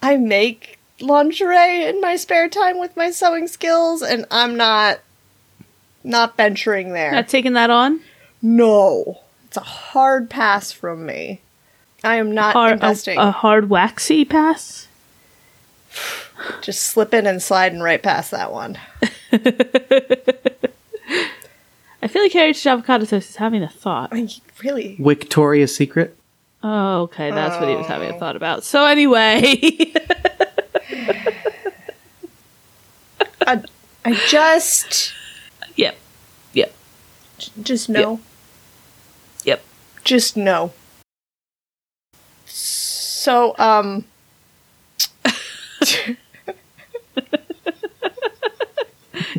I 0.00 0.16
make 0.16 0.77
lingerie 1.00 1.84
in 1.84 2.00
my 2.00 2.16
spare 2.16 2.48
time 2.48 2.78
with 2.78 2.96
my 2.96 3.10
sewing 3.10 3.46
skills, 3.48 4.02
and 4.02 4.26
I'm 4.30 4.56
not 4.56 5.00
not 6.04 6.36
venturing 6.36 6.92
there. 6.92 7.12
Not 7.12 7.28
taking 7.28 7.52
that 7.54 7.70
on. 7.70 8.00
no, 8.40 9.20
it's 9.46 9.56
a 9.56 9.60
hard 9.60 10.30
pass 10.30 10.72
from 10.72 11.06
me. 11.06 11.40
I 12.04 12.16
am 12.16 12.32
not 12.32 12.52
Hard, 12.52 12.74
investing. 12.74 13.18
a 13.18 13.32
hard 13.32 13.68
waxy 13.70 14.24
pass. 14.24 14.86
Just 16.62 16.84
slipping 16.84 17.26
and 17.26 17.42
sliding 17.42 17.80
right 17.80 18.00
past 18.02 18.30
that 18.30 18.52
one. 18.52 18.78
I 22.00 22.06
feel 22.06 22.22
like 22.22 22.32
Heritage 22.32 22.64
Avocado 22.66 23.04
Toast 23.04 23.30
is 23.30 23.36
having 23.36 23.62
a 23.64 23.68
thought. 23.68 24.10
I 24.12 24.16
mean, 24.16 24.30
really, 24.62 24.96
Victoria's 25.00 25.74
Secret. 25.74 26.16
Oh, 26.62 27.02
okay, 27.02 27.30
that's 27.32 27.58
what 27.60 27.68
he 27.68 27.74
was 27.74 27.86
having 27.86 28.10
a 28.10 28.14
oh. 28.14 28.18
thought 28.18 28.36
about. 28.36 28.62
So 28.62 28.84
anyway, 28.84 29.92
I, 33.48 33.62
I 34.04 34.12
just 34.28 35.14
yep, 35.74 35.96
yep, 36.52 36.74
j- 37.38 37.50
just 37.62 37.88
know, 37.88 38.20
yep. 39.42 39.64
just 40.04 40.36
know. 40.36 40.72
So, 42.44 43.54
um, 43.58 44.04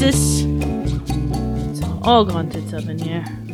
Jesus! 0.05 0.43
It's 0.45 1.81
all 2.03 2.25
gone 2.25 2.47
tits 2.49 2.73
up 2.73 2.87
in 2.87 2.99
here. 2.99 3.44